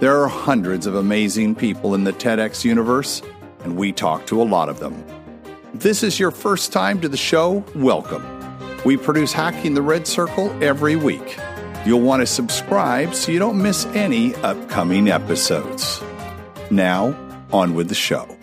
There 0.00 0.18
are 0.18 0.28
hundreds 0.28 0.86
of 0.86 0.94
amazing 0.94 1.56
people 1.56 1.94
in 1.94 2.04
the 2.04 2.12
TEDx 2.14 2.64
universe, 2.64 3.20
and 3.64 3.76
we 3.76 3.92
talk 3.92 4.26
to 4.28 4.40
a 4.40 4.44
lot 4.44 4.70
of 4.70 4.80
them. 4.80 5.04
If 5.74 5.80
this 5.80 6.02
is 6.02 6.18
your 6.18 6.30
first 6.30 6.72
time 6.72 7.02
to 7.02 7.08
the 7.10 7.18
show, 7.18 7.62
welcome. 7.74 8.24
We 8.82 8.96
produce 8.96 9.34
Hacking 9.34 9.74
the 9.74 9.82
Red 9.82 10.06
Circle 10.06 10.56
every 10.64 10.96
week. 10.96 11.38
You'll 11.84 12.00
want 12.00 12.20
to 12.20 12.26
subscribe 12.26 13.14
so 13.14 13.30
you 13.30 13.38
don't 13.38 13.60
miss 13.60 13.84
any 13.88 14.34
upcoming 14.36 15.10
episodes. 15.10 16.00
Now, 16.70 17.14
on 17.52 17.74
with 17.74 17.90
the 17.90 17.94
show. 17.94 18.39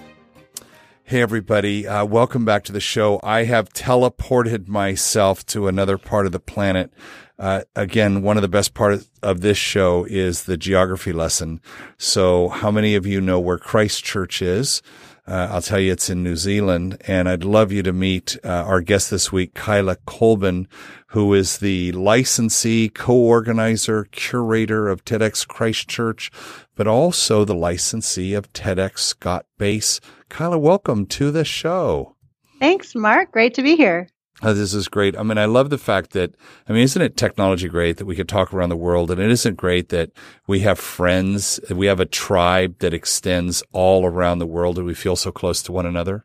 Hey, 1.09 1.21
everybody. 1.21 1.88
Uh, 1.88 2.03
welcome 2.03 2.43
back 2.43 2.66
to 2.66 2.73
the 2.73 2.81
show. 2.81 3.21
I 3.23 3.45
have 3.45 3.70
teleported 3.70 4.67
myself 4.67 5.45
to 5.45 5.70
another 5.70 5.97
part 5.97 6.25
of 6.25 6.33
the 6.33 6.39
planet. 6.41 6.91
Uh, 7.39 7.61
again, 7.77 8.23
one 8.23 8.35
of 8.35 8.41
the 8.41 8.49
best 8.49 8.73
parts 8.73 9.09
of 9.23 9.39
this 9.39 9.57
show 9.57 10.03
is 10.03 10.44
the 10.44 10.58
geography 10.58 11.14
lesson. 11.14 11.61
So 11.97 12.49
how 12.49 12.72
many 12.72 12.94
of 12.94 13.08
you 13.08 13.22
know 13.22 13.39
where 13.39 13.58
Christchurch 13.58 14.41
is? 14.41 14.81
Uh, 15.25 15.47
I'll 15.49 15.61
tell 15.61 15.80
you 15.80 15.94
it's 15.94 16.09
in 16.09 16.23
New 16.23 16.36
Zealand 16.36 17.02
and 17.08 17.30
I'd 17.30 17.45
love 17.45 17.71
you 17.71 17.83
to 17.83 17.94
meet 17.94 18.36
uh, 18.44 18.49
our 18.49 18.81
guest 18.81 19.09
this 19.09 19.31
week, 19.31 19.53
Kaila 19.53 19.95
Colbin, 20.05 20.67
who 21.11 21.33
is 21.33 21.59
the 21.59 21.94
licensee, 21.94 22.89
co-organizer, 22.89 24.09
curator 24.11 24.89
of 24.89 25.05
TEDx 25.05 25.47
Christchurch, 25.47 26.31
but 26.75 26.86
also 26.86 27.45
the 27.45 27.55
licensee 27.55 28.33
of 28.33 28.52
TEDx 28.52 28.99
Scott 28.99 29.45
Base 29.58 30.02
Kaila, 30.30 30.59
welcome 30.59 31.06
to 31.08 31.31
the 31.31 31.45
show. 31.45 32.16
Thanks, 32.59 32.95
Mark. 32.95 33.31
Great 33.31 33.53
to 33.56 33.61
be 33.61 33.75
here. 33.75 34.08
Oh, 34.44 34.53
this 34.53 34.73
is 34.73 34.88
great. 34.88 35.17
I 35.17 35.23
mean, 35.23 35.39
I 35.39 35.45
love 35.45 35.72
the 35.72 35.80
fact 35.80 36.11
that, 36.11 36.36
I 36.70 36.73
mean, 36.73 36.83
isn't 36.83 37.02
it 37.02 37.17
technology 37.17 37.67
great 37.67 37.97
that 37.97 38.06
we 38.06 38.16
could 38.16 38.30
talk 38.30 38.53
around 38.53 38.70
the 38.70 38.78
world? 38.78 39.09
And 39.09 39.20
it 39.20 39.31
isn't 39.31 39.55
great 39.55 39.89
that 39.89 40.11
we 40.45 40.59
have 40.59 40.78
friends, 40.78 41.59
we 41.72 41.88
have 41.88 42.00
a 42.00 42.05
tribe 42.05 42.78
that 42.80 42.94
extends 42.94 43.64
all 43.72 44.05
around 44.05 44.38
the 44.39 44.45
world 44.45 44.78
and 44.78 44.86
we 44.86 44.94
feel 44.94 45.16
so 45.16 45.31
close 45.31 45.64
to 45.64 45.72
one 45.72 45.88
another? 45.88 46.23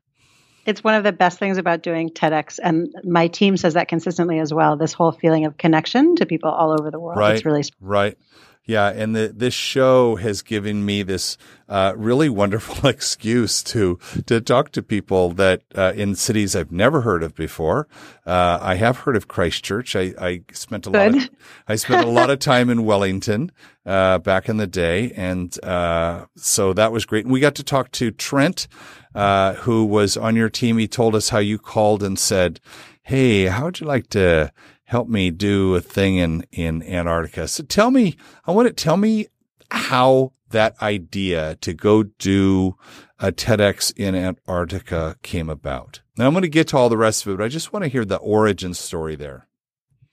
It's 0.66 0.84
one 0.84 0.94
of 0.94 1.04
the 1.04 1.12
best 1.12 1.38
things 1.38 1.56
about 1.56 1.82
doing 1.82 2.10
TEDx. 2.10 2.58
And 2.62 2.94
my 3.04 3.28
team 3.28 3.56
says 3.56 3.74
that 3.74 3.88
consistently 3.88 4.38
as 4.40 4.52
well. 4.52 4.76
This 4.76 4.92
whole 4.92 5.12
feeling 5.12 5.46
of 5.46 5.56
connection 5.56 6.14
to 6.16 6.26
people 6.26 6.50
all 6.50 6.72
over 6.72 6.90
the 6.90 7.00
world. 7.00 7.18
Right. 7.18 7.34
It's 7.34 7.46
really 7.46 7.64
right. 7.80 8.18
Yeah, 8.64 8.90
and 8.90 9.16
the, 9.16 9.32
this 9.34 9.54
show 9.54 10.14
has 10.16 10.40
given 10.42 10.84
me 10.84 11.02
this 11.02 11.36
uh, 11.68 11.94
really 11.96 12.28
wonderful 12.28 12.88
excuse 12.88 13.60
to 13.64 13.98
to 14.26 14.40
talk 14.40 14.70
to 14.72 14.82
people 14.82 15.30
that 15.30 15.62
uh, 15.74 15.92
in 15.96 16.14
cities 16.14 16.54
I've 16.54 16.70
never 16.70 17.00
heard 17.00 17.24
of 17.24 17.34
before. 17.34 17.88
Uh, 18.24 18.58
I 18.62 18.76
have 18.76 18.98
heard 18.98 19.16
of 19.16 19.26
Christchurch. 19.26 19.96
I, 19.96 20.14
I 20.16 20.42
spent 20.52 20.86
a 20.86 20.90
Good. 20.90 21.14
lot. 21.14 21.24
Of, 21.24 21.30
I 21.68 21.74
spent 21.74 22.06
a 22.06 22.10
lot 22.10 22.30
of 22.30 22.38
time 22.38 22.70
in 22.70 22.84
Wellington 22.84 23.50
uh, 23.84 24.18
back 24.18 24.48
in 24.48 24.58
the 24.58 24.68
day, 24.68 25.10
and 25.16 25.52
uh, 25.64 26.26
so 26.36 26.72
that 26.72 26.92
was 26.92 27.04
great. 27.04 27.24
And 27.24 27.32
we 27.32 27.40
got 27.40 27.56
to 27.56 27.64
talk 27.64 27.90
to 27.92 28.12
Trent, 28.12 28.68
uh, 29.12 29.54
who 29.54 29.84
was 29.84 30.16
on 30.16 30.36
your 30.36 30.48
team. 30.50 30.78
He 30.78 30.86
told 30.86 31.16
us 31.16 31.30
how 31.30 31.38
you 31.38 31.58
called 31.58 32.04
and 32.04 32.16
said, 32.16 32.60
"Hey, 33.02 33.46
how 33.46 33.64
would 33.64 33.80
you 33.80 33.88
like 33.88 34.08
to?" 34.10 34.52
Help 34.84 35.08
me 35.08 35.30
do 35.30 35.74
a 35.74 35.80
thing 35.80 36.16
in, 36.16 36.44
in 36.52 36.82
Antarctica. 36.82 37.48
So 37.48 37.62
tell 37.62 37.90
me, 37.90 38.16
I 38.44 38.52
want 38.52 38.68
to 38.68 38.74
tell 38.74 38.96
me 38.96 39.26
how 39.70 40.32
that 40.50 40.80
idea 40.82 41.56
to 41.62 41.72
go 41.72 42.02
do 42.02 42.76
a 43.18 43.32
TEDx 43.32 43.92
in 43.96 44.14
Antarctica 44.14 45.16
came 45.22 45.48
about. 45.48 46.00
Now 46.16 46.26
I'm 46.26 46.32
going 46.32 46.42
to 46.42 46.48
get 46.48 46.68
to 46.68 46.76
all 46.76 46.88
the 46.88 46.96
rest 46.96 47.24
of 47.24 47.32
it, 47.32 47.38
but 47.38 47.44
I 47.44 47.48
just 47.48 47.72
want 47.72 47.84
to 47.84 47.88
hear 47.88 48.04
the 48.04 48.16
origin 48.16 48.74
story 48.74 49.16
there. 49.16 49.48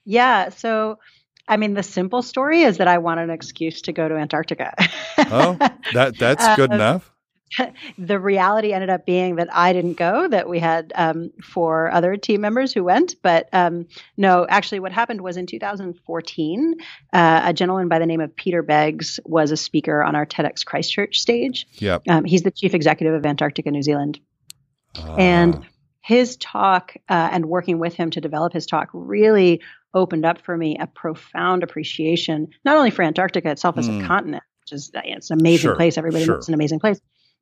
Yeah. 0.06 0.50
So, 0.50 0.98
I 1.48 1.58
mean, 1.58 1.74
the 1.74 1.84
simple 1.84 2.22
story 2.22 2.62
is 2.62 2.78
that 2.78 2.88
I 2.88 3.00
wanted 3.00 3.24
an 3.24 3.30
excuse 3.32 3.82
to 3.84 3.94
go 3.94 4.08
to 4.08 4.16
Antarctica. 4.16 4.74
oh, 5.18 5.58
that 5.94 6.18
that's 6.18 6.48
good 6.56 6.72
uh, 6.72 6.76
enough. 6.76 7.14
the 7.98 8.20
reality 8.20 8.74
ended 8.74 8.90
up 8.90 9.06
being 9.06 9.36
that 9.38 9.54
I 9.54 9.74
didn't 9.74 9.96
go, 9.96 10.28
that 10.28 10.50
we 10.50 10.60
had 10.60 10.92
um, 10.96 11.32
four 11.42 11.92
other 11.92 12.18
team 12.18 12.42
members 12.42 12.74
who 12.74 12.84
went. 12.84 13.16
But 13.22 13.50
um, 13.54 13.88
no, 14.18 14.46
actually, 14.48 14.80
what 14.80 14.92
happened 14.92 15.22
was 15.22 15.38
in 15.38 15.46
2014, 15.46 16.76
uh, 17.14 17.42
a 17.44 17.54
gentleman 17.54 17.88
by 17.88 18.00
the 18.00 18.06
name 18.06 18.22
of 18.22 18.36
Peter 18.36 18.62
Beggs 18.62 19.20
was 19.26 19.52
a 19.52 19.58
speaker 19.58 20.04
on 20.04 20.16
our 20.16 20.26
TEDx 20.26 20.66
Christchurch 20.66 21.20
stage. 21.20 21.68
Yep. 21.76 22.04
Um, 22.08 22.26
he's 22.26 22.44
the 22.44 22.52
chief 22.52 22.74
executive 22.74 23.14
of 23.14 23.26
Antarctica 23.26 23.72
New 23.72 23.84
Zealand. 23.84 24.20
Uh. 24.98 25.16
And 25.16 25.66
his 26.02 26.38
talk 26.38 26.96
uh, 27.10 27.30
and 27.32 27.46
working 27.46 27.80
with 27.80 27.94
him 27.94 28.10
to 28.12 28.22
develop 28.22 28.54
his 28.54 28.66
talk 28.66 28.90
really 28.94 29.62
opened 29.94 30.26
up 30.26 30.40
for 30.42 30.56
me 30.56 30.78
a 30.80 30.88
profound 30.88 31.64
appreciation, 31.64 32.48
not 32.64 32.78
only 32.78 32.92
for 32.92 33.04
Antarctica 33.04 33.52
itself 33.52 33.78
as 33.78 33.90
mm. 33.90 34.04
a 34.04 34.08
continent, 34.08 34.44
which 34.62 34.72
is 34.72 34.92
it's 34.94 35.32
an 35.32 35.40
amazing 35.40 35.70
sure, 35.70 35.76
place. 35.76 35.98
Everybody 35.98 36.26
sure. 36.26 36.36
knows 36.36 36.44
it's 36.44 36.48
an 36.48 36.54
amazing 36.54 36.80
place 36.80 37.00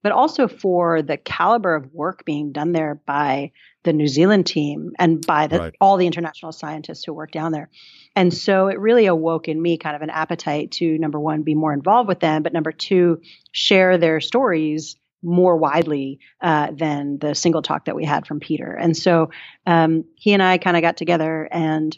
but 0.08 0.14
also 0.14 0.48
for 0.48 1.02
the 1.02 1.18
caliber 1.18 1.76
of 1.76 1.94
work 1.94 2.24
being 2.24 2.54
done 2.54 2.72
there 2.72 2.96
by 2.96 3.52
the 3.84 3.92
New 3.92 4.08
Zealand 4.08 4.46
team 4.46 4.94
and 4.98 5.20
by 5.28 5.48
the, 5.48 5.60
right. 5.60 5.76
all 5.82 5.98
the 5.98 6.08
international 6.08 6.54
scientists 6.54 7.04
who 7.04 7.12
work 7.12 7.30
down 7.30 7.52
there. 7.52 7.70
And 8.16 8.34
so 8.34 8.70
it 8.70 8.80
really 8.80 9.08
awoke 9.08 9.50
in 9.50 9.62
me 9.62 9.78
kind 9.78 9.98
of 9.98 10.02
an 10.02 10.10
appetite 10.10 10.72
to 10.72 10.98
number 10.98 11.20
one, 11.20 11.44
be 11.44 11.56
more 11.56 11.74
involved 11.74 12.08
with 12.08 12.22
them, 12.22 12.42
but 12.42 12.54
number 12.54 12.72
two, 12.72 13.20
share 13.52 13.98
their 13.98 14.22
stories 14.22 14.96
more 15.22 15.58
widely 15.58 16.22
uh, 16.40 16.72
than 16.72 17.18
the 17.18 17.36
single 17.36 17.62
talk 17.62 17.84
that 17.84 17.96
we 17.98 18.06
had 18.06 18.26
from 18.26 18.40
Peter. 18.40 18.72
And 18.72 18.96
so 18.96 19.32
um, 19.66 20.06
he 20.16 20.32
and 20.32 20.42
I 20.42 20.58
kind 20.58 20.78
of 20.78 20.84
got 20.84 20.96
together 20.96 21.50
and 21.52 21.98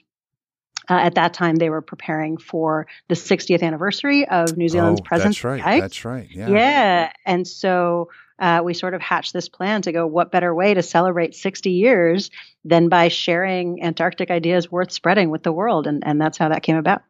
uh, 0.89 0.93
at 0.93 1.15
that 1.15 1.33
time, 1.33 1.55
they 1.55 1.69
were 1.69 1.81
preparing 1.81 2.37
for 2.37 2.87
the 3.07 3.15
60th 3.15 3.61
anniversary 3.61 4.27
of 4.27 4.57
New 4.57 4.67
Zealand's 4.67 5.01
oh, 5.01 5.03
presence. 5.03 5.35
That's 5.35 5.43
right. 5.43 5.81
That's 5.81 6.05
right. 6.05 6.27
Yeah. 6.31 6.49
Yeah. 6.49 7.11
And 7.25 7.47
so 7.47 8.09
uh, 8.39 8.61
we 8.63 8.73
sort 8.73 8.93
of 8.93 9.01
hatched 9.01 9.33
this 9.33 9.49
plan 9.49 9.81
to 9.83 9.91
go, 9.91 10.07
what 10.07 10.31
better 10.31 10.53
way 10.53 10.73
to 10.73 10.81
celebrate 10.81 11.35
60 11.35 11.71
years 11.71 12.31
than 12.65 12.89
by 12.89 13.09
sharing 13.09 13.83
Antarctic 13.83 14.31
ideas 14.31 14.71
worth 14.71 14.91
spreading 14.91 15.29
with 15.29 15.43
the 15.43 15.51
world? 15.51 15.87
And, 15.87 16.05
and 16.05 16.19
that's 16.19 16.37
how 16.37 16.49
that 16.49 16.63
came 16.63 16.77
about. 16.77 17.03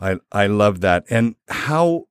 I, 0.00 0.16
I 0.32 0.46
love 0.46 0.80
that. 0.80 1.04
And 1.10 1.34
how, 1.48 2.06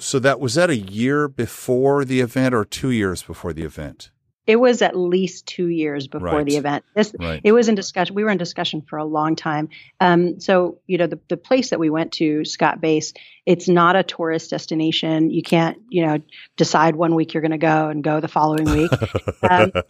so 0.00 0.18
that 0.18 0.40
was 0.40 0.54
that 0.54 0.70
a 0.70 0.76
year 0.76 1.28
before 1.28 2.04
the 2.04 2.20
event 2.20 2.54
or 2.54 2.64
two 2.64 2.90
years 2.90 3.22
before 3.22 3.52
the 3.52 3.62
event? 3.62 4.10
It 4.48 4.58
was 4.58 4.80
at 4.80 4.96
least 4.96 5.46
two 5.46 5.66
years 5.66 6.06
before 6.06 6.38
right. 6.38 6.46
the 6.46 6.56
event. 6.56 6.82
This, 6.94 7.14
right. 7.20 7.38
It 7.44 7.52
was 7.52 7.68
in 7.68 7.74
discussion. 7.74 8.14
We 8.14 8.24
were 8.24 8.30
in 8.30 8.38
discussion 8.38 8.80
for 8.80 8.96
a 8.96 9.04
long 9.04 9.36
time. 9.36 9.68
Um, 10.00 10.40
so, 10.40 10.78
you 10.86 10.96
know, 10.96 11.06
the, 11.06 11.20
the 11.28 11.36
place 11.36 11.68
that 11.68 11.78
we 11.78 11.90
went 11.90 12.12
to, 12.12 12.46
Scott 12.46 12.80
Base, 12.80 13.12
it's 13.44 13.68
not 13.68 13.94
a 13.94 14.02
tourist 14.02 14.48
destination. 14.48 15.30
You 15.30 15.42
can't, 15.42 15.78
you 15.90 16.06
know, 16.06 16.22
decide 16.56 16.96
one 16.96 17.14
week 17.14 17.34
you're 17.34 17.42
going 17.42 17.50
to 17.50 17.58
go 17.58 17.90
and 17.90 18.02
go 18.02 18.20
the 18.20 18.28
following 18.28 18.64
week. 18.64 18.90
um, 19.42 19.70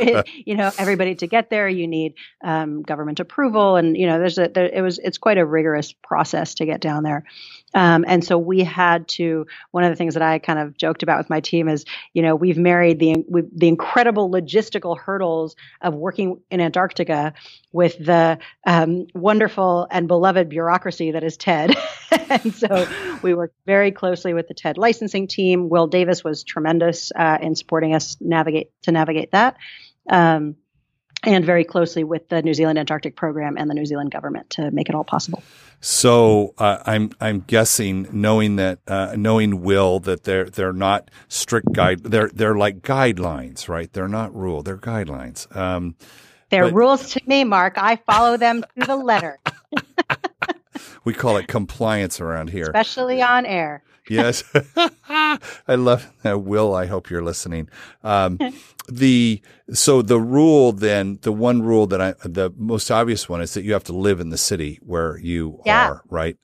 it, 0.00 0.28
you 0.44 0.56
know, 0.56 0.72
everybody 0.76 1.14
to 1.16 1.28
get 1.28 1.48
there, 1.48 1.68
you 1.68 1.86
need 1.86 2.14
um, 2.42 2.82
government 2.82 3.20
approval, 3.20 3.76
and 3.76 3.96
you 3.96 4.06
know, 4.06 4.18
there's 4.18 4.38
a 4.38 4.48
there, 4.48 4.66
it 4.66 4.82
was 4.82 4.98
it's 4.98 5.18
quite 5.18 5.38
a 5.38 5.44
rigorous 5.44 5.92
process 5.92 6.54
to 6.54 6.66
get 6.66 6.80
down 6.80 7.02
there. 7.02 7.24
Um, 7.74 8.04
and 8.06 8.24
so 8.24 8.38
we 8.38 8.60
had 8.60 9.08
to. 9.08 9.46
One 9.70 9.84
of 9.84 9.90
the 9.90 9.96
things 9.96 10.14
that 10.14 10.22
I 10.22 10.38
kind 10.38 10.58
of 10.58 10.76
joked 10.76 11.02
about 11.02 11.18
with 11.18 11.30
my 11.30 11.40
team 11.40 11.68
is, 11.68 11.84
you 12.12 12.22
know, 12.22 12.34
we've 12.34 12.58
married 12.58 12.98
the 12.98 13.24
the 13.54 13.68
incredible 13.68 14.30
logistical 14.30 14.98
hurdles 14.98 15.56
of 15.80 15.94
working 15.94 16.40
in 16.50 16.60
Antarctica 16.60 17.34
with 17.72 17.96
the 18.04 18.38
um, 18.66 19.06
wonderful 19.14 19.86
and 19.90 20.08
beloved 20.08 20.48
bureaucracy 20.48 21.12
that 21.12 21.22
is 21.22 21.36
TED. 21.36 21.76
and 22.28 22.54
so 22.54 22.88
we 23.22 23.34
worked 23.34 23.54
very 23.66 23.92
closely 23.92 24.34
with 24.34 24.48
the 24.48 24.54
TED 24.54 24.76
licensing 24.76 25.28
team. 25.28 25.68
Will 25.68 25.86
Davis 25.86 26.24
was 26.24 26.42
tremendous 26.42 27.12
uh, 27.14 27.38
in 27.40 27.54
supporting 27.54 27.94
us 27.94 28.16
navigate 28.20 28.70
to 28.82 28.92
navigate 28.92 29.30
that. 29.32 29.56
Um, 30.08 30.56
and 31.24 31.44
very 31.44 31.64
closely 31.64 32.04
with 32.04 32.28
the 32.28 32.42
New 32.42 32.54
Zealand 32.54 32.78
Antarctic 32.78 33.16
Program 33.16 33.56
and 33.56 33.68
the 33.68 33.74
New 33.74 33.84
Zealand 33.84 34.10
government 34.10 34.50
to 34.50 34.70
make 34.70 34.88
it 34.88 34.94
all 34.94 35.04
possible. 35.04 35.42
So 35.80 36.54
uh, 36.58 36.78
I'm 36.84 37.10
I'm 37.20 37.40
guessing, 37.40 38.06
knowing 38.12 38.56
that 38.56 38.80
uh, 38.86 39.14
knowing 39.16 39.62
Will 39.62 39.98
that 40.00 40.24
they're 40.24 40.44
they're 40.44 40.72
not 40.72 41.10
strict 41.28 41.72
guide 41.72 42.02
they're 42.02 42.30
they're 42.32 42.56
like 42.56 42.82
guidelines, 42.82 43.68
right? 43.68 43.90
They're 43.92 44.08
not 44.08 44.34
rule, 44.34 44.62
they're 44.62 44.76
guidelines. 44.76 45.54
Um, 45.56 45.94
they're 46.50 46.66
but, 46.66 46.74
rules 46.74 47.10
to 47.12 47.20
me, 47.26 47.44
Mark. 47.44 47.74
I 47.76 47.96
follow 47.96 48.36
them 48.36 48.64
to 48.78 48.86
the 48.86 48.96
letter. 48.96 49.38
we 51.04 51.14
call 51.14 51.36
it 51.38 51.48
compliance 51.48 52.20
around 52.20 52.50
here, 52.50 52.64
especially 52.64 53.22
on 53.22 53.46
air. 53.46 53.82
Yes. 54.10 54.44
I 55.08 55.74
love 55.74 56.10
that. 56.22 56.42
Will, 56.42 56.74
I 56.74 56.86
hope 56.86 57.10
you're 57.10 57.22
listening. 57.22 57.68
Um, 58.02 58.38
the, 58.88 59.40
so 59.72 60.02
the 60.02 60.20
rule 60.20 60.72
then, 60.72 61.18
the 61.22 61.32
one 61.32 61.62
rule 61.62 61.86
that 61.86 62.00
I, 62.00 62.14
the 62.24 62.52
most 62.56 62.90
obvious 62.90 63.28
one 63.28 63.40
is 63.40 63.54
that 63.54 63.62
you 63.62 63.72
have 63.72 63.84
to 63.84 63.92
live 63.92 64.20
in 64.20 64.30
the 64.30 64.38
city 64.38 64.78
where 64.82 65.18
you 65.18 65.60
yeah. 65.64 65.88
are, 65.88 66.02
right? 66.08 66.36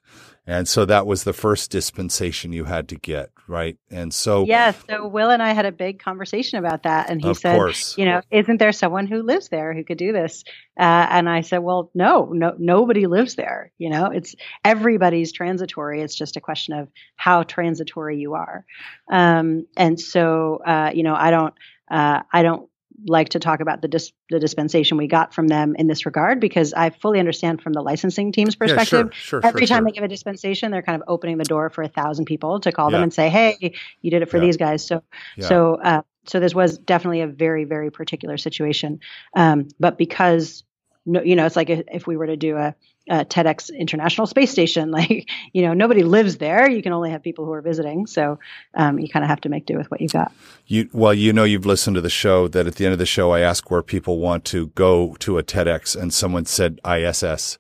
And 0.49 0.69
so 0.69 0.85
that 0.85 1.07
was 1.07 1.25
the 1.25 1.33
first 1.33 1.73
dispensation 1.73 2.53
you 2.53 2.65
had 2.65 2.89
to 2.91 2.97
get, 2.97 3.31
right? 3.49 3.77
And 3.91 4.15
so 4.15 4.45
Yeah, 4.45 4.73
so 4.89 5.09
Will 5.09 5.31
and 5.31 5.43
I 5.43 5.53
had 5.53 5.67
a 5.67 5.73
big 5.73 5.99
conversation 5.99 6.61
about 6.61 6.85
that 6.85 7.11
and 7.11 7.21
he 7.21 7.35
said, 7.35 7.57
course. 7.57 7.99
you 7.99 8.05
know, 8.05 8.21
isn't 8.31 8.59
there 8.59 8.73
someone 8.73 9.09
who 9.09 9.23
lives 9.23 9.49
there 9.49 9.75
who 9.75 9.83
could 9.83 9.99
do 9.99 10.13
this? 10.13 10.45
Uh, 10.79 11.07
and 11.11 11.29
I 11.29 11.41
said, 11.41 11.59
well, 11.59 11.91
no, 11.95 12.27
no 12.27 12.55
nobody 12.59 13.07
lives 13.07 13.35
there, 13.35 13.73
you 13.79 13.91
know. 13.91 14.07
It's 14.07 14.37
everybody's 14.65 15.33
transitory. 15.33 16.01
It's 16.01 16.15
just 16.15 16.37
a 16.37 16.41
question 16.41 16.75
of 16.75 16.89
how 17.17 17.43
transitory 17.43 18.19
you 18.19 18.35
are. 18.35 18.65
Um, 19.11 19.67
and 19.77 19.99
so 19.99 20.61
uh, 20.65 20.93
you 20.95 21.03
know, 21.03 21.15
I 21.17 21.33
don't 21.33 21.55
uh, 21.91 22.23
I 22.33 22.43
don't 22.43 22.69
like 23.07 23.31
to 23.31 23.39
talk 23.39 23.61
about 23.61 23.83
the 23.83 23.89
dis- 23.89 24.13
the 24.31 24.39
dispensation 24.39 24.97
we 24.97 25.07
got 25.07 25.35
from 25.35 25.49
them 25.49 25.75
in 25.77 25.87
this 25.87 26.07
regard 26.07 26.41
because 26.41 26.73
I 26.73 26.91
fully 26.91 27.19
understand 27.19 27.63
from 27.63 27.73
the 27.73 27.83
licensing 27.83 28.33
team's 28.33 28.57
perspective. 28.57 29.07
Yeah, 29.07 29.19
sure, 29.19 29.41
sure, 29.41 29.41
every 29.45 29.67
sure, 29.67 29.77
time 29.77 29.85
they 29.85 29.93
give 29.93 30.05
a 30.05 30.09
dispensation, 30.09 30.71
they're 30.71 30.83
kind 30.83 31.01
of 31.01 31.09
opening 31.09 31.39
the 31.39 31.45
door 31.45 31.71
for 31.71 31.83
a 31.83 31.89
thousand 31.89 32.25
people 32.25 32.61
to 32.61 32.73
call 32.73 32.91
yeah. 32.91 32.99
them 32.99 33.05
and 33.05 33.15
say, 33.15 33.29
"Hey, 33.29 33.75
you 34.01 34.11
did 34.11 34.23
it 34.23 34.31
for 34.31 34.39
yeah. 34.39 34.45
these 34.45 34.57
guys." 34.57 34.87
So, 34.87 35.03
so, 35.39 35.75
uh, 35.83 36.03
so 36.27 36.41
this 36.41 36.55
was 36.55 36.79
definitely 36.79 37.21
a 37.21 37.27
very, 37.27 37.65
very 37.65 37.91
particular 37.91 38.37
situation. 38.37 39.01
Um, 39.35 39.69
but 39.79 39.99
because 39.99 40.65
no, 41.07 41.23
you 41.23 41.37
know, 41.37 41.47
it's 41.47 41.57
like 41.57 41.71
if 41.71 42.07
we 42.07 42.17
were 42.17 42.27
to 42.27 42.37
do 42.37 42.57
a, 42.57 42.75
a, 43.09 43.25
TEDx 43.25 43.75
International 43.75 44.27
Space 44.27 44.51
Station, 44.51 44.91
like, 44.91 45.29
you 45.53 45.63
know, 45.63 45.73
nobody 45.73 46.03
lives 46.03 46.37
there. 46.39 46.69
You 46.69 46.83
can 46.83 46.93
only 46.93 47.11
have 47.11 47.23
people 47.23 47.45
who 47.45 47.53
are 47.53 47.63
visiting. 47.63 48.07
So 48.07 48.39
um, 48.75 48.99
you 48.99 49.09
kind 49.09 49.25
of 49.25 49.31
have 49.31 49.41
to 49.43 49.49
make 49.49 49.67
do 49.67 49.79
with 49.79 49.91
what 49.91 50.01
you've 50.01 50.13
got. 50.13 50.33
You, 50.67 50.91
well, 50.93 51.15
you 51.15 51.33
know, 51.33 51.45
you've 51.45 51.67
listened 51.67 51.95
to 51.95 52.01
the 52.01 52.11
show 52.11 52.49
that 52.49 52.67
at 52.67 52.75
the 52.75 52.85
end 52.85 52.93
of 52.93 52.99
the 52.99 53.07
show, 53.07 53.31
I 53.31 53.41
ask 53.41 53.71
where 53.71 53.83
people 53.83 54.19
want 54.19 54.45
to 54.47 54.67
go 54.69 55.15
to 55.21 55.39
a 55.39 55.43
TEDx, 55.43 55.95
and 55.95 56.13
someone 56.13 56.45
said 56.45 56.81
ISS. 56.85 57.59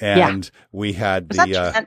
And 0.00 0.44
yeah. 0.44 0.50
we 0.72 0.94
had 0.94 1.28
the, 1.28 1.56
uh, 1.56 1.84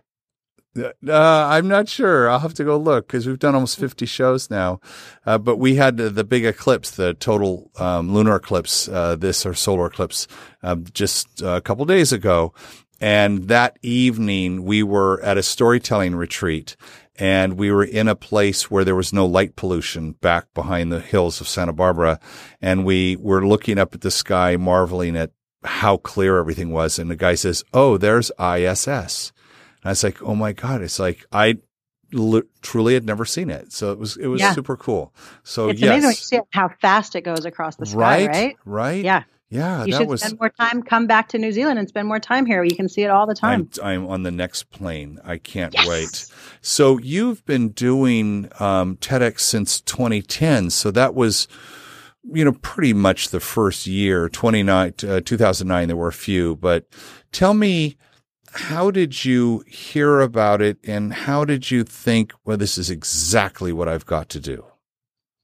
uh, 0.77 0.91
I'm 1.07 1.67
not 1.67 1.89
sure. 1.89 2.29
I'll 2.29 2.39
have 2.39 2.53
to 2.55 2.63
go 2.63 2.77
look 2.77 3.07
because 3.07 3.27
we've 3.27 3.39
done 3.39 3.55
almost 3.55 3.79
50 3.79 4.05
shows 4.05 4.49
now. 4.49 4.79
Uh, 5.25 5.37
but 5.37 5.57
we 5.57 5.75
had 5.75 5.97
the, 5.97 6.09
the, 6.09 6.23
big 6.23 6.45
eclipse, 6.45 6.91
the 6.91 7.13
total 7.13 7.71
um, 7.77 8.13
lunar 8.13 8.35
eclipse, 8.35 8.87
uh, 8.87 9.15
this 9.15 9.45
or 9.45 9.53
solar 9.53 9.87
eclipse, 9.87 10.27
um, 10.63 10.85
just 10.93 11.41
a 11.41 11.61
couple 11.61 11.85
days 11.85 12.11
ago. 12.11 12.53
And 12.99 13.47
that 13.47 13.77
evening, 13.81 14.63
we 14.63 14.81
were 14.81 15.21
at 15.21 15.37
a 15.37 15.43
storytelling 15.43 16.15
retreat 16.15 16.75
and 17.19 17.57
we 17.57 17.71
were 17.71 17.83
in 17.83 18.07
a 18.07 18.15
place 18.15 18.69
where 18.69 18.83
there 18.83 18.95
was 18.95 19.13
no 19.13 19.25
light 19.25 19.55
pollution 19.55 20.11
back 20.13 20.53
behind 20.53 20.91
the 20.91 20.99
hills 20.99 21.41
of 21.41 21.47
Santa 21.47 21.73
Barbara. 21.73 22.19
And 22.61 22.85
we 22.85 23.15
were 23.15 23.45
looking 23.45 23.77
up 23.77 23.95
at 23.95 24.01
the 24.01 24.11
sky, 24.11 24.55
marveling 24.57 25.15
at 25.15 25.31
how 25.63 25.97
clear 25.97 26.37
everything 26.37 26.71
was. 26.71 26.99
And 26.99 27.09
the 27.09 27.15
guy 27.15 27.35
says, 27.35 27.63
Oh, 27.73 27.97
there's 27.97 28.31
ISS. 28.39 29.31
And 29.87 29.91
I 29.91 29.93
was 29.93 30.03
like, 30.03 30.21
oh 30.21 30.35
my 30.35 30.51
God. 30.51 30.81
It's 30.81 30.99
like, 30.99 31.25
I 31.31 31.59
l- 32.13 32.41
truly 32.61 32.93
had 32.93 33.05
never 33.05 33.23
seen 33.23 33.49
it. 33.49 33.71
So 33.71 33.93
it 33.93 33.97
was, 33.97 34.17
it 34.17 34.27
was 34.27 34.41
yeah. 34.41 34.51
super 34.51 34.75
cool. 34.75 35.13
So 35.43 35.69
it's 35.69 35.79
yes. 35.79 36.03
amazing 36.03 36.41
how 36.51 36.67
fast 36.81 37.15
it 37.15 37.21
goes 37.21 37.45
across 37.45 37.77
the 37.77 37.85
sky, 37.85 37.97
right? 37.97 38.27
Right. 38.27 38.57
right? 38.65 39.05
Yeah. 39.05 39.23
Yeah, 39.49 39.85
you 39.85 39.93
should 39.93 40.09
was, 40.09 40.19
spend 40.23 40.41
more 40.41 40.49
time. 40.49 40.83
Come 40.83 41.07
back 41.07 41.29
to 41.29 41.37
New 41.37 41.53
Zealand 41.53 41.79
and 41.79 41.87
spend 41.87 42.05
more 42.05 42.19
time 42.19 42.45
here. 42.45 42.65
You 42.65 42.75
can 42.75 42.89
see 42.89 43.03
it 43.03 43.09
all 43.09 43.25
the 43.25 43.33
time. 43.33 43.69
I'm, 43.81 44.01
I'm 44.01 44.07
on 44.07 44.23
the 44.23 44.31
next 44.31 44.71
plane. 44.71 45.19
I 45.23 45.37
can't 45.37 45.73
yes. 45.73 45.87
wait. 45.87 46.25
So 46.59 46.97
you've 46.97 47.45
been 47.45 47.69
doing 47.69 48.49
um, 48.59 48.97
TEDx 48.97 49.39
since 49.39 49.79
2010. 49.79 50.69
So 50.71 50.91
that 50.91 51.15
was, 51.15 51.47
you 52.25 52.43
know, 52.43 52.57
pretty 52.61 52.91
much 52.91 53.29
the 53.29 53.39
first 53.39 53.87
year. 53.87 54.27
29, 54.27 54.93
uh, 55.07 55.21
2009. 55.21 55.87
There 55.87 55.95
were 55.95 56.09
a 56.09 56.11
few, 56.11 56.57
but 56.57 56.85
tell 57.31 57.53
me 57.53 57.95
how 58.57 58.91
did 58.91 59.23
you 59.23 59.63
hear 59.67 60.19
about 60.19 60.61
it 60.61 60.77
and 60.83 61.13
how 61.13 61.45
did 61.45 61.69
you 61.69 61.83
think, 61.83 62.33
well, 62.43 62.57
this 62.57 62.77
is 62.77 62.89
exactly 62.89 63.71
what 63.71 63.87
I've 63.87 64.05
got 64.05 64.29
to 64.29 64.39
do? 64.39 64.65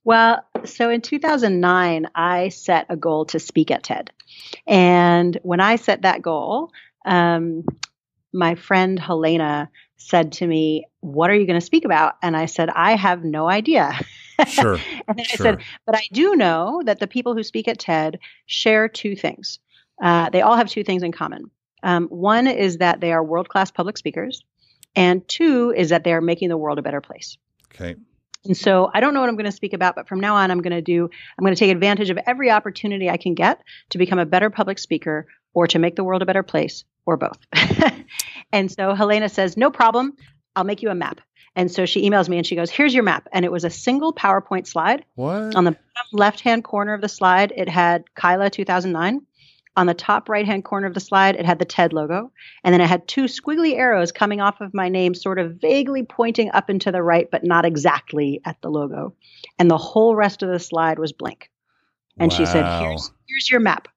Well, 0.04 0.44
so 0.66 0.90
in 0.90 1.02
2009, 1.02 2.08
I 2.16 2.50
set 2.50 2.88
a 2.90 2.98
goal 2.98 3.26
to 3.26 3.40
speak 3.40 3.72
at 3.72 3.84
TED. 3.84 4.12
And 4.68 5.38
when 5.44 5.60
I 5.60 5.78
set 5.78 6.02
that 6.02 6.22
goal, 6.22 6.72
um, 7.06 7.64
my 8.34 8.56
friend 8.56 9.00
Helena 9.00 9.70
said 9.98 10.34
to 10.34 10.48
me, 10.48 10.86
What 11.00 11.30
are 11.30 11.36
you 11.36 11.46
going 11.46 11.60
to 11.60 11.66
speak 11.66 11.86
about? 11.86 12.16
And 12.22 12.36
I 12.36 12.48
said, 12.48 12.70
I 12.70 12.96
have 12.96 13.24
no 13.24 13.48
idea. 13.48 13.98
Sure. 14.48 14.74
and 15.08 15.18
then 15.18 15.26
sure. 15.26 15.48
I 15.48 15.52
said, 15.52 15.64
But 15.86 15.96
I 15.96 16.04
do 16.12 16.36
know 16.36 16.82
that 16.86 17.00
the 17.00 17.08
people 17.08 17.36
who 17.36 17.44
speak 17.44 17.68
at 17.68 17.80
TED 17.80 18.20
share 18.46 18.90
two 18.90 19.16
things. 19.16 19.60
Uh, 20.02 20.30
they 20.32 20.42
all 20.42 20.58
have 20.58 20.68
two 20.68 20.84
things 20.84 21.04
in 21.04 21.12
common. 21.12 21.50
Um, 21.84 22.08
one 22.08 22.48
is 22.48 22.78
that 22.78 23.00
they 23.02 23.12
are 23.12 23.24
world 23.24 23.50
class 23.50 23.70
public 23.70 23.98
speakers, 23.98 24.44
and 24.96 25.28
two 25.28 25.74
is 25.76 25.90
that 25.90 26.04
they 26.04 26.14
are 26.14 26.22
making 26.22 26.50
the 26.50 26.58
world 26.58 26.80
a 26.80 26.82
better 26.82 27.02
place. 27.02 27.38
Okay. 27.76 27.96
And 28.46 28.58
so 28.58 28.90
I 28.94 29.00
don't 29.00 29.14
know 29.14 29.22
what 29.22 29.30
I'm 29.30 29.36
going 29.36 29.46
to 29.46 29.52
speak 29.52 29.74
about, 29.74 29.96
but 29.96 30.08
from 30.08 30.20
now 30.20 30.36
on, 30.36 30.52
I'm 30.52 30.62
going 30.62 30.74
to 30.74 30.82
do, 30.82 31.10
I'm 31.38 31.44
going 31.44 31.56
to 31.56 31.60
take 31.60 31.72
advantage 31.72 32.10
of 32.10 32.20
every 32.26 32.52
opportunity 32.52 33.10
I 33.10 33.18
can 33.18 33.36
get 33.36 33.62
to 33.92 33.98
become 33.98 34.20
a 34.20 34.26
better 34.26 34.50
public 34.50 34.80
speaker 34.80 35.28
or 35.54 35.68
to 35.68 35.80
make 35.80 35.96
the 35.96 36.04
world 36.04 36.22
a 36.22 36.26
better 36.26 36.44
place 36.44 36.84
or 37.06 37.16
both. 37.16 37.38
and 38.52 38.70
so 38.70 38.96
Helena 38.96 39.30
says, 39.30 39.56
no 39.56 39.72
problem. 39.72 40.18
I'll 40.56 40.66
make 40.66 40.82
you 40.82 40.90
a 40.90 40.96
map. 40.96 41.22
And 41.56 41.72
so 41.72 41.86
she 41.86 42.10
emails 42.10 42.28
me 42.28 42.38
and 42.38 42.48
she 42.48 42.56
goes, 42.56 42.72
Here's 42.72 42.94
your 42.94 43.04
map. 43.04 43.28
And 43.32 43.46
it 43.46 43.52
was 43.52 43.64
a 43.64 43.70
single 43.70 44.14
PowerPoint 44.14 44.66
slide. 44.66 45.06
What? 45.16 45.56
On 45.56 45.64
the 45.64 45.78
left 46.12 46.42
hand 46.42 46.64
corner 46.64 46.94
of 46.94 47.02
the 47.02 47.10
slide, 47.10 47.54
it 47.56 47.70
had 47.70 48.06
Kaila 48.18 48.52
2009. 48.52 49.22
On 49.76 49.88
the 49.88 49.94
top 49.94 50.30
right 50.30 50.46
hand 50.46 50.64
corner 50.64 50.86
of 50.86 50.94
the 50.94 51.00
slide, 51.00 51.36
it 51.36 51.46
had 51.46 51.58
the 51.58 51.66
TED 51.66 51.94
logo. 51.94 52.32
And 52.64 52.74
then 52.74 52.82
it 52.82 52.88
had 52.88 53.08
two 53.08 53.24
squiggly 53.24 53.76
arrows 53.76 54.12
coming 54.12 54.40
off 54.40 54.62
of 54.62 54.74
my 54.74 54.88
name, 54.88 55.16
sort 55.16 55.40
of 55.40 55.56
vaguely 55.56 56.04
pointing 56.04 56.52
up 56.52 56.70
and 56.70 56.80
to 56.82 56.92
the 56.92 57.02
right, 57.02 57.30
but 57.32 57.44
not 57.44 57.66
exactly 57.66 58.40
at 58.46 58.62
the 58.62 58.70
logo. 58.70 59.16
And 59.58 59.72
the 59.72 59.78
whole 59.78 60.16
rest 60.16 60.44
of 60.44 60.50
the 60.50 60.60
slide 60.60 61.00
was 61.00 61.12
blank. 61.12 61.50
And 62.20 62.32
wow. 62.32 62.38
she 62.38 62.46
said, 62.46 62.82
here's, 62.82 63.12
here's 63.28 63.50
your 63.50 63.60
map. 63.60 63.88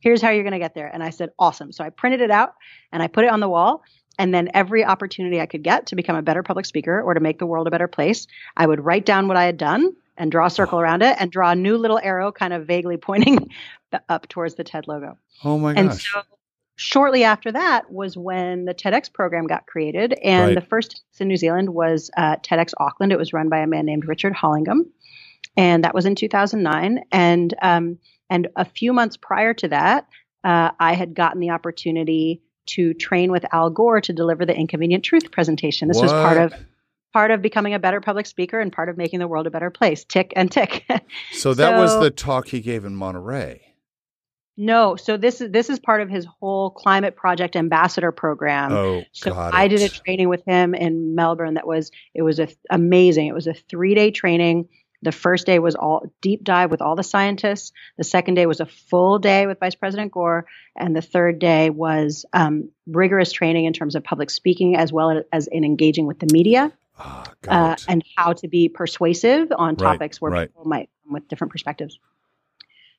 Here's 0.00 0.22
how 0.22 0.30
you're 0.30 0.44
going 0.44 0.52
to 0.52 0.60
get 0.60 0.74
there. 0.74 0.86
And 0.86 1.02
I 1.02 1.10
said, 1.10 1.30
awesome. 1.38 1.72
So 1.72 1.82
I 1.82 1.90
printed 1.90 2.20
it 2.20 2.30
out 2.30 2.54
and 2.92 3.02
I 3.02 3.08
put 3.08 3.24
it 3.24 3.30
on 3.30 3.40
the 3.40 3.48
wall. 3.48 3.82
And 4.20 4.32
then 4.32 4.50
every 4.54 4.84
opportunity 4.84 5.40
I 5.40 5.46
could 5.46 5.62
get 5.62 5.86
to 5.86 5.96
become 5.96 6.16
a 6.16 6.22
better 6.22 6.42
public 6.42 6.66
speaker 6.66 7.00
or 7.00 7.14
to 7.14 7.20
make 7.20 7.38
the 7.38 7.46
world 7.46 7.66
a 7.66 7.70
better 7.70 7.88
place, 7.88 8.26
I 8.56 8.66
would 8.66 8.84
write 8.84 9.06
down 9.06 9.28
what 9.28 9.36
I 9.36 9.44
had 9.44 9.56
done 9.56 9.94
and 10.18 10.30
draw 10.30 10.46
a 10.46 10.50
circle 10.50 10.80
around 10.80 11.02
it 11.02 11.16
and 11.18 11.30
draw 11.30 11.50
a 11.50 11.56
new 11.56 11.76
little 11.78 11.98
arrow 12.02 12.30
kind 12.30 12.52
of 12.52 12.66
vaguely 12.66 12.96
pointing 13.08 13.50
up 14.08 14.28
towards 14.28 14.56
the 14.56 14.64
TED 14.64 14.86
logo. 14.86 15.16
Oh 15.44 15.58
my 15.58 15.72
gosh. 15.72 15.82
And 15.82 15.94
so 15.94 16.22
shortly 16.76 17.24
after 17.24 17.50
that 17.52 17.90
was 17.90 18.16
when 18.16 18.64
the 18.64 18.74
TEDx 18.74 19.12
program 19.12 19.46
got 19.46 19.66
created. 19.66 20.14
And 20.22 20.48
right. 20.48 20.54
the 20.54 20.66
first 20.66 21.02
in 21.18 21.28
New 21.28 21.36
Zealand 21.36 21.70
was 21.70 22.10
uh, 22.16 22.36
TEDx 22.36 22.72
Auckland. 22.78 23.12
It 23.12 23.18
was 23.18 23.32
run 23.32 23.48
by 23.48 23.58
a 23.58 23.66
man 23.66 23.86
named 23.86 24.06
Richard 24.06 24.34
Hollingham. 24.34 24.86
And 25.56 25.82
that 25.84 25.94
was 25.94 26.06
in 26.06 26.14
2009. 26.14 27.04
And, 27.10 27.54
um, 27.62 27.98
and 28.30 28.48
a 28.56 28.64
few 28.64 28.92
months 28.92 29.16
prior 29.16 29.54
to 29.54 29.68
that, 29.68 30.06
uh, 30.44 30.70
I 30.78 30.94
had 30.94 31.14
gotten 31.14 31.40
the 31.40 31.50
opportunity 31.50 32.42
to 32.66 32.94
train 32.94 33.32
with 33.32 33.44
Al 33.52 33.70
Gore 33.70 34.00
to 34.02 34.12
deliver 34.12 34.46
the 34.46 34.54
Inconvenient 34.54 35.04
Truth 35.04 35.32
presentation. 35.32 35.88
This 35.88 35.96
what? 35.96 36.04
was 36.04 36.12
part 36.12 36.36
of 36.36 36.54
part 37.12 37.30
of 37.30 37.42
becoming 37.42 37.74
a 37.74 37.78
better 37.78 38.00
public 38.00 38.26
speaker 38.26 38.60
and 38.60 38.72
part 38.72 38.88
of 38.88 38.96
making 38.96 39.18
the 39.18 39.28
world 39.28 39.46
a 39.46 39.50
better 39.50 39.70
place. 39.70 40.04
Tick 40.04 40.32
and 40.36 40.50
tick. 40.50 40.84
so 41.32 41.54
that 41.54 41.70
so, 41.70 41.80
was 41.80 42.00
the 42.00 42.10
talk 42.10 42.48
he 42.48 42.60
gave 42.60 42.84
in 42.84 42.94
Monterey. 42.94 43.68
No, 44.60 44.96
so 44.96 45.16
this 45.16 45.40
is 45.40 45.52
this 45.52 45.70
is 45.70 45.78
part 45.78 46.00
of 46.00 46.10
his 46.10 46.26
whole 46.26 46.70
climate 46.70 47.14
project 47.14 47.54
ambassador 47.54 48.10
program. 48.10 48.72
Oh, 48.72 49.04
so 49.12 49.32
got 49.32 49.54
I 49.54 49.64
it. 49.64 49.68
did 49.68 49.82
a 49.82 49.88
training 49.88 50.28
with 50.28 50.44
him 50.44 50.74
in 50.74 51.14
Melbourne 51.14 51.54
that 51.54 51.66
was 51.66 51.92
it 52.12 52.22
was 52.22 52.40
a, 52.40 52.48
amazing. 52.68 53.28
It 53.28 53.34
was 53.34 53.46
a 53.46 53.52
3-day 53.52 54.10
training. 54.10 54.68
The 55.00 55.12
first 55.12 55.46
day 55.46 55.60
was 55.60 55.76
all 55.76 56.12
deep 56.20 56.42
dive 56.42 56.72
with 56.72 56.82
all 56.82 56.96
the 56.96 57.04
scientists. 57.04 57.70
The 57.98 58.02
second 58.02 58.34
day 58.34 58.46
was 58.46 58.58
a 58.58 58.66
full 58.66 59.20
day 59.20 59.46
with 59.46 59.60
Vice 59.60 59.76
President 59.76 60.10
Gore, 60.10 60.46
and 60.76 60.94
the 60.94 61.02
third 61.02 61.38
day 61.38 61.70
was 61.70 62.24
um, 62.32 62.70
rigorous 62.88 63.30
training 63.30 63.66
in 63.66 63.72
terms 63.72 63.94
of 63.94 64.02
public 64.02 64.28
speaking 64.28 64.76
as 64.76 64.92
well 64.92 65.22
as 65.32 65.46
in 65.46 65.64
engaging 65.64 66.06
with 66.06 66.18
the 66.18 66.26
media. 66.32 66.72
Oh, 66.98 67.24
uh, 67.46 67.76
and 67.86 68.02
how 68.16 68.32
to 68.32 68.48
be 68.48 68.68
persuasive 68.68 69.52
on 69.56 69.76
topics 69.76 70.20
where 70.20 70.32
right. 70.32 70.48
people 70.48 70.64
might 70.64 70.90
come 71.04 71.14
with 71.14 71.28
different 71.28 71.52
perspectives. 71.52 71.98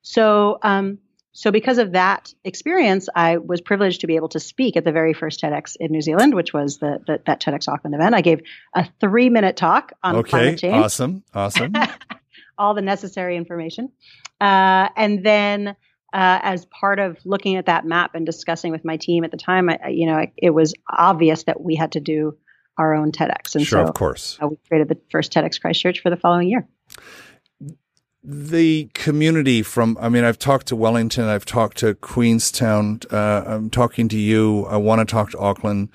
So, 0.01 0.58
um, 0.62 1.00
so 1.34 1.51
because 1.51 1.77
of 1.77 1.91
that 1.91 2.34
experience, 2.44 3.10
I 3.13 3.38
was 3.38 3.62
privileged 3.62 4.01
to 4.01 4.08
be 4.08 4.15
able 4.15 4.29
to 4.29 4.39
speak 4.39 4.77
at 4.77 4.86
the 4.86 4.91
very 4.91 5.13
first 5.13 5.41
TEDx 5.41 5.75
in 5.79 5.91
New 5.91 6.01
Zealand, 6.01 6.34
which 6.34 6.53
was 6.53 6.77
the, 6.77 7.00
the 7.06 7.22
that 7.25 7.41
TEDx 7.41 7.68
Auckland 7.68 7.94
event. 7.94 8.15
I 8.15 8.22
gave 8.22 8.41
a 8.74 8.88
three 9.00 9.29
minute 9.29 9.56
talk 9.56 9.94
on 10.01 10.15
okay, 10.18 10.29
climate 10.29 10.60
change. 10.60 10.75
Awesome, 10.75 11.24
awesome. 11.34 11.74
All 12.58 12.74
the 12.74 12.82
necessary 12.82 13.38
information, 13.38 13.91
uh, 14.39 14.89
and 14.96 15.24
then. 15.24 15.75
Uh, 16.12 16.39
as 16.41 16.65
part 16.65 16.98
of 16.98 17.20
looking 17.24 17.56
at 17.56 17.68
that 17.68 17.86
map 17.86 18.15
and 18.15 18.25
discussing 18.25 18.72
with 18.72 18.84
my 18.84 18.98
team 18.98 19.24
at 19.24 19.29
the 19.29 19.38
time, 19.38 19.70
I, 19.70 19.89
you 19.89 20.08
know, 20.08 20.18
it, 20.18 20.32
it 20.38 20.50
was 20.50 20.74
obvious 20.89 21.44
that 21.44 21.62
we 21.62 21.75
had 21.75 21.91
to 21.91 22.00
do 22.00 22.36
our 22.79 22.95
own 22.95 23.12
TEDx. 23.12 23.55
And 23.55 23.65
sure, 23.65 23.83
so 23.83 23.88
of 23.88 23.93
course. 23.93 24.39
Uh, 24.41 24.48
we 24.48 24.57
created 24.67 24.88
the 24.88 24.98
first 25.12 25.31
TEDx 25.31 25.62
Christchurch 25.62 26.00
for 26.00 26.09
the 26.09 26.17
following 26.17 26.48
year. 26.48 26.67
The 28.24 28.89
community 28.93 29.62
from, 29.62 29.98
I 30.00 30.09
mean, 30.09 30.24
I've 30.24 30.39
talked 30.39 30.67
to 30.67 30.75
Wellington, 30.75 31.25
I've 31.25 31.45
talked 31.45 31.77
to 31.79 31.93
Queenstown, 31.93 33.01
uh, 33.12 33.43
I'm 33.45 33.69
talking 33.69 34.07
to 34.09 34.17
you, 34.17 34.65
I 34.65 34.77
want 34.77 35.00
to 35.00 35.12
talk 35.12 35.31
to 35.31 35.39
Auckland. 35.39 35.89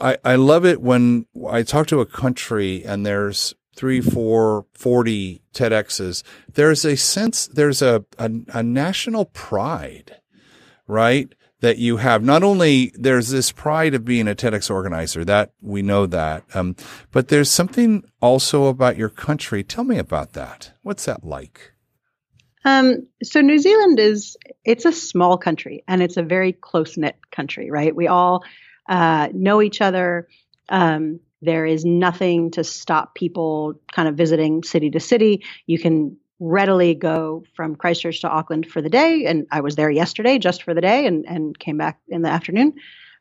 I, 0.00 0.16
I 0.24 0.36
love 0.36 0.64
it 0.64 0.80
when 0.80 1.26
I 1.48 1.62
talk 1.62 1.86
to 1.88 2.00
a 2.00 2.06
country 2.06 2.84
and 2.84 3.04
there's 3.04 3.54
three, 3.76 4.00
four, 4.00 4.66
40 4.74 5.42
TEDx's. 5.54 6.24
There's 6.54 6.84
a 6.84 6.96
sense, 6.96 7.46
there's 7.46 7.82
a, 7.82 8.04
a, 8.18 8.30
a 8.48 8.62
national 8.62 9.26
pride, 9.26 10.16
right? 10.86 11.32
That 11.62 11.78
you 11.78 11.96
have. 11.98 12.22
Not 12.22 12.42
only 12.42 12.92
there's 12.94 13.30
this 13.30 13.52
pride 13.52 13.94
of 13.94 14.04
being 14.04 14.28
a 14.28 14.34
TEDx 14.34 14.68
organizer, 14.68 15.24
that 15.24 15.52
we 15.62 15.80
know 15.80 16.06
that, 16.06 16.44
um, 16.54 16.76
but 17.12 17.28
there's 17.28 17.50
something 17.50 18.04
also 18.20 18.66
about 18.66 18.98
your 18.98 19.08
country. 19.08 19.62
Tell 19.62 19.84
me 19.84 19.96
about 19.96 20.32
that. 20.34 20.72
What's 20.82 21.04
that 21.06 21.24
like? 21.24 21.72
Um, 22.64 23.06
so 23.22 23.40
New 23.40 23.58
Zealand 23.58 23.98
is 23.98 24.36
it's 24.64 24.84
a 24.84 24.92
small 24.92 25.38
country 25.38 25.82
and 25.88 26.02
it's 26.02 26.16
a 26.16 26.22
very 26.22 26.52
close 26.52 26.96
knit 26.96 27.16
country, 27.30 27.70
right? 27.70 27.94
We 27.94 28.08
all 28.08 28.44
uh, 28.88 29.28
know 29.32 29.62
each 29.62 29.80
other. 29.80 30.28
Um, 30.68 31.20
there 31.42 31.66
is 31.66 31.84
nothing 31.84 32.52
to 32.52 32.64
stop 32.64 33.14
people 33.14 33.80
kind 33.92 34.08
of 34.08 34.16
visiting 34.16 34.62
city 34.62 34.90
to 34.90 35.00
city. 35.00 35.44
You 35.66 35.78
can 35.78 36.16
readily 36.42 36.94
go 36.94 37.44
from 37.54 37.76
Christchurch 37.76 38.22
to 38.22 38.28
Auckland 38.28 38.66
for 38.66 38.82
the 38.82 38.88
day. 38.88 39.26
And 39.26 39.46
I 39.52 39.60
was 39.60 39.76
there 39.76 39.90
yesterday 39.90 40.38
just 40.38 40.64
for 40.64 40.74
the 40.74 40.80
day 40.80 41.06
and, 41.06 41.24
and 41.24 41.56
came 41.56 41.78
back 41.78 42.00
in 42.08 42.22
the 42.22 42.28
afternoon. 42.28 42.74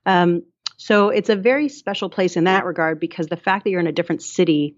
Um, 0.07 0.41
so 0.77 1.09
it's 1.09 1.29
a 1.29 1.35
very 1.35 1.69
special 1.69 2.09
place 2.09 2.35
in 2.35 2.45
that 2.45 2.65
regard 2.65 2.99
because 2.99 3.27
the 3.27 3.37
fact 3.37 3.63
that 3.63 3.69
you're 3.69 3.79
in 3.79 3.85
a 3.85 3.91
different 3.91 4.23
city, 4.23 4.77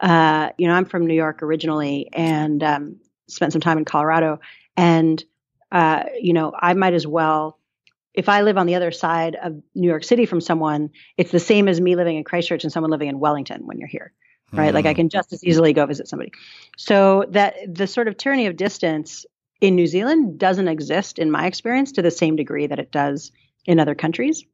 uh, 0.00 0.48
you 0.56 0.68
know, 0.68 0.74
I'm 0.74 0.86
from 0.86 1.06
New 1.06 1.14
York 1.14 1.42
originally 1.42 2.08
and 2.10 2.62
um, 2.62 3.00
spent 3.28 3.52
some 3.52 3.60
time 3.60 3.76
in 3.76 3.84
Colorado. 3.84 4.40
And, 4.74 5.22
uh, 5.70 6.04
you 6.18 6.32
know, 6.32 6.50
I 6.58 6.72
might 6.72 6.94
as 6.94 7.06
well, 7.06 7.58
if 8.14 8.30
I 8.30 8.40
live 8.40 8.56
on 8.56 8.66
the 8.66 8.76
other 8.76 8.90
side 8.90 9.34
of 9.34 9.60
New 9.74 9.88
York 9.88 10.04
City 10.04 10.24
from 10.24 10.40
someone, 10.40 10.90
it's 11.18 11.30
the 11.30 11.38
same 11.38 11.68
as 11.68 11.78
me 11.78 11.94
living 11.94 12.16
in 12.16 12.24
Christchurch 12.24 12.64
and 12.64 12.72
someone 12.72 12.90
living 12.90 13.08
in 13.08 13.20
Wellington 13.20 13.66
when 13.66 13.78
you're 13.78 13.88
here 13.88 14.14
right? 14.52 14.70
Mm. 14.70 14.74
Like 14.74 14.86
I 14.86 14.92
mm. 14.92 14.96
can 14.96 15.08
just 15.08 15.32
as 15.32 15.44
easily 15.44 15.72
go 15.72 15.86
visit 15.86 16.08
somebody. 16.08 16.32
So 16.76 17.24
that 17.30 17.56
the 17.66 17.86
sort 17.86 18.08
of 18.08 18.16
tyranny 18.16 18.46
of 18.46 18.56
distance 18.56 19.26
in 19.60 19.76
New 19.76 19.86
Zealand 19.86 20.38
doesn't 20.38 20.68
exist, 20.68 21.18
in 21.18 21.30
my 21.30 21.46
experience, 21.46 21.92
to 21.92 22.02
the 22.02 22.10
same 22.10 22.36
degree 22.36 22.66
that 22.66 22.78
it 22.78 22.90
does 22.90 23.30
in 23.64 23.78
other 23.78 23.94
countries. 23.94 24.44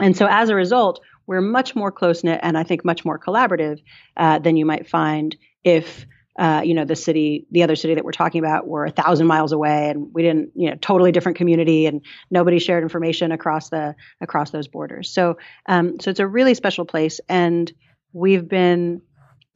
And 0.00 0.16
so 0.16 0.26
as 0.28 0.48
a 0.48 0.54
result, 0.54 1.00
we're 1.26 1.42
much 1.42 1.76
more 1.76 1.92
close 1.92 2.24
knit 2.24 2.40
and 2.42 2.56
I 2.56 2.64
think 2.64 2.84
much 2.84 3.04
more 3.04 3.18
collaborative 3.18 3.82
uh, 4.16 4.38
than 4.38 4.56
you 4.56 4.66
might 4.66 4.88
find 4.88 5.36
if. 5.64 6.06
Uh, 6.38 6.62
you 6.64 6.74
know 6.74 6.84
the 6.84 6.96
city 6.96 7.44
the 7.50 7.64
other 7.64 7.74
city 7.74 7.94
that 7.96 8.04
we're 8.04 8.12
talking 8.12 8.38
about 8.38 8.66
were 8.66 8.86
a 8.86 8.90
thousand 8.90 9.26
miles 9.26 9.50
away 9.50 9.90
and 9.90 10.14
we 10.14 10.22
didn't 10.22 10.50
you 10.54 10.70
know 10.70 10.76
totally 10.80 11.10
different 11.10 11.36
community 11.36 11.86
and 11.86 12.02
nobody 12.30 12.58
shared 12.60 12.84
information 12.84 13.32
across 13.32 13.68
the 13.68 13.94
across 14.20 14.50
those 14.50 14.68
borders 14.68 15.10
so 15.10 15.36
um, 15.66 15.98
so 15.98 16.08
it's 16.08 16.20
a 16.20 16.26
really 16.26 16.54
special 16.54 16.86
place 16.86 17.20
and 17.28 17.72
we've 18.12 18.48
been 18.48 19.02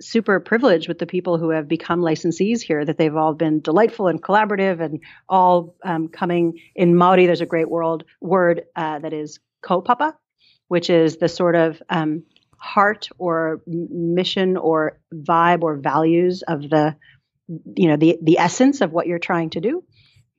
super 0.01 0.41
privileged 0.41 0.89
with 0.89 0.99
the 0.99 1.07
people 1.07 1.39
who 1.39 1.51
have 1.51 1.69
become 1.69 2.01
licensees 2.01 2.61
here 2.61 2.85
that 2.85 2.99
they've 2.99 3.17
all 3.17 3.35
been 3.35 3.61
delightful 3.61 4.09
and 4.09 4.23
collaborative 4.23 4.81
and 4.81 5.01
all 5.29 5.77
um, 5.85 6.09
coming 6.09 6.59
in 6.75 6.97
Maori. 6.97 7.27
There's 7.27 7.41
a 7.41 7.47
great 7.47 7.71
world 7.71 8.05
word 8.21 8.63
uh, 8.75 8.99
that 8.99 9.13
is 9.13 9.39
kaupapa, 9.65 10.15
which 10.69 10.91
is 10.91 11.17
the 11.17 11.29
sort 11.29 11.55
of 11.55 11.83
um, 11.89 12.25
heart 12.59 13.09
or 13.19 13.63
mission 13.67 14.57
or 14.57 14.99
vibe 15.13 15.63
or 15.63 15.77
values 15.77 16.43
of 16.43 16.69
the 16.69 16.97
you 17.77 17.89
know 17.89 17.97
the 17.97 18.19
the 18.23 18.39
essence 18.39 18.81
of 18.81 18.91
what 18.93 19.07
you're 19.07 19.19
trying 19.19 19.51
to 19.51 19.61
do. 19.61 19.85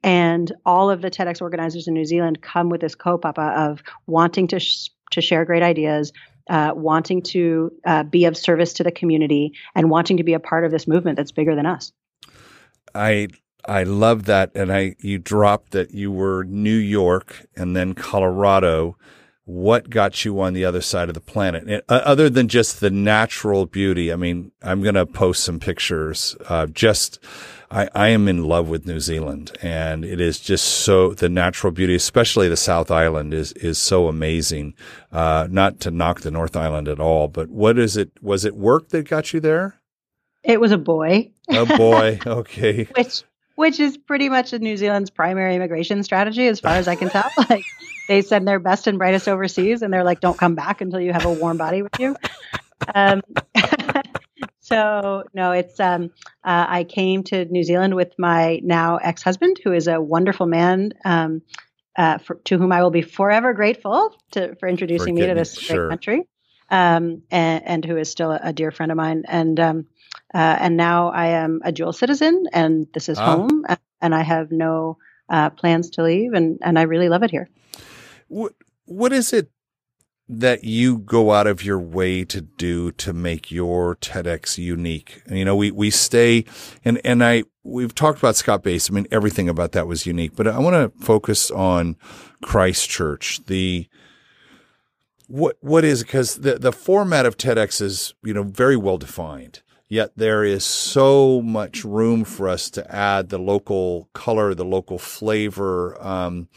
And 0.03 0.51
all 0.65 0.91
of 0.91 1.01
the 1.01 1.09
TEDx 1.09 1.41
organizers 1.41 1.88
in 1.88 1.95
New 1.95 2.05
Zealand 2.05 2.41
come 2.41 2.69
with 2.69 2.81
this 2.81 2.95
kaupapa 2.95 3.71
of 3.71 3.81
wanting 4.05 4.47
to 4.50 4.59
sh- 4.59 4.89
to 5.12 5.21
share 5.21 5.45
great 5.45 5.63
ideas, 5.63 6.12
uh, 6.49 6.71
wanting 6.75 7.21
to 7.21 7.71
uh, 7.85 8.03
be 8.03 8.25
of 8.25 8.37
service 8.37 8.73
to 8.73 8.83
the 8.83 8.91
community 8.91 9.53
and 9.73 9.89
wanting 9.89 10.17
to 10.17 10.23
be 10.23 10.33
a 10.33 10.39
part 10.39 10.65
of 10.65 10.71
this 10.71 10.87
movement 10.87 11.17
that's 11.17 11.31
bigger 11.31 11.55
than 11.55 11.65
us. 11.65 11.91
I 12.93 13.27
I 13.67 13.83
love 13.83 14.25
that, 14.25 14.51
and 14.55 14.71
I 14.71 14.95
you 14.99 15.17
dropped 15.17 15.71
that 15.71 15.91
you 15.91 16.11
were 16.11 16.43
New 16.43 16.77
York 16.77 17.45
and 17.55 17.75
then 17.75 17.93
Colorado. 17.93 18.97
What 19.45 19.89
got 19.89 20.25
you 20.25 20.39
on 20.41 20.53
the 20.53 20.65
other 20.65 20.81
side 20.81 21.07
of 21.07 21.13
the 21.13 21.21
planet, 21.21 21.67
and, 21.67 21.81
uh, 21.87 22.01
other 22.03 22.29
than 22.29 22.47
just 22.47 22.79
the 22.79 22.89
natural 22.89 23.65
beauty? 23.67 24.11
I 24.11 24.15
mean, 24.15 24.51
I'm 24.63 24.81
going 24.81 24.95
to 24.95 25.05
post 25.05 25.43
some 25.43 25.59
pictures. 25.59 26.35
Uh, 26.49 26.65
just 26.65 27.19
I, 27.71 27.89
I 27.93 28.07
am 28.09 28.27
in 28.27 28.45
love 28.45 28.69
with 28.69 28.85
New 28.85 28.99
Zealand 28.99 29.51
and 29.61 30.05
it 30.05 30.21
is 30.21 30.39
just 30.39 30.65
so 30.65 31.13
the 31.13 31.29
natural 31.29 31.71
beauty, 31.71 31.95
especially 31.95 32.47
the 32.47 32.57
South 32.57 32.91
Island 32.91 33.33
is, 33.33 33.51
is 33.53 33.77
so 33.77 34.07
amazing. 34.07 34.75
Uh, 35.11 35.47
not 35.49 35.79
to 35.81 35.91
knock 35.91 36.21
the 36.21 36.31
North 36.31 36.55
Island 36.55 36.87
at 36.87 36.99
all, 36.99 37.27
but 37.27 37.49
what 37.49 37.77
is 37.77 37.97
it? 37.97 38.11
Was 38.21 38.45
it 38.45 38.55
work 38.55 38.89
that 38.89 39.09
got 39.09 39.33
you 39.33 39.39
there? 39.39 39.79
It 40.43 40.59
was 40.61 40.71
a 40.71 40.77
boy. 40.77 41.31
A 41.49 41.65
boy. 41.65 42.19
Okay. 42.25 42.85
which, 42.95 43.23
which 43.55 43.79
is 43.79 43.97
pretty 43.97 44.29
much 44.29 44.53
New 44.53 44.77
Zealand's 44.77 45.09
primary 45.09 45.55
immigration 45.55 46.03
strategy, 46.03 46.47
as 46.47 46.59
far 46.59 46.74
as 46.74 46.88
I 46.88 46.95
can 46.95 47.09
tell. 47.09 47.29
like 47.50 47.65
they 48.07 48.21
send 48.21 48.47
their 48.47 48.59
best 48.59 48.88
and 48.88 48.97
brightest 48.97 49.27
overseas, 49.27 49.81
and 49.81 49.93
they're 49.93 50.03
like, 50.03 50.19
"Don't 50.19 50.38
come 50.38 50.55
back 50.55 50.81
until 50.81 51.00
you 51.00 51.13
have 51.13 51.25
a 51.25 51.33
warm 51.33 51.57
body 51.57 51.81
with 51.81 52.00
you." 52.00 52.15
Um, 52.93 53.21
so 54.59 55.24
no, 55.33 55.51
it's 55.51 55.79
um, 55.79 56.12
uh, 56.43 56.65
I 56.67 56.83
came 56.83 57.24
to 57.24 57.45
New 57.45 57.63
Zealand 57.63 57.95
with 57.95 58.13
my 58.19 58.59
now 58.63 58.97
ex-husband, 58.97 59.59
who 59.63 59.74
is 59.74 59.88
a 59.88 60.00
wonderful 60.00 60.45
man. 60.45 60.93
Um, 61.03 61.41
uh, 61.97 62.17
for, 62.17 62.35
to 62.43 62.57
whom 62.57 62.74
I 62.74 62.83
will 62.83 62.91
be 62.91 63.01
forever 63.01 63.53
grateful 63.53 64.13
to, 64.31 64.55
for 64.55 64.67
introducing 64.67 65.15
for 65.15 65.21
me 65.21 65.27
to 65.27 65.33
this 65.33 65.57
sure. 65.57 65.77
great 65.77 65.89
country, 65.91 66.27
um, 66.69 67.21
and, 67.31 67.65
and, 67.65 67.85
who 67.85 67.95
is 67.95 68.12
still 68.12 68.31
a, 68.31 68.39
a, 68.43 68.51
dear 68.51 68.69
friend 68.71 68.91
of 68.91 68.97
mine. 68.97 69.24
And 69.29 69.57
um, 69.62 69.88
uh, 70.34 70.57
and 70.60 70.77
now 70.77 71.10
I 71.10 71.27
am 71.27 71.62
a 71.63 71.72
dual 71.72 71.93
citizen, 71.93 72.45
and 72.53 72.88
this 72.93 73.10
is 73.10 73.17
ah. 73.17 73.25
home, 73.25 73.65
and 74.01 74.15
I 74.15 74.22
have 74.22 74.51
no 74.51 74.98
uh, 75.29 75.50
plans 75.50 75.91
to 75.91 76.03
leave, 76.03 76.34
and 76.34 76.60
and 76.62 76.77
I 76.77 76.84
really 76.84 77.10
love 77.10 77.24
it 77.24 77.31
here. 77.31 77.50
What 78.27 78.53
what 78.86 79.13
is 79.13 79.34
it 79.34 79.50
that 80.27 80.63
you 80.63 80.98
go 80.98 81.31
out 81.31 81.45
of 81.45 81.63
your 81.63 81.79
way 81.79 82.25
to 82.25 82.41
do 82.41 82.91
to 82.93 83.13
make 83.13 83.51
your 83.51 83.95
TEDx 83.98 84.57
unique. 84.57 85.22
You 85.29 85.45
know, 85.45 85.55
we, 85.55 85.69
we 85.69 85.91
stay 85.91 86.45
and, 86.84 87.00
and 87.05 87.24
I, 87.24 87.43
we've 87.63 87.93
talked 87.93 88.17
about 88.17 88.36
Scott 88.36 88.63
Base. 88.63 88.89
I 88.89 88.93
mean, 88.93 89.07
everything 89.12 89.48
about 89.48 89.74
that 89.74 89.88
was 89.88 90.05
unique, 90.05 90.36
but 90.36 90.48
I 90.48 90.57
want 90.60 90.74
to 90.74 91.05
focus 91.05 91.51
on 91.51 91.95
Christchurch, 92.41 93.45
the, 93.45 93.88
what, 95.27 95.57
what 95.62 95.84
is, 95.84 96.01
because 96.01 96.38
the, 96.38 96.57
the 96.57 96.72
format 96.72 97.27
of 97.27 97.38
TEDx 97.38 97.81
is, 97.81 98.15
you 98.24 98.34
know, 98.34 98.43
very 98.43 98.77
well 98.77 98.98
defined. 98.98 99.62
Yet 99.88 100.12
there 100.15 100.44
is 100.44 100.65
so 100.65 101.42
much 101.42 101.86
room 101.86 102.24
for 102.24 102.50
us 102.50 102.70
to 102.72 102.94
add 102.94 103.30
the 103.30 103.38
local 103.38 104.10
color, 104.13 104.56
the 104.56 104.65
local 104.65 104.98
flavor. 104.98 105.96
Um, 106.04 106.48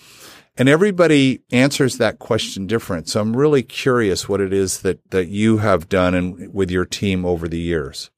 and 0.57 0.69
everybody 0.69 1.43
answers 1.53 1.99
that 1.99 2.19
question 2.19 2.67
different. 2.67 3.09
So 3.09 3.21
I'm 3.21 3.37
really 3.37 3.63
curious 3.63 4.29
what 4.29 4.41
it 4.41 4.53
is 4.53 4.81
that, 4.81 5.11
that 5.11 5.29
you 5.29 5.59
have 5.59 5.89
done 5.89 6.15
and 6.15 6.53
with 6.55 6.71
your 6.71 6.87
team 6.87 7.27
over 7.27 7.49
the 7.49 7.61
years. 7.61 8.11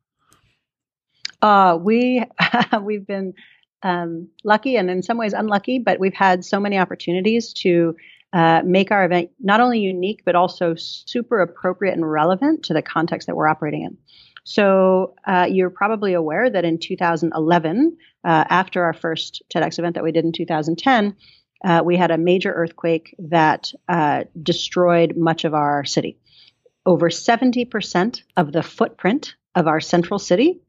Uh, 1.43 1.77
we, 1.81 2.25
we've 2.83 3.07
been 3.07 3.35
um, 3.83 4.29
lucky 4.45 4.77
and 4.77 4.91
in 4.91 5.03
some 5.03 5.19
ways 5.19 5.33
unlucky, 5.33 5.81
but 5.81 5.99
we've 5.99 6.15
had 6.15 6.45
so 6.45 6.61
many 6.61 6.79
opportunities 6.79 7.53
to 7.55 7.97
uh, 8.33 8.63
make 8.65 8.91
our 8.91 9.05
event 9.05 9.31
not 9.41 9.61
only 9.61 9.81
unique, 9.81 10.23
but 10.25 10.37
also 10.37 10.75
super 10.77 11.41
appropriate 11.41 11.95
and 11.95 12.09
relevant 12.09 12.65
to 12.65 12.75
the 12.75 12.83
context 12.83 13.27
that 13.27 13.35
we're 13.35 13.49
operating 13.49 13.83
in. 13.83 13.99
So 14.45 15.15
uh, 15.27 15.47
you're 15.51 15.71
probably 15.71 16.15
aware 16.15 16.49
that 16.49 16.65
in 16.65 16.79
2011, 16.79 17.97
uh, 18.25 18.45
after 18.49 18.85
our 18.85 18.93
first 18.93 19.43
TEDx 19.55 19.79
event 19.79 19.95
that 19.95 20.05
we 20.05 20.13
did 20.13 20.25
in 20.25 20.33
2010, 20.33 21.17
uh, 21.65 21.83
we 21.85 21.97
had 21.97 22.11
a 22.11 22.19
major 22.19 22.53
earthquake 22.53 23.15
that 23.19 23.73
uh, 23.89 24.25
destroyed 24.43 25.17
much 25.17 25.45
of 25.45 25.55
our 25.55 25.85
city. 25.85 26.19
Over 26.87 27.11
70% 27.11 28.23
of 28.37 28.53
the 28.53 28.63
footprint 28.63 29.35
of 29.55 29.67
our 29.67 29.81
central 29.81 30.19
city 30.19 30.61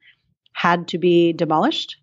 had 0.54 0.90
to 0.90 0.98
be 0.98 1.32
demolished, 1.32 1.98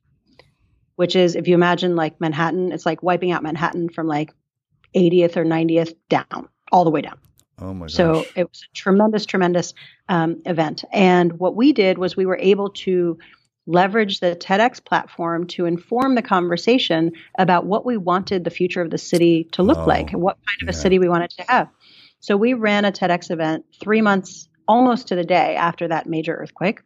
which 0.97 1.15
is, 1.15 1.37
if 1.37 1.49
you 1.49 1.55
imagine 1.55 1.97
like 1.97 2.21
Manhattan, 2.21 2.73
it's 2.73 2.87
like 2.87 3.03
wiping 3.03 3.31
out 3.31 3.43
Manhattan 3.43 3.91
from 3.91 4.07
like 4.07 4.33
80th 4.97 5.37
or 5.37 5.45
90th 5.45 5.95
down, 6.09 6.49
all 6.73 6.85
the 6.85 6.91
way 6.91 7.03
down. 7.03 7.19
Oh 7.61 7.75
my 7.75 7.87
gosh. 7.87 7.95
So 7.95 8.25
it 8.37 8.49
was 8.49 8.67
a 8.71 8.75
tremendous, 8.75 9.27
tremendous 9.27 9.75
um, 10.09 10.43
event. 10.47 10.85
And 10.93 11.39
what 11.39 11.57
we 11.57 11.73
did 11.73 11.99
was 11.99 12.17
we 12.17 12.27
were 12.27 12.39
able 12.39 12.71
to 12.71 13.19
leverage 13.67 14.21
the 14.21 14.35
TEDx 14.35 14.83
platform 14.83 15.47
to 15.49 15.67
inform 15.67 16.15
the 16.15 16.23
conversation 16.23 17.13
about 17.39 17.67
what 17.67 17.85
we 17.85 17.97
wanted 17.97 18.45
the 18.45 18.51
future 18.51 18.81
of 18.81 18.91
the 18.91 18.99
city 18.99 19.45
to 19.53 19.63
look 19.63 19.79
oh, 19.79 19.85
like 19.85 20.13
and 20.13 20.23
what 20.23 20.37
kind 20.37 20.63
of 20.63 20.75
yeah. 20.75 20.79
a 20.79 20.83
city 20.83 20.99
we 20.99 21.09
wanted 21.09 21.31
to 21.31 21.45
have. 21.49 21.69
So 22.21 22.37
we 22.37 22.55
ran 22.55 22.85
a 22.85 22.93
TEDx 22.93 23.31
event 23.31 23.67
three 23.81 24.01
months 24.01 24.49
almost 24.67 25.09
to 25.09 25.17
the 25.17 25.25
day 25.25 25.55
after 25.57 25.89
that 25.89 26.07
major 26.07 26.35
earthquake 26.35 26.81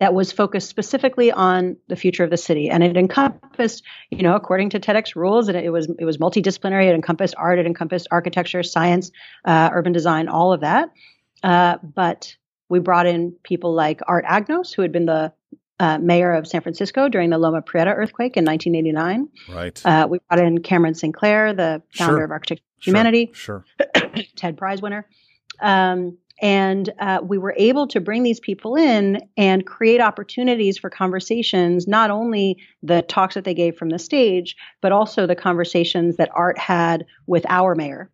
that 0.00 0.14
was 0.14 0.32
focused 0.32 0.68
specifically 0.68 1.30
on 1.30 1.76
the 1.88 1.96
future 1.96 2.24
of 2.24 2.30
the 2.30 2.36
city, 2.36 2.68
and 2.68 2.82
it 2.82 2.96
encompassed, 2.96 3.84
you 4.10 4.22
know, 4.22 4.34
according 4.34 4.70
to 4.70 4.80
TEDx 4.80 5.14
rules, 5.14 5.48
and 5.48 5.56
it 5.56 5.70
was 5.70 5.88
it 5.98 6.04
was 6.04 6.18
multidisciplinary. 6.18 6.88
It 6.88 6.94
encompassed 6.94 7.34
art, 7.36 7.58
it 7.58 7.66
encompassed 7.66 8.08
architecture, 8.10 8.62
science, 8.62 9.10
uh, 9.44 9.70
urban 9.72 9.92
design, 9.92 10.28
all 10.28 10.52
of 10.52 10.60
that. 10.60 10.90
Uh, 11.42 11.78
but 11.82 12.36
we 12.68 12.78
brought 12.78 13.06
in 13.06 13.32
people 13.42 13.74
like 13.74 14.00
Art 14.06 14.24
Agnos, 14.24 14.74
who 14.74 14.82
had 14.82 14.92
been 14.92 15.06
the 15.06 15.32
uh, 15.78 15.98
mayor 15.98 16.32
of 16.32 16.46
San 16.46 16.60
Francisco 16.60 17.08
during 17.08 17.30
the 17.30 17.38
Loma 17.38 17.60
Prieta 17.60 17.90
earthquake 17.90 18.36
in 18.36 18.44
1989. 18.44 19.28
Right. 19.54 19.86
Uh, 19.86 20.06
we 20.08 20.18
brought 20.28 20.44
in 20.44 20.62
Cameron 20.62 20.94
Sinclair, 20.94 21.52
the 21.52 21.82
founder 21.92 22.18
sure. 22.18 22.24
of 22.24 22.30
Architecture 22.30 22.64
Humanity, 22.80 23.30
sure. 23.32 23.64
TED 24.36 24.56
Prize 24.56 24.82
winner. 24.82 25.06
Um, 25.60 26.18
and 26.40 26.92
uh, 26.98 27.20
we 27.22 27.38
were 27.38 27.54
able 27.56 27.86
to 27.88 28.00
bring 28.00 28.22
these 28.22 28.40
people 28.40 28.76
in 28.76 29.20
and 29.36 29.66
create 29.66 30.00
opportunities 30.00 30.78
for 30.78 30.90
conversations, 30.90 31.86
not 31.86 32.10
only 32.10 32.58
the 32.82 33.02
talks 33.02 33.34
that 33.34 33.44
they 33.44 33.54
gave 33.54 33.76
from 33.76 33.90
the 33.90 33.98
stage, 33.98 34.56
but 34.80 34.92
also 34.92 35.26
the 35.26 35.36
conversations 35.36 36.16
that 36.16 36.30
Art 36.34 36.58
had 36.58 37.06
with 37.26 37.44
our 37.48 37.74
mayor. 37.74 38.10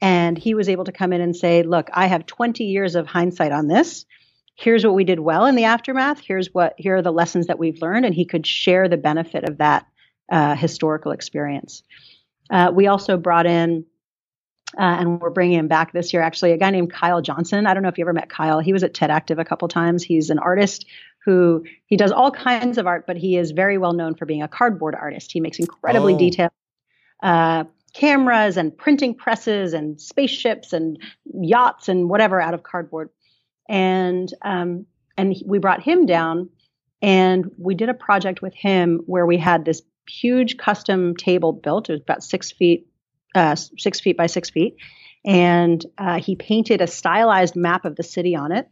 And 0.00 0.36
he 0.36 0.54
was 0.54 0.68
able 0.68 0.84
to 0.84 0.92
come 0.92 1.12
in 1.12 1.20
and 1.20 1.34
say, 1.34 1.62
Look, 1.62 1.88
I 1.92 2.06
have 2.06 2.26
20 2.26 2.64
years 2.64 2.94
of 2.94 3.06
hindsight 3.06 3.52
on 3.52 3.68
this. 3.68 4.04
Here's 4.54 4.84
what 4.84 4.94
we 4.94 5.04
did 5.04 5.20
well 5.20 5.46
in 5.46 5.54
the 5.54 5.64
aftermath. 5.64 6.20
Here's 6.20 6.52
what, 6.52 6.74
here 6.76 6.96
are 6.96 7.02
the 7.02 7.12
lessons 7.12 7.46
that 7.46 7.58
we've 7.58 7.80
learned. 7.80 8.04
And 8.04 8.14
he 8.14 8.24
could 8.24 8.46
share 8.46 8.88
the 8.88 8.96
benefit 8.96 9.44
of 9.44 9.58
that 9.58 9.86
uh, 10.30 10.54
historical 10.54 11.12
experience. 11.12 11.82
Uh, 12.50 12.70
we 12.72 12.86
also 12.86 13.16
brought 13.16 13.46
in 13.46 13.84
uh, 14.78 14.96
and 15.00 15.20
we're 15.20 15.30
bringing 15.30 15.58
him 15.58 15.68
back 15.68 15.92
this 15.92 16.12
year. 16.12 16.22
Actually, 16.22 16.52
a 16.52 16.56
guy 16.56 16.70
named 16.70 16.92
Kyle 16.92 17.20
Johnson. 17.20 17.66
I 17.66 17.74
don't 17.74 17.82
know 17.82 17.88
if 17.88 17.98
you 17.98 18.04
ever 18.04 18.12
met 18.12 18.28
Kyle. 18.28 18.60
He 18.60 18.72
was 18.72 18.82
at 18.82 18.94
TED 18.94 19.10
Active 19.10 19.38
a 19.38 19.44
couple 19.44 19.68
times. 19.68 20.02
He's 20.02 20.30
an 20.30 20.38
artist 20.38 20.86
who 21.24 21.64
he 21.86 21.96
does 21.96 22.10
all 22.10 22.30
kinds 22.30 22.78
of 22.78 22.86
art, 22.86 23.06
but 23.06 23.16
he 23.16 23.36
is 23.36 23.52
very 23.52 23.78
well 23.78 23.92
known 23.92 24.14
for 24.14 24.26
being 24.26 24.42
a 24.42 24.48
cardboard 24.48 24.94
artist. 24.94 25.30
He 25.32 25.40
makes 25.40 25.58
incredibly 25.58 26.14
oh. 26.14 26.18
detailed 26.18 26.50
uh, 27.22 27.64
cameras 27.94 28.56
and 28.56 28.76
printing 28.76 29.14
presses 29.14 29.72
and 29.72 30.00
spaceships 30.00 30.72
and 30.72 30.98
yachts 31.40 31.88
and 31.88 32.08
whatever 32.08 32.40
out 32.40 32.54
of 32.54 32.62
cardboard. 32.62 33.10
And 33.68 34.32
um, 34.42 34.86
and 35.16 35.36
we 35.46 35.58
brought 35.58 35.82
him 35.82 36.06
down, 36.06 36.48
and 37.00 37.50
we 37.58 37.74
did 37.74 37.88
a 37.88 37.94
project 37.94 38.42
with 38.42 38.54
him 38.54 39.00
where 39.06 39.26
we 39.26 39.36
had 39.36 39.64
this 39.64 39.82
huge 40.08 40.56
custom 40.56 41.14
table 41.14 41.52
built. 41.52 41.88
It 41.88 41.92
was 41.92 42.00
about 42.00 42.24
six 42.24 42.50
feet 42.50 42.86
uh, 43.34 43.54
six 43.54 44.00
feet 44.00 44.16
by 44.16 44.26
six 44.26 44.50
feet. 44.50 44.76
And 45.24 45.84
uh, 45.98 46.18
he 46.20 46.36
painted 46.36 46.80
a 46.80 46.86
stylized 46.86 47.56
map 47.56 47.84
of 47.84 47.96
the 47.96 48.02
city 48.02 48.34
on 48.34 48.52
it. 48.52 48.68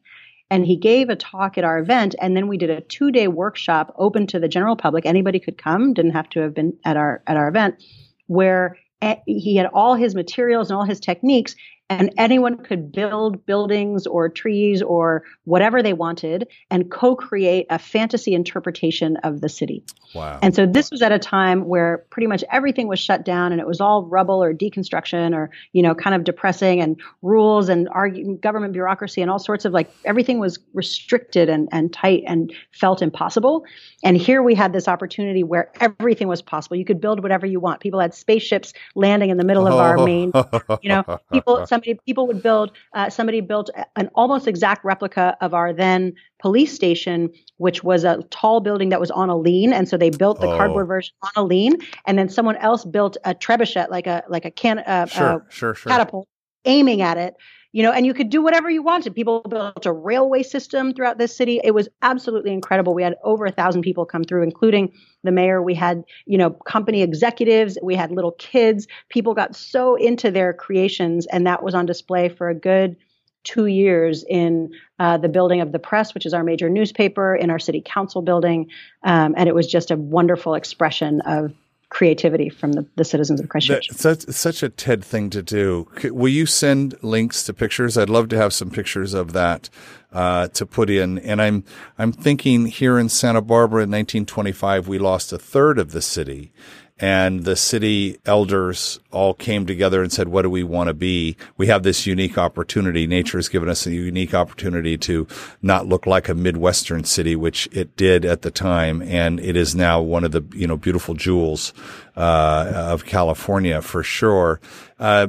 And 0.53 0.67
he 0.67 0.77
gave 0.77 1.09
a 1.09 1.17
talk 1.17 1.59
at 1.59 1.65
our 1.65 1.79
event. 1.79 2.17
And 2.21 2.37
then 2.37 2.49
we 2.49 2.57
did 2.57 2.71
a 2.71 2.81
two 2.81 3.13
day 3.13 3.29
workshop 3.29 3.95
open 3.97 4.27
to 4.29 4.41
the 4.41 4.49
general 4.49 4.77
public. 4.77 5.07
Anybody 5.07 5.39
could 5.39 5.57
come, 5.57 5.95
didn't 5.95 6.13
have 6.13 6.29
to 6.31 6.41
have 6.41 6.55
been 6.55 6.77
at 6.85 6.97
our, 6.97 7.23
at 7.27 7.37
our 7.37 7.49
event, 7.49 7.83
where 8.27 8.77
eh, 9.01 9.17
he 9.27 9.57
had 9.57 9.67
all 9.67 9.95
his 9.95 10.15
materials 10.15 10.71
and 10.71 10.77
all 10.77 10.85
his 10.85 10.99
techniques 10.99 11.55
and 11.91 12.15
anyone 12.17 12.57
could 12.57 12.93
build 12.93 13.45
buildings 13.47 14.07
or 14.07 14.29
trees 14.29 14.81
or 14.81 15.25
whatever 15.45 15.83
they 15.83 15.93
wanted 15.93 16.47
and 16.71 16.89
co-create 16.89 17.67
a 17.69 17.81
fantasy 17.81 18.33
interpretation 18.33 19.17
of 19.25 19.41
the 19.41 19.49
city. 19.49 19.83
Wow. 20.15 20.39
And 20.41 20.55
so 20.55 20.67
this 20.67 20.91
was 20.93 21.03
at 21.03 21.11
a 21.11 21.19
time 21.19 21.67
where 21.67 22.05
pretty 22.11 22.29
much 22.29 22.45
everything 22.53 22.87
was 22.87 23.01
shut 23.01 23.25
down 23.25 23.51
and 23.51 23.61
it 23.61 23.67
was 23.67 23.81
all 23.81 24.05
rubble 24.05 24.43
or 24.43 24.55
deconstruction 24.55 25.35
or, 25.35 25.51
you 25.73 25.83
know, 25.83 25.95
kind 25.95 26.15
of 26.15 26.23
depressing 26.23 26.81
and 26.81 27.01
rules 27.23 27.69
and 27.69 27.89
argue, 27.91 28.37
government 28.39 28.73
bureaucracy 28.73 29.21
and 29.21 29.31
all 29.31 29.41
sorts 29.41 29.65
of 29.65 29.73
like 29.73 29.91
everything 30.05 30.39
was 30.39 30.61
restricted 30.75 31.49
and, 31.49 31.69
and 31.73 31.93
tight 31.93 32.23
and 32.27 32.53
felt 32.71 33.03
impossible. 33.03 33.65
And 34.05 34.17
here 34.17 34.45
we 34.45 34.55
had 34.55 34.73
this 34.73 34.87
opportunity 34.87 35.43
where 35.43 35.73
everything 35.81 36.29
was 36.29 36.41
possible. 36.41 36.77
You 36.77 36.85
could 36.85 37.01
build 37.01 37.21
whatever 37.21 37.47
you 37.47 37.59
want. 37.59 37.81
People 37.81 37.99
had 37.99 38.15
spaceships 38.15 38.73
landing 38.95 39.31
in 39.31 39.39
the 39.39 39.45
middle 39.45 39.67
of 39.67 39.75
our 39.75 39.97
main, 40.05 40.31
you 40.83 40.89
know, 40.89 41.21
people, 41.33 41.67
some 41.67 41.80
somebody 41.81 42.01
people 42.07 42.27
would 42.27 42.43
build 42.43 42.73
uh, 42.95 43.11
somebody 43.11 43.41
built 43.41 43.71
an 43.97 44.09
almost 44.15 44.47
exact 44.47 44.85
replica 44.85 45.37
of 45.41 45.55
our 45.55 45.73
then 45.73 46.13
police 46.39 46.73
station 46.75 47.31
which 47.57 47.83
was 47.85 48.05
a 48.05 48.23
tall 48.31 48.61
building 48.61 48.89
that 48.91 49.01
was 49.01 49.11
on 49.11 49.29
a 49.29 49.37
lean 49.37 49.73
and 49.73 49.89
so 49.89 49.97
they 49.97 50.11
built 50.11 50.41
the 50.41 50.47
oh. 50.47 50.57
cardboard 50.57 50.87
version 50.87 51.15
on 51.23 51.43
a 51.43 51.45
lean 51.45 51.77
and 52.07 52.19
then 52.19 52.29
someone 52.29 52.57
else 52.57 52.85
built 52.85 53.17
a 53.25 53.35
trebuchet 53.35 53.91
like 53.91 54.07
a 54.07 54.23
like 54.29 54.45
a 54.45 54.51
can 54.51 54.79
uh, 54.81 55.07
sure, 55.07 55.27
uh, 55.27 55.39
sure, 55.49 55.75
sure. 55.75 55.91
catapult 55.91 56.29
aiming 56.65 57.03
at 57.03 57.17
it 57.17 57.35
you 57.73 57.83
know, 57.83 57.93
and 57.93 58.05
you 58.05 58.15
could 58.15 58.31
do 58.31 58.43
whatever 58.43 58.69
you 58.69 58.83
wanted. 58.83 59.15
People 59.15 59.41
built 59.43 59.87
a 59.87 59.93
railway 59.93 60.43
system 60.43 60.93
throughout 60.93 61.19
this 61.19 61.37
city. 61.37 61.61
It 61.63 61.73
was 61.73 61.89
absolutely 62.03 62.53
incredible. 62.53 62.95
We 62.95 63.03
had 63.03 63.17
over 63.23 63.47
a 63.47 63.53
thousand 63.53 63.83
people 63.83 64.05
come 64.05 64.25
through, 64.25 64.43
including 64.43 64.93
the 65.23 65.31
mayor. 65.31 65.63
We 65.63 65.75
had, 65.75 66.03
you 66.27 66.37
know, 66.37 66.51
company 66.51 67.03
executives. 67.03 67.79
We 67.83 67.95
had 67.95 68.11
little 68.11 68.33
kids. 68.33 68.89
People 69.09 69.35
got 69.35 69.55
so 69.55 69.95
into 69.95 70.31
their 70.31 70.53
creations, 70.53 71.27
and 71.27 71.47
that 71.47 71.63
was 71.63 71.75
on 71.75 71.87
display 71.87 72.29
for 72.29 72.49
a 72.49 72.55
good 72.55 72.97
two 73.45 73.67
years 73.67 74.25
in 74.29 74.71
uh, 74.99 75.17
the 75.17 75.29
building 75.29 75.61
of 75.61 75.73
the 75.73 75.79
press, 75.79 76.13
which 76.13 76.27
is 76.27 76.35
our 76.35 76.45
major 76.45 76.69
newspaper, 76.69 77.35
in 77.35 77.51
our 77.51 77.59
city 77.59 77.83
council 77.85 78.21
building. 78.21 78.69
Um, 79.03 79.35
and 79.37 79.49
it 79.49 79.55
was 79.55 79.67
just 79.67 79.91
a 79.91 79.97
wonderful 79.97 80.55
expression 80.55 81.21
of 81.23 81.53
creativity 81.91 82.49
from 82.49 82.73
the, 82.73 82.87
the 82.97 83.05
citizens 83.05 83.41
of 83.41 83.49
Christchurch. 83.49 83.89
That's 83.89 84.01
such, 84.01 84.35
such 84.35 84.63
a 84.63 84.69
TED 84.69 85.05
thing 85.05 85.29
to 85.31 85.43
do. 85.43 85.89
Will 86.05 86.29
you 86.29 86.47
send 86.47 86.95
links 87.03 87.43
to 87.45 87.53
pictures? 87.53 87.99
I'd 87.99 88.09
love 88.09 88.29
to 88.31 88.37
have 88.37 88.53
some 88.53 88.71
pictures 88.71 89.13
of 89.13 89.33
that 89.33 89.69
uh, 90.13 90.49
to 90.49 90.67
put 90.67 90.89
in. 90.89 91.19
And 91.19 91.43
I'm 91.43 91.65
I'm 91.99 92.13
thinking 92.13 92.67
here 92.67 92.99
in 92.99 93.09
Santa 93.09 93.43
Barbara 93.43 93.83
in 93.83 93.91
1925 93.91 94.89
we 94.89 94.99
lost 94.99 95.33
a 95.33 95.39
third 95.39 95.79
of 95.79 95.93
the 95.93 96.03
city, 96.03 96.53
and 97.01 97.45
the 97.45 97.57
city 97.57 98.19
elders 98.27 99.01
all 99.11 99.33
came 99.33 99.65
together 99.65 100.03
and 100.03 100.13
said, 100.13 100.29
what 100.29 100.43
do 100.43 100.51
we 100.51 100.63
want 100.63 100.89
to 100.89 100.95
be? 100.95 101.35
We 101.57 101.67
have 101.69 101.83
this 101.83 102.07
unique 102.07 102.37
opportunity. 102.37 103.07
Nature 103.07 103.39
has 103.39 103.49
given 103.49 103.71
us 103.71 103.87
a 103.87 103.91
unique 103.91 104.35
opportunity 104.35 104.99
to 104.99 105.27
not 105.63 105.87
look 105.87 106.07
like 106.07 106.29
a 106.29 106.35
Midwestern 106.35 107.05
city, 107.05 107.35
which 107.35 107.69
it 107.73 107.97
did 107.97 108.27
at 108.27 108.43
the 108.43 108.51
time. 108.51 109.01
And 109.01 109.41
it 109.41 109.57
is 109.57 109.75
now 109.75 110.03
one 110.03 110.25
of 110.25 110.33
the, 110.33 110.43
you 110.53 110.67
know, 110.67 110.77
beautiful 110.77 111.15
jewels, 111.15 111.73
uh, 112.17 112.71
of 112.75 113.07
California 113.07 113.81
for 113.81 114.03
sure. 114.03 114.61
Uh, 114.99 115.29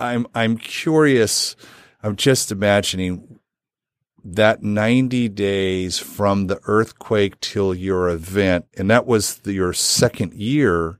I'm, 0.00 0.26
I'm 0.34 0.56
curious. 0.56 1.56
I'm 2.02 2.16
just 2.16 2.50
imagining 2.50 3.38
that 4.34 4.62
90 4.62 5.28
days 5.30 5.98
from 5.98 6.48
the 6.48 6.60
earthquake 6.64 7.40
till 7.40 7.74
your 7.74 8.08
event, 8.08 8.66
and 8.76 8.90
that 8.90 9.06
was 9.06 9.38
the, 9.38 9.52
your 9.52 9.72
second 9.72 10.34
year, 10.34 10.98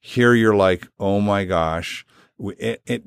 here 0.00 0.34
you're 0.34 0.56
like, 0.56 0.88
oh 0.98 1.20
my 1.20 1.44
gosh. 1.44 2.04
It, 2.38 2.82
it, 2.86 3.04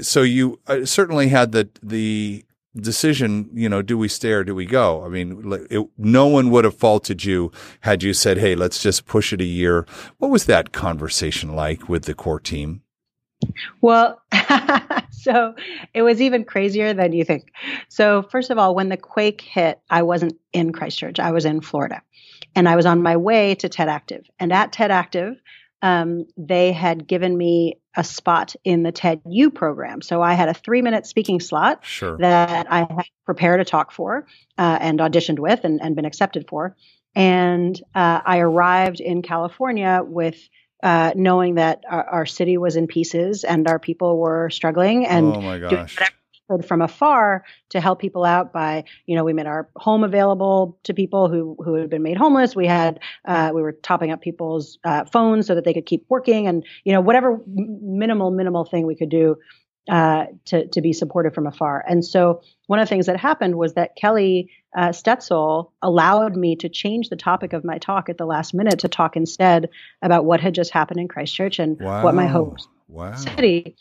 so 0.00 0.22
you 0.22 0.60
uh, 0.66 0.84
certainly 0.84 1.28
had 1.28 1.52
the, 1.52 1.68
the 1.82 2.44
decision, 2.76 3.48
you 3.54 3.68
know, 3.68 3.80
do 3.80 3.96
we 3.96 4.08
stay 4.08 4.32
or 4.32 4.44
do 4.44 4.54
we 4.54 4.66
go? 4.66 5.04
I 5.04 5.08
mean, 5.08 5.66
it, 5.70 5.86
no 5.96 6.26
one 6.26 6.50
would 6.50 6.64
have 6.64 6.76
faulted 6.76 7.24
you 7.24 7.52
had 7.80 8.02
you 8.02 8.12
said, 8.12 8.38
hey, 8.38 8.54
let's 8.54 8.82
just 8.82 9.06
push 9.06 9.32
it 9.32 9.40
a 9.40 9.44
year. 9.44 9.86
What 10.18 10.30
was 10.30 10.46
that 10.46 10.72
conversation 10.72 11.54
like 11.54 11.88
with 11.88 12.04
the 12.04 12.14
core 12.14 12.40
team? 12.40 12.82
Well, 13.80 14.20
so 15.32 15.54
it 15.94 16.02
was 16.02 16.20
even 16.20 16.44
crazier 16.44 16.92
than 16.94 17.12
you 17.12 17.24
think. 17.24 17.52
So, 17.88 18.22
first 18.22 18.50
of 18.50 18.58
all, 18.58 18.74
when 18.74 18.88
the 18.88 18.96
quake 18.96 19.40
hit, 19.40 19.80
I 19.88 20.02
wasn't 20.02 20.38
in 20.52 20.72
Christchurch, 20.72 21.20
I 21.20 21.32
was 21.32 21.44
in 21.44 21.60
Florida. 21.60 22.02
And 22.54 22.68
I 22.68 22.76
was 22.76 22.86
on 22.86 23.02
my 23.02 23.16
way 23.16 23.54
to 23.56 23.68
TED 23.68 23.88
Active. 23.88 24.26
And 24.38 24.52
at 24.52 24.72
TED 24.72 24.90
Active, 24.90 25.40
um, 25.80 26.26
they 26.36 26.72
had 26.72 27.06
given 27.06 27.36
me 27.36 27.78
a 27.96 28.04
spot 28.04 28.54
in 28.64 28.82
the 28.82 28.92
TED 28.92 29.20
U 29.26 29.50
program. 29.50 30.02
So 30.02 30.22
I 30.22 30.34
had 30.34 30.48
a 30.48 30.54
three 30.54 30.82
minute 30.82 31.06
speaking 31.06 31.40
slot 31.40 31.84
sure. 31.84 32.16
that 32.18 32.70
I 32.70 32.80
had 32.80 33.06
prepared 33.24 33.60
a 33.60 33.64
talk 33.64 33.92
for 33.92 34.26
uh, 34.58 34.78
and 34.80 34.98
auditioned 34.98 35.38
with 35.38 35.64
and, 35.64 35.80
and, 35.82 35.94
been 35.94 36.04
accepted 36.04 36.46
for. 36.48 36.76
And 37.14 37.78
uh, 37.94 38.20
I 38.24 38.38
arrived 38.38 39.00
in 39.00 39.22
California 39.22 40.02
with 40.04 40.36
uh, 40.82 41.12
knowing 41.14 41.54
that 41.56 41.82
our, 41.88 42.04
our, 42.04 42.26
city 42.26 42.58
was 42.58 42.76
in 42.76 42.86
pieces 42.86 43.44
and 43.44 43.68
our 43.68 43.78
people 43.78 44.18
were 44.18 44.50
struggling 44.50 45.06
and 45.06 45.26
oh 45.26 45.40
from 46.66 46.82
afar 46.82 47.44
to 47.70 47.80
help 47.80 48.00
people 48.00 48.24
out 48.24 48.52
by 48.52 48.84
you 49.06 49.16
know 49.16 49.24
we 49.24 49.32
made 49.32 49.46
our 49.46 49.68
home 49.76 50.04
available 50.04 50.78
to 50.82 50.92
people 50.92 51.28
who 51.28 51.56
who 51.64 51.74
had 51.74 51.88
been 51.88 52.02
made 52.02 52.16
homeless. 52.16 52.54
We 52.54 52.66
had 52.66 53.00
uh, 53.24 53.52
we 53.54 53.62
were 53.62 53.72
topping 53.72 54.10
up 54.10 54.20
people's 54.20 54.78
uh, 54.84 55.04
phones 55.06 55.46
so 55.46 55.54
that 55.54 55.64
they 55.64 55.72
could 55.72 55.86
keep 55.86 56.04
working 56.08 56.46
and 56.46 56.64
you 56.84 56.92
know 56.92 57.00
whatever 57.00 57.40
minimal 57.46 58.30
minimal 58.30 58.64
thing 58.64 58.86
we 58.86 58.96
could 58.96 59.08
do 59.08 59.36
uh, 59.90 60.26
to 60.44 60.66
to 60.68 60.80
be 60.80 60.92
supported 60.92 61.34
from 61.34 61.46
afar. 61.46 61.84
And 61.88 62.04
so 62.04 62.40
one 62.66 62.78
of 62.78 62.86
the 62.86 62.90
things 62.90 63.06
that 63.06 63.16
happened 63.16 63.56
was 63.56 63.74
that 63.74 63.96
Kelly 63.96 64.50
uh, 64.76 64.88
Stoetzel 64.88 65.70
allowed 65.82 66.36
me 66.36 66.56
to 66.56 66.68
change 66.68 67.08
the 67.08 67.16
topic 67.16 67.52
of 67.52 67.64
my 67.64 67.78
talk 67.78 68.08
at 68.08 68.16
the 68.16 68.24
last 68.24 68.54
minute 68.54 68.78
to 68.80 68.88
talk 68.88 69.16
instead 69.16 69.68
about 70.00 70.24
what 70.24 70.40
had 70.40 70.54
just 70.54 70.70
happened 70.70 71.00
in 71.00 71.08
Christchurch 71.08 71.58
and 71.58 71.78
wow. 71.80 72.04
what 72.04 72.14
my 72.14 72.26
hopes 72.26 72.66
wow. 72.88 73.14
city. 73.14 73.76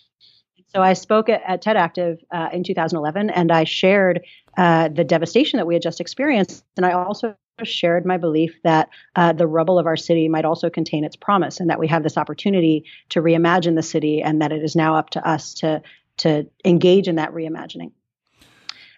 So 0.74 0.82
I 0.82 0.94
spoke 0.94 1.30
at, 1.30 1.42
at 1.46 1.62
TED 1.62 1.78
Active 1.78 2.20
uh, 2.32 2.50
in 2.54 2.64
2011, 2.64 3.30
and 3.30 3.52
I 3.52 3.66
shared 3.66 4.22
uh, 4.58 4.88
the 4.88 5.04
devastation 5.04 5.58
that 5.58 5.68
we 5.68 5.76
had 5.76 5.84
just 5.84 6.00
experienced, 6.00 6.64
and 6.78 6.86
I 6.86 6.94
also 6.94 7.36
shared 7.68 8.06
my 8.06 8.18
belief 8.18 8.54
that 8.64 8.90
uh, 9.16 9.34
the 9.34 9.48
rubble 9.48 9.80
of 9.80 9.86
our 9.86 9.98
city 9.98 10.28
might 10.30 10.46
also 10.46 10.70
contain 10.70 11.04
its 11.04 11.16
promise, 11.16 11.60
and 11.60 11.70
that 11.70 11.80
we 11.80 11.88
have 11.88 12.04
this 12.04 12.18
opportunity 12.18 12.86
to 13.10 13.22
reimagine 13.22 13.76
the 13.76 13.84
city, 13.84 14.22
and 14.22 14.42
that 14.42 14.52
it 14.52 14.64
is 14.64 14.76
now 14.76 14.96
up 14.96 15.12
to 15.12 15.28
us 15.28 15.54
to 15.56 15.82
to 16.18 16.48
engage 16.66 17.08
in 17.08 17.16
that 17.16 17.34
reimagining. 17.34 17.92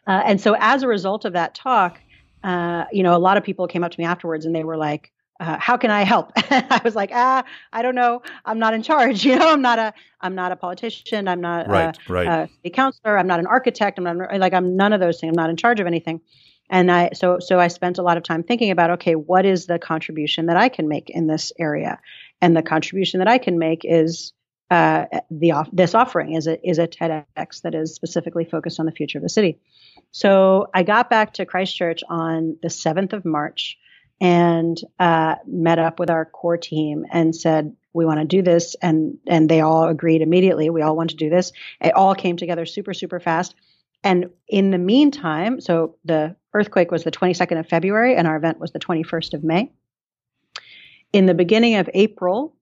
Uh, 0.05 0.21
and 0.25 0.41
so, 0.41 0.55
as 0.59 0.83
a 0.83 0.87
result 0.87 1.25
of 1.25 1.33
that 1.33 1.55
talk, 1.55 1.99
uh, 2.43 2.85
you 2.91 3.03
know, 3.03 3.15
a 3.15 3.19
lot 3.19 3.37
of 3.37 3.43
people 3.43 3.67
came 3.67 3.83
up 3.83 3.91
to 3.91 3.99
me 3.99 4.05
afterwards, 4.05 4.45
and 4.45 4.55
they 4.55 4.63
were 4.63 4.77
like, 4.77 5.11
uh, 5.39 5.57
how 5.59 5.77
can 5.77 5.91
I 5.91 6.03
help? 6.03 6.31
I 6.35 6.81
was 6.83 6.95
like, 6.95 7.11
ah, 7.13 7.43
I 7.71 7.81
don't 7.81 7.95
know. 7.95 8.21
I'm 8.45 8.59
not 8.59 8.73
in 8.73 8.83
charge. 8.83 9.25
You 9.33 9.37
know, 9.37 9.51
I'm 9.51 9.61
not 9.61 9.79
a, 9.79 9.93
I'm 10.21 10.35
not 10.35 10.51
a 10.51 10.55
politician. 10.55 11.27
I'm 11.27 11.41
not 11.41 11.67
right, 11.67 11.97
a, 12.07 12.11
right. 12.11 12.49
a 12.63 12.69
counselor. 12.69 13.17
I'm 13.17 13.27
not 13.27 13.39
an 13.39 13.47
architect. 13.47 13.97
I'm 13.97 14.03
not 14.03 14.37
like, 14.37 14.53
I'm 14.53 14.75
none 14.75 14.93
of 14.93 14.99
those 14.99 15.19
things. 15.19 15.31
I'm 15.31 15.41
not 15.41 15.49
in 15.49 15.57
charge 15.57 15.79
of 15.79 15.87
anything. 15.87 16.21
And 16.73 16.91
I, 16.91 17.11
so, 17.13 17.37
so 17.39 17.59
I 17.59 17.67
spent 17.67 17.99
a 17.99 18.01
lot 18.01 18.17
of 18.17 18.23
time 18.23 18.41
thinking 18.41 18.71
about, 18.71 18.89
okay, 18.89 19.13
what 19.13 19.45
is 19.45 19.67
the 19.67 19.77
contribution 19.77 20.47
that 20.47 20.57
I 20.57 20.69
can 20.69 20.87
make 20.87 21.11
in 21.11 21.27
this 21.27 21.53
area? 21.59 21.99
And 22.41 22.57
the 22.57 22.63
contribution 22.63 23.19
that 23.19 23.27
I 23.27 23.37
can 23.37 23.59
make 23.59 23.81
is, 23.83 24.33
uh, 24.71 25.05
the 25.29 25.51
off, 25.51 25.69
this 25.71 25.93
offering 25.93 26.33
is 26.33 26.47
a, 26.47 26.67
is 26.67 26.79
a 26.79 26.87
TEDx 26.87 27.61
that 27.61 27.75
is 27.75 27.93
specifically 27.93 28.43
focused 28.43 28.79
on 28.79 28.87
the 28.87 28.91
future 28.91 29.19
of 29.19 29.21
the 29.21 29.29
city. 29.29 29.59
So 30.09 30.65
I 30.73 30.81
got 30.81 31.11
back 31.11 31.33
to 31.33 31.45
Christchurch 31.45 32.01
on 32.09 32.57
the 32.63 32.69
7th 32.69 33.13
of 33.13 33.23
March 33.23 33.77
and 34.19 34.75
uh, 34.97 35.35
met 35.45 35.77
up 35.77 35.99
with 35.99 36.09
our 36.09 36.25
core 36.25 36.57
team 36.57 37.05
and 37.11 37.35
said 37.35 37.75
we 37.93 38.03
want 38.03 38.19
to 38.19 38.25
do 38.25 38.41
this 38.41 38.75
and 38.81 39.19
and 39.27 39.47
they 39.47 39.61
all 39.61 39.87
agreed 39.87 40.23
immediately 40.23 40.69
we 40.71 40.81
all 40.81 40.95
want 40.95 41.11
to 41.11 41.15
do 41.15 41.29
this 41.29 41.51
it 41.79 41.93
all 41.93 42.15
came 42.15 42.37
together 42.37 42.65
super 42.65 42.93
super 42.93 43.19
fast 43.19 43.53
and 44.03 44.29
in 44.47 44.71
the 44.71 44.77
meantime 44.77 45.59
so 45.59 45.95
the 46.05 46.35
earthquake 46.53 46.91
was 46.91 47.03
the 47.03 47.11
22nd 47.11 47.59
of 47.59 47.67
february 47.67 48.15
and 48.15 48.27
our 48.27 48.35
event 48.35 48.59
was 48.59 48.71
the 48.71 48.79
21st 48.79 49.33
of 49.33 49.43
may 49.43 49.71
in 51.11 51.25
the 51.25 51.33
beginning 51.33 51.75
of 51.75 51.89
april 51.93 52.55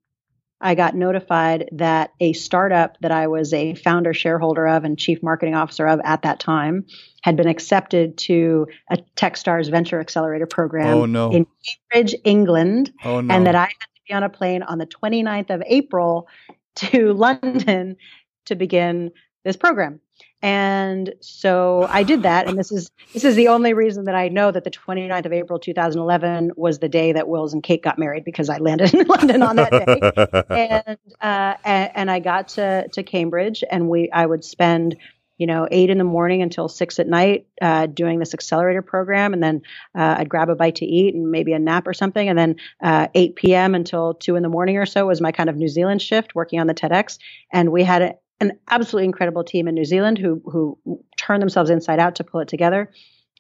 I 0.62 0.76
got 0.76 0.96
notified 0.96 1.70
that 1.74 2.14
a 2.20 2.34
startup 2.34 2.98
that 3.02 3.12
I 3.12 3.28
was 3.28 3.52
a 3.52 3.74
founder 3.74 4.14
shareholder 4.14 4.68
of 4.68 4.84
and 4.84 4.98
chief 4.98 5.24
marketing 5.24 5.56
officer 5.56 5.88
of 5.88 6.00
at 6.04 6.22
that 6.22 6.40
time 6.40 6.86
had 7.24 7.36
been 7.36 7.48
accepted 7.48 8.18
to 8.20 8.68
a 8.90 8.98
Techstars 9.16 9.72
Venture 9.72 10.00
Accelerator 10.00 10.46
program 10.46 10.96
oh, 10.96 11.06
no. 11.06 11.32
in 11.32 11.48
Cambridge, 11.92 12.16
England, 12.24 12.94
oh, 13.04 13.22
no. 13.22 13.34
and 13.34 13.48
that 13.48 13.56
I 13.56 13.64
had 13.64 13.70
to 13.70 14.02
be 14.08 14.14
on 14.14 14.24
a 14.24 14.30
plane 14.30 14.62
on 14.62 14.78
the 14.78 14.86
29th 14.86 15.50
of 15.50 15.64
April 15.66 16.28
to 16.76 17.14
London 17.14 17.98
to 18.46 18.56
begin 18.56 19.12
this 19.44 19.58
program. 19.58 20.00
And 20.42 21.14
so 21.20 21.86
I 21.90 22.04
did 22.04 22.24
that, 22.24 22.48
and 22.48 22.58
this 22.58 22.72
is 22.72 22.90
this 23.14 23.24
is 23.24 23.36
the 23.36 23.48
only 23.48 23.74
reason 23.74 24.06
that 24.06 24.16
I 24.16 24.28
know 24.30 24.52
that 24.52 24.64
the 24.64 24.72
29th 24.72 25.26
of 25.26 25.34
April 25.34 25.60
2011 25.60 26.54
was 26.56 26.80
the 26.80 26.90
day 26.90 27.12
that 27.12 27.28
Wills 27.28 27.54
and 27.54 27.62
Kate 27.62 27.84
got 27.84 28.00
married 28.00 28.26
because 28.26 28.50
I 28.50 28.58
landed 28.58 28.94
in 28.96 29.06
London 29.08 29.44
on 29.44 29.56
that 29.58 29.72
day, 29.72 30.72
and, 30.88 30.98
uh, 31.22 31.58
and 31.64 31.92
and 31.94 32.12
I 32.12 32.20
got 32.20 32.50
to 32.50 32.88
to 32.88 33.04
Cambridge, 33.04 33.64
and 33.70 33.88
we 33.90 34.10
I 34.12 34.26
would 34.26 34.44
spend 34.44 34.98
you 35.42 35.48
know, 35.48 35.68
eight 35.72 35.90
in 35.90 35.98
the 35.98 36.04
morning 36.04 36.44
until 36.44 36.68
six 36.68 37.00
at 37.00 37.08
night, 37.08 37.48
uh, 37.64 37.88
doing 37.88 38.20
this 38.20 38.36
accelerator 38.36 38.84
program. 38.84 39.34
And 39.34 39.42
then 39.42 39.64
uh, 39.96 40.18
I'd 40.20 40.30
grab 40.30 40.52
a 40.52 40.56
bite 40.56 40.76
to 40.76 40.86
eat 40.86 41.16
and 41.16 41.32
maybe 41.32 41.52
a 41.54 41.58
nap 41.58 41.88
or 41.88 41.96
something. 41.96 42.30
And 42.30 42.38
then 42.38 42.58
uh, 42.80 43.08
8 43.16 43.36
p.m. 43.38 43.74
until 43.74 44.14
two 44.14 44.36
in 44.36 44.44
the 44.44 44.50
morning 44.50 44.78
or 44.78 44.86
so 44.86 45.08
was 45.08 45.20
my 45.20 45.32
kind 45.32 45.50
of 45.50 45.56
New 45.56 45.68
Zealand 45.68 46.00
shift 46.00 46.36
working 46.36 46.60
on 46.60 46.68
the 46.68 46.76
TEDx. 46.76 47.18
And 47.52 47.72
we 47.72 47.82
had 47.82 48.20
an 48.42 48.60
absolutely 48.70 49.06
incredible 49.06 49.44
team 49.44 49.68
in 49.68 49.76
New 49.76 49.86
Zealand 49.86 50.18
who 50.18 50.42
who 50.46 50.78
turned 51.18 51.42
themselves 51.42 51.70
inside 51.70 52.00
out 52.00 52.16
to 52.16 52.24
pull 52.24 52.42
it 52.42 52.48
together. 52.48 52.92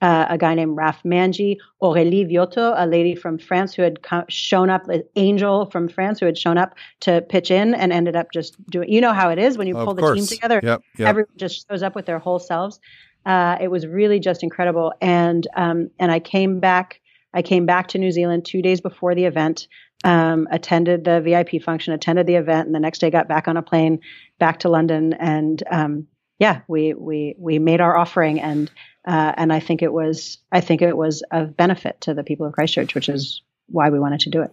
Uh, 0.02 0.26
a 0.30 0.38
guy 0.38 0.56
named 0.56 0.76
Raf 0.76 1.04
Manji, 1.04 1.58
Aurélie 1.80 2.28
Viotto, 2.28 2.74
a 2.76 2.88
lady 2.88 3.14
from 3.14 3.38
France 3.38 3.76
who 3.76 3.84
had 3.84 4.00
shown 4.30 4.68
up, 4.68 4.90
an 4.90 5.04
angel 5.16 5.68
from 5.70 5.88
France 5.88 6.20
who 6.20 6.26
had 6.26 6.40
shown 6.40 6.58
up 6.58 6.74
to 7.02 7.22
pitch 7.22 7.52
in 7.52 7.76
and 7.76 7.94
ended 7.94 8.16
up 8.16 8.32
just 8.34 8.58
doing. 8.68 8.92
You 8.92 9.00
know 9.02 9.14
how 9.14 9.30
it 9.30 9.38
is 9.38 9.60
when 9.60 9.68
you 9.68 9.76
pull 9.76 9.94
the 9.94 10.16
team 10.16 10.26
together. 10.26 10.60
Yep, 10.64 10.82
yep. 10.98 11.08
Everyone 11.08 11.34
just 11.38 11.68
shows 11.70 11.84
up 11.84 11.94
with 11.94 12.08
their 12.08 12.18
whole 12.18 12.40
selves. 12.40 12.80
Uh, 13.28 13.58
it 13.62 13.70
was 13.70 13.86
really 13.86 14.20
just 14.20 14.42
incredible, 14.42 14.94
and 15.02 15.48
um, 15.56 15.92
and 16.00 16.12
I 16.12 16.20
came 16.20 16.60
back. 16.60 17.01
I 17.34 17.42
came 17.42 17.66
back 17.66 17.88
to 17.90 17.98
New 17.98 18.12
Zealand 18.12 18.46
two 18.46 18.62
days 18.62 18.82
before 18.82 19.16
the 19.16 19.26
event 19.26 19.68
um, 20.04 20.48
attended 20.52 21.04
the 21.04 21.22
VIP 21.22 21.62
function, 21.62 21.94
attended 21.94 22.28
the 22.28 22.36
event, 22.36 22.66
and 22.66 22.76
the 22.76 22.80
next 22.80 23.00
day 23.00 23.10
got 23.10 23.28
back 23.28 23.48
on 23.48 23.58
a 23.58 23.62
plane 23.62 24.00
back 24.40 24.60
to 24.60 24.70
London. 24.70 25.14
And 25.14 25.62
um, 25.70 26.08
yeah, 26.40 26.62
we 26.68 26.94
we 26.94 27.36
we 27.38 27.60
made 27.60 27.82
our 27.82 27.96
offering, 27.96 28.42
and 28.42 28.70
uh, 29.06 29.34
and 29.38 29.54
I 29.54 29.60
think 29.60 29.82
it 29.82 29.94
was 29.94 30.40
I 30.52 30.62
think 30.62 30.82
it 30.82 30.98
was 30.98 31.24
of 31.32 31.56
benefit 31.56 32.02
to 32.02 32.14
the 32.14 32.24
people 32.24 32.46
of 32.46 32.54
Christchurch, 32.54 32.96
which 32.96 33.10
is 33.10 33.42
why 33.68 33.90
we 33.90 34.00
wanted 34.00 34.22
to 34.22 34.30
do 34.30 34.42
it. 34.42 34.52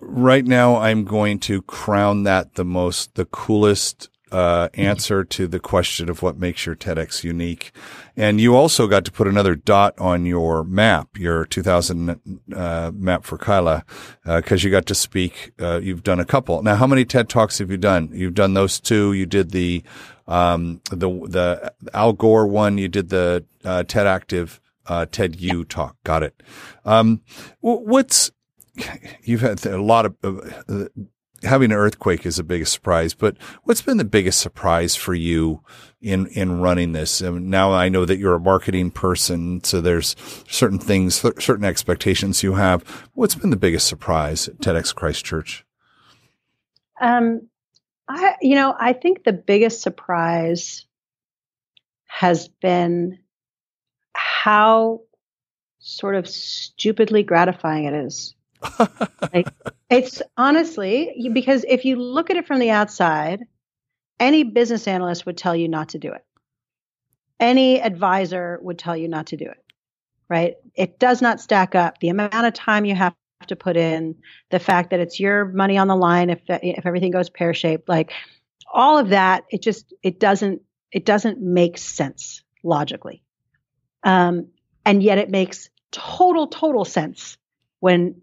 Right 0.00 0.44
now, 0.44 0.76
I'm 0.76 1.04
going 1.04 1.38
to 1.40 1.62
crown 1.62 2.24
that 2.24 2.54
the 2.54 2.64
most 2.64 3.14
the 3.14 3.24
coolest 3.24 4.08
uh, 4.32 4.68
answer 4.74 5.24
to 5.24 5.46
the 5.46 5.60
question 5.60 6.08
of 6.08 6.22
what 6.22 6.38
makes 6.38 6.66
your 6.66 6.74
TEDx 6.74 7.22
unique. 7.22 7.72
And 8.16 8.40
you 8.40 8.56
also 8.56 8.86
got 8.86 9.04
to 9.04 9.12
put 9.12 9.28
another 9.28 9.54
dot 9.54 9.94
on 9.98 10.26
your 10.26 10.64
map, 10.64 11.16
your 11.16 11.44
2000 11.44 12.40
uh, 12.54 12.90
map 12.94 13.24
for 13.24 13.38
Kaila, 13.38 13.82
because 14.24 14.64
uh, 14.64 14.66
you 14.66 14.70
got 14.70 14.86
to 14.86 14.94
speak. 14.94 15.52
Uh, 15.60 15.80
you've 15.82 16.02
done 16.02 16.18
a 16.18 16.24
couple. 16.24 16.62
Now, 16.62 16.76
how 16.76 16.86
many 16.86 17.04
TED 17.04 17.28
Talks 17.28 17.58
have 17.58 17.70
you 17.70 17.76
done? 17.76 18.10
You've 18.12 18.34
done 18.34 18.54
those 18.54 18.80
two. 18.80 19.12
You 19.12 19.26
did 19.26 19.50
the 19.50 19.82
um, 20.26 20.80
the 20.90 21.08
the 21.08 21.72
Al 21.94 22.12
Gore 22.12 22.46
one. 22.46 22.78
You 22.78 22.88
did 22.88 23.10
the 23.10 23.44
uh, 23.64 23.84
TED 23.84 24.06
Active 24.06 24.60
uh, 24.86 25.06
TED 25.06 25.40
U 25.40 25.64
talk. 25.64 25.96
Got 26.04 26.22
it. 26.22 26.42
Um, 26.84 27.22
what's 27.60 28.30
you've 29.22 29.40
had 29.40 29.64
a 29.66 29.80
lot 29.80 30.06
of 30.06 30.90
having 31.42 31.70
an 31.70 31.76
earthquake 31.76 32.26
is 32.26 32.38
a 32.38 32.44
big 32.44 32.66
surprise, 32.66 33.14
but 33.14 33.36
what's 33.64 33.82
been 33.82 33.96
the 33.96 34.04
biggest 34.04 34.40
surprise 34.40 34.96
for 34.96 35.14
you 35.14 35.62
in, 36.00 36.26
in 36.28 36.60
running 36.60 36.92
this? 36.92 37.22
Mean, 37.22 37.50
now 37.50 37.72
I 37.72 37.88
know 37.88 38.04
that 38.04 38.18
you're 38.18 38.34
a 38.34 38.40
marketing 38.40 38.90
person, 38.90 39.62
so 39.64 39.80
there's 39.80 40.16
certain 40.48 40.78
things, 40.78 41.16
certain 41.38 41.64
expectations 41.64 42.42
you 42.42 42.54
have. 42.54 42.82
What's 43.14 43.34
been 43.34 43.50
the 43.50 43.56
biggest 43.56 43.86
surprise 43.86 44.48
at 44.48 44.58
TEDx 44.58 44.94
Christchurch? 44.94 45.64
Um, 47.00 47.48
I, 48.08 48.34
you 48.40 48.54
know, 48.54 48.74
I 48.78 48.92
think 48.92 49.24
the 49.24 49.32
biggest 49.32 49.82
surprise 49.82 50.86
has 52.06 52.48
been 52.48 53.18
how 54.14 55.02
sort 55.78 56.14
of 56.14 56.26
stupidly 56.26 57.22
gratifying 57.22 57.84
it 57.84 57.94
is 57.94 58.34
like, 59.32 59.48
it's 59.88 60.22
honestly 60.36 61.30
because 61.32 61.64
if 61.68 61.84
you 61.84 61.96
look 61.96 62.30
at 62.30 62.36
it 62.36 62.46
from 62.46 62.58
the 62.58 62.70
outside, 62.70 63.44
any 64.18 64.42
business 64.42 64.88
analyst 64.88 65.26
would 65.26 65.36
tell 65.36 65.54
you 65.54 65.68
not 65.68 65.90
to 65.90 65.98
do 65.98 66.12
it. 66.12 66.24
Any 67.38 67.80
advisor 67.80 68.58
would 68.62 68.78
tell 68.78 68.96
you 68.96 69.08
not 69.08 69.26
to 69.28 69.36
do 69.36 69.44
it. 69.44 69.62
Right? 70.28 70.54
It 70.74 70.98
does 70.98 71.22
not 71.22 71.40
stack 71.40 71.74
up. 71.74 71.98
The 72.00 72.08
amount 72.08 72.34
of 72.34 72.52
time 72.52 72.84
you 72.84 72.96
have 72.96 73.14
to 73.46 73.54
put 73.54 73.76
in, 73.76 74.16
the 74.50 74.58
fact 74.58 74.90
that 74.90 74.98
it's 74.98 75.20
your 75.20 75.44
money 75.44 75.78
on 75.78 75.86
the 75.86 75.94
line 75.94 76.30
if 76.30 76.40
if 76.48 76.84
everything 76.84 77.12
goes 77.12 77.30
pear 77.30 77.54
shaped, 77.54 77.88
like 77.88 78.12
all 78.72 78.98
of 78.98 79.10
that, 79.10 79.44
it 79.50 79.62
just 79.62 79.94
it 80.02 80.18
doesn't 80.18 80.62
it 80.90 81.04
doesn't 81.04 81.40
make 81.40 81.78
sense 81.78 82.42
logically. 82.64 83.22
Um, 84.02 84.48
and 84.84 85.02
yet 85.02 85.18
it 85.18 85.30
makes 85.30 85.68
total 85.92 86.48
total 86.48 86.84
sense 86.84 87.36
when 87.80 88.22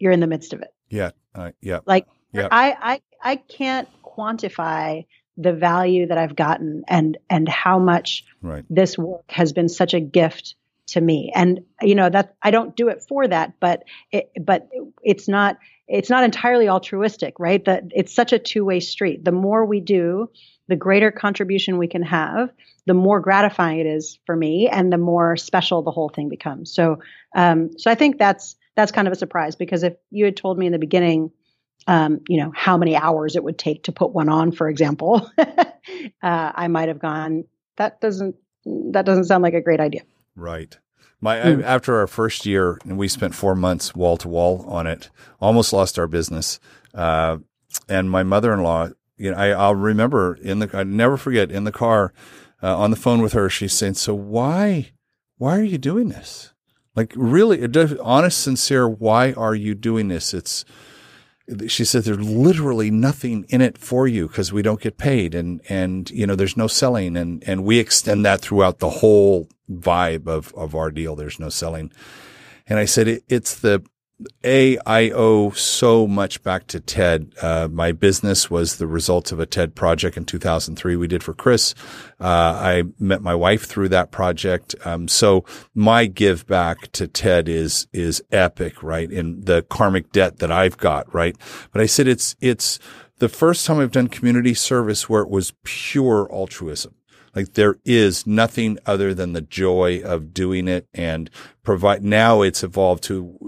you're 0.00 0.12
in 0.12 0.20
the 0.20 0.26
midst 0.26 0.52
of 0.52 0.62
it. 0.62 0.74
Yeah. 0.88 1.10
Uh, 1.34 1.52
yeah. 1.60 1.80
Like 1.86 2.08
yeah. 2.32 2.48
I, 2.50 2.76
I, 2.80 3.00
I 3.22 3.36
can't 3.36 3.88
quantify 4.02 5.06
the 5.36 5.52
value 5.52 6.08
that 6.08 6.18
I've 6.18 6.34
gotten 6.34 6.82
and, 6.88 7.16
and 7.28 7.48
how 7.48 7.78
much 7.78 8.24
right. 8.42 8.64
this 8.68 8.98
work 8.98 9.24
has 9.28 9.52
been 9.52 9.68
such 9.68 9.94
a 9.94 10.00
gift 10.00 10.56
to 10.88 11.00
me. 11.00 11.30
And, 11.34 11.60
you 11.80 11.94
know, 11.94 12.10
that 12.10 12.34
I 12.42 12.50
don't 12.50 12.74
do 12.74 12.88
it 12.88 13.02
for 13.08 13.28
that, 13.28 13.54
but 13.60 13.84
it, 14.10 14.30
but 14.40 14.68
it's 15.02 15.28
not, 15.28 15.58
it's 15.86 16.10
not 16.10 16.24
entirely 16.24 16.68
altruistic, 16.68 17.38
right? 17.38 17.64
That 17.64 17.84
it's 17.90 18.14
such 18.14 18.32
a 18.32 18.38
two 18.38 18.64
way 18.64 18.80
street. 18.80 19.24
The 19.24 19.32
more 19.32 19.64
we 19.64 19.80
do, 19.80 20.30
the 20.68 20.76
greater 20.76 21.10
contribution 21.10 21.78
we 21.78 21.88
can 21.88 22.02
have, 22.02 22.50
the 22.86 22.94
more 22.94 23.20
gratifying 23.20 23.78
it 23.78 23.86
is 23.86 24.18
for 24.26 24.34
me 24.34 24.68
and 24.68 24.92
the 24.92 24.98
more 24.98 25.36
special 25.36 25.82
the 25.82 25.90
whole 25.90 26.08
thing 26.08 26.28
becomes. 26.28 26.72
So, 26.72 27.00
um, 27.34 27.78
so 27.78 27.90
I 27.90 27.94
think 27.94 28.18
that's, 28.18 28.56
that's 28.80 28.92
kind 28.92 29.06
of 29.06 29.12
a 29.12 29.16
surprise 29.16 29.56
because 29.56 29.82
if 29.82 29.94
you 30.10 30.24
had 30.24 30.36
told 30.36 30.58
me 30.58 30.66
in 30.66 30.72
the 30.72 30.78
beginning, 30.78 31.30
um, 31.86 32.20
you 32.28 32.40
know, 32.40 32.52
how 32.54 32.76
many 32.76 32.96
hours 32.96 33.36
it 33.36 33.44
would 33.44 33.58
take 33.58 33.84
to 33.84 33.92
put 33.92 34.12
one 34.12 34.28
on, 34.28 34.52
for 34.52 34.68
example, 34.68 35.30
uh, 35.38 35.72
I 36.22 36.68
might 36.68 36.88
have 36.88 36.98
gone, 36.98 37.44
that 37.76 38.00
doesn't, 38.00 38.36
that 38.64 39.04
doesn't 39.04 39.24
sound 39.24 39.42
like 39.42 39.54
a 39.54 39.60
great 39.60 39.80
idea. 39.80 40.02
Right. 40.34 40.78
My 41.20 41.36
mm. 41.36 41.62
I, 41.62 41.66
after 41.66 41.96
our 41.96 42.06
first 42.06 42.46
year, 42.46 42.78
and 42.84 42.96
we 42.96 43.08
spent 43.08 43.34
four 43.34 43.54
months 43.54 43.94
wall 43.94 44.16
to 44.18 44.28
wall 44.28 44.64
on 44.66 44.86
it, 44.86 45.10
almost 45.40 45.72
lost 45.72 45.98
our 45.98 46.06
business. 46.06 46.58
Uh, 46.94 47.38
and 47.88 48.10
my 48.10 48.22
mother 48.22 48.52
in 48.52 48.62
law 48.62 48.88
you 49.20 49.30
know, 49.30 49.36
I, 49.36 49.48
I'll 49.50 49.74
remember 49.74 50.38
in 50.40 50.60
the, 50.60 50.70
I 50.72 50.82
never 50.82 51.18
forget 51.18 51.50
in 51.50 51.64
the 51.64 51.72
car, 51.72 52.14
uh, 52.62 52.76
on 52.76 52.90
the 52.90 52.96
phone 52.96 53.20
with 53.20 53.34
her, 53.34 53.50
she's 53.50 53.74
saying, 53.74 53.94
so 53.94 54.14
why, 54.14 54.92
why 55.36 55.58
are 55.58 55.62
you 55.62 55.76
doing 55.76 56.08
this? 56.08 56.54
Like 56.96 57.12
really, 57.16 57.62
honest, 58.00 58.40
sincere, 58.40 58.88
why 58.88 59.32
are 59.32 59.54
you 59.54 59.74
doing 59.74 60.08
this? 60.08 60.34
It's, 60.34 60.64
she 61.66 61.84
said 61.84 62.04
there's 62.04 62.20
literally 62.20 62.90
nothing 62.90 63.44
in 63.48 63.60
it 63.60 63.78
for 63.78 64.06
you 64.06 64.28
because 64.28 64.52
we 64.52 64.62
don't 64.62 64.80
get 64.80 64.98
paid 64.98 65.34
and 65.34 65.60
and 65.68 66.08
you 66.10 66.26
know 66.26 66.36
there's 66.36 66.56
no 66.56 66.68
selling 66.68 67.16
and 67.16 67.42
and 67.44 67.64
we 67.64 67.78
extend 67.78 68.24
that 68.24 68.40
throughout 68.40 68.78
the 68.78 68.90
whole 68.90 69.48
vibe 69.68 70.28
of 70.28 70.54
of 70.54 70.76
our 70.76 70.92
deal 70.92 71.16
there's 71.16 71.40
no 71.40 71.48
selling 71.48 71.90
and 72.68 72.78
i 72.78 72.84
said 72.84 73.08
it, 73.08 73.24
it's 73.28 73.56
the 73.56 73.82
a, 74.44 74.78
I 74.86 75.10
owe 75.10 75.50
so 75.50 76.06
much 76.06 76.42
back 76.42 76.66
to 76.68 76.80
TED. 76.80 77.32
Uh, 77.40 77.68
my 77.70 77.92
business 77.92 78.50
was 78.50 78.76
the 78.76 78.86
result 78.86 79.32
of 79.32 79.40
a 79.40 79.46
TED 79.46 79.74
project 79.74 80.16
in 80.16 80.24
2003 80.24 80.96
we 80.96 81.06
did 81.06 81.22
for 81.22 81.34
Chris. 81.34 81.74
Uh, 82.20 82.24
I 82.24 82.84
met 82.98 83.22
my 83.22 83.34
wife 83.34 83.64
through 83.64 83.88
that 83.90 84.10
project. 84.10 84.74
Um, 84.84 85.08
so 85.08 85.44
my 85.74 86.06
give 86.06 86.46
back 86.46 86.92
to 86.92 87.06
TED 87.06 87.48
is, 87.48 87.86
is 87.92 88.22
epic, 88.30 88.82
right? 88.82 89.10
In 89.10 89.42
the 89.42 89.62
karmic 89.62 90.12
debt 90.12 90.38
that 90.38 90.52
I've 90.52 90.76
got, 90.76 91.12
right? 91.14 91.36
But 91.72 91.80
I 91.80 91.86
said 91.86 92.08
it's, 92.08 92.36
it's 92.40 92.78
the 93.18 93.28
first 93.28 93.66
time 93.66 93.80
I've 93.80 93.92
done 93.92 94.08
community 94.08 94.54
service 94.54 95.08
where 95.08 95.22
it 95.22 95.30
was 95.30 95.52
pure 95.64 96.28
altruism. 96.32 96.94
Like 97.34 97.54
there 97.54 97.76
is 97.84 98.26
nothing 98.26 98.78
other 98.86 99.14
than 99.14 99.32
the 99.32 99.40
joy 99.40 100.02
of 100.04 100.34
doing 100.34 100.66
it 100.68 100.88
and 100.92 101.30
provide. 101.62 102.02
Now 102.02 102.42
it's 102.42 102.64
evolved 102.64 103.04
to 103.04 103.38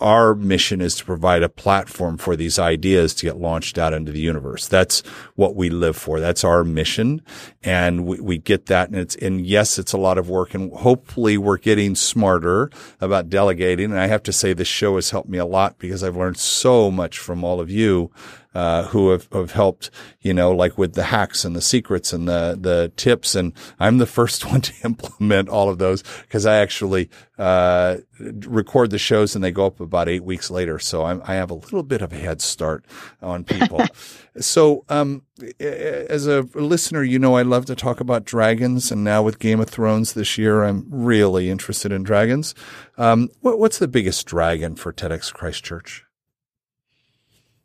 our 0.00 0.34
mission 0.34 0.80
is 0.80 0.94
to 0.96 1.04
provide 1.04 1.42
a 1.42 1.48
platform 1.48 2.16
for 2.18 2.36
these 2.36 2.58
ideas 2.58 3.14
to 3.14 3.26
get 3.26 3.36
launched 3.36 3.78
out 3.78 3.92
into 3.92 4.12
the 4.12 4.20
universe. 4.20 4.68
That's 4.68 5.00
what 5.34 5.56
we 5.56 5.70
live 5.70 5.96
for. 5.96 6.20
That's 6.20 6.44
our 6.44 6.62
mission. 6.64 7.22
And 7.62 8.06
we, 8.06 8.20
we 8.20 8.38
get 8.38 8.66
that. 8.66 8.90
And 8.90 8.98
it's, 8.98 9.16
and 9.16 9.44
yes, 9.44 9.78
it's 9.78 9.92
a 9.92 9.98
lot 9.98 10.18
of 10.18 10.28
work 10.28 10.54
and 10.54 10.72
hopefully 10.72 11.36
we're 11.36 11.58
getting 11.58 11.94
smarter 11.94 12.70
about 13.00 13.28
delegating. 13.28 13.86
And 13.86 14.00
I 14.00 14.06
have 14.06 14.22
to 14.24 14.32
say 14.32 14.52
this 14.52 14.68
show 14.68 14.94
has 14.94 15.10
helped 15.10 15.28
me 15.28 15.38
a 15.38 15.46
lot 15.46 15.78
because 15.78 16.04
I've 16.04 16.16
learned 16.16 16.38
so 16.38 16.90
much 16.90 17.18
from 17.18 17.42
all 17.42 17.60
of 17.60 17.70
you 17.70 18.10
uh, 18.54 18.84
who 18.84 19.10
have, 19.10 19.28
have 19.32 19.52
helped, 19.52 19.90
you 20.20 20.32
know, 20.32 20.50
like 20.50 20.78
with 20.78 20.94
the 20.94 21.04
hacks 21.04 21.44
and 21.44 21.54
the 21.54 21.60
secrets 21.60 22.12
and 22.12 22.26
the, 22.26 22.56
the 22.58 22.92
tips. 22.96 23.34
And 23.34 23.52
I'm 23.78 23.98
the 23.98 24.06
first 24.06 24.44
one 24.50 24.60
to 24.62 24.72
implement 24.84 25.48
all 25.48 25.68
of 25.68 25.78
those 25.78 26.02
because 26.22 26.46
I 26.46 26.58
actually, 26.58 27.10
uh, 27.38 27.98
record 28.18 28.90
the 28.90 28.98
shows 28.98 29.34
and 29.34 29.44
they 29.44 29.52
go 29.52 29.66
up 29.66 29.80
about 29.80 30.08
eight 30.08 30.24
weeks 30.24 30.50
later. 30.50 30.78
So 30.78 31.04
I'm, 31.04 31.22
i 31.24 31.34
have 31.34 31.50
a 31.50 31.54
little 31.54 31.82
bit 31.82 32.02
of 32.02 32.12
a 32.12 32.16
head 32.16 32.40
start 32.40 32.84
on 33.22 33.44
people. 33.44 33.82
so, 34.40 34.84
um, 34.88 35.22
as 35.60 36.26
a 36.26 36.42
listener, 36.54 37.02
you 37.02 37.18
know, 37.18 37.36
I 37.36 37.42
love 37.42 37.66
to 37.66 37.76
talk 37.76 38.00
about 38.00 38.24
dragons 38.24 38.90
and 38.90 39.04
now 39.04 39.22
with 39.22 39.38
Game 39.38 39.60
of 39.60 39.68
Thrones 39.68 40.14
this 40.14 40.36
year, 40.36 40.64
I'm 40.64 40.86
really 40.90 41.48
interested 41.48 41.92
in 41.92 42.02
dragons. 42.02 42.54
Um, 42.96 43.28
what, 43.40 43.58
what's 43.58 43.78
the 43.78 43.88
biggest 43.88 44.26
dragon 44.26 44.74
for 44.74 44.92
TEDx 44.92 45.32
Christchurch? 45.32 46.07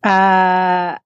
Uh, 0.04 0.98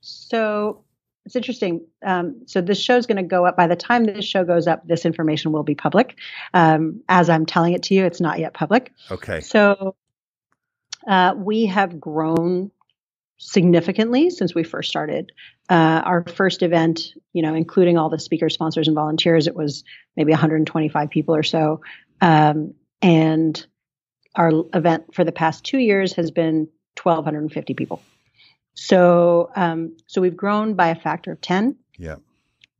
so 0.00 0.84
it's 1.24 1.36
interesting. 1.36 1.86
Um, 2.04 2.42
so 2.46 2.60
this 2.60 2.80
show 2.80 2.96
is 2.96 3.06
going 3.06 3.16
to 3.16 3.22
go 3.22 3.46
up. 3.46 3.56
By 3.56 3.66
the 3.66 3.76
time 3.76 4.04
this 4.04 4.24
show 4.24 4.44
goes 4.44 4.66
up, 4.66 4.86
this 4.86 5.06
information 5.06 5.52
will 5.52 5.62
be 5.62 5.74
public. 5.74 6.18
Um, 6.52 7.02
as 7.08 7.30
I'm 7.30 7.46
telling 7.46 7.74
it 7.74 7.84
to 7.84 7.94
you, 7.94 8.04
it's 8.04 8.20
not 8.20 8.38
yet 8.38 8.54
public. 8.54 8.92
Okay. 9.10 9.40
So 9.40 9.94
uh, 11.06 11.34
we 11.36 11.66
have 11.66 12.00
grown 12.00 12.70
significantly 13.38 14.30
since 14.30 14.54
we 14.54 14.62
first 14.62 14.88
started. 14.88 15.32
Uh, 15.68 16.02
our 16.04 16.24
first 16.24 16.62
event, 16.62 17.14
you 17.32 17.42
know, 17.42 17.54
including 17.54 17.98
all 17.98 18.08
the 18.08 18.18
speakers, 18.18 18.54
sponsors, 18.54 18.88
and 18.88 18.94
volunteers, 18.94 19.46
it 19.46 19.56
was 19.56 19.84
maybe 20.16 20.32
125 20.32 21.10
people 21.10 21.34
or 21.34 21.42
so. 21.42 21.80
Um, 22.20 22.74
and 23.00 23.64
our 24.34 24.52
event 24.74 25.14
for 25.14 25.24
the 25.24 25.32
past 25.32 25.64
two 25.64 25.78
years 25.78 26.14
has 26.14 26.30
been 26.30 26.68
1,250 27.02 27.74
people. 27.74 28.02
So, 28.74 29.50
um, 29.54 29.96
so 30.06 30.20
we've 30.20 30.36
grown 30.36 30.74
by 30.74 30.88
a 30.88 30.94
factor 30.94 31.32
of 31.32 31.40
10. 31.40 31.76
Yeah. 31.98 32.16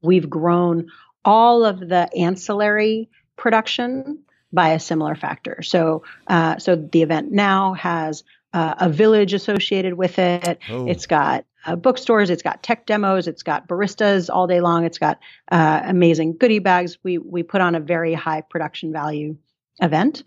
We've 0.03 0.29
grown 0.29 0.89
all 1.25 1.65
of 1.65 1.81
the 1.81 2.09
ancillary 2.17 3.09
production 3.37 4.21
by 4.53 4.71
a 4.71 4.81
similar 4.81 5.15
factor. 5.15 5.63
So, 5.63 6.03
uh, 6.27 6.59
so 6.59 6.77
the 6.77 7.03
event 7.03 7.33
now 7.33 7.75
has 7.75 8.25
uh, 8.53 8.75
a 8.79 8.89
village 8.89 9.33
associated 9.33 9.95
with 9.95 10.19
it. 10.19 10.59
Oh. 10.69 10.87
It's 10.87 11.07
got 11.07 11.45
uh, 11.65 11.77
bookstores. 11.77 12.31
It's 12.31 12.43
got 12.43 12.63
tech 12.63 12.87
demos. 12.87 13.29
It's 13.29 13.43
got 13.43 13.69
baristas 13.69 14.29
all 14.33 14.47
day 14.47 14.61
long. 14.61 14.85
It's 14.85 14.99
got 14.99 15.19
uh, 15.51 15.81
amazing 15.85 16.37
goodie 16.37 16.59
bags. 16.59 16.99
We 17.03 17.19
we 17.19 17.43
put 17.43 17.61
on 17.61 17.75
a 17.75 17.81
very 17.81 18.15
high 18.15 18.43
production 18.43 18.93
value 18.93 19.37
event, 19.81 20.25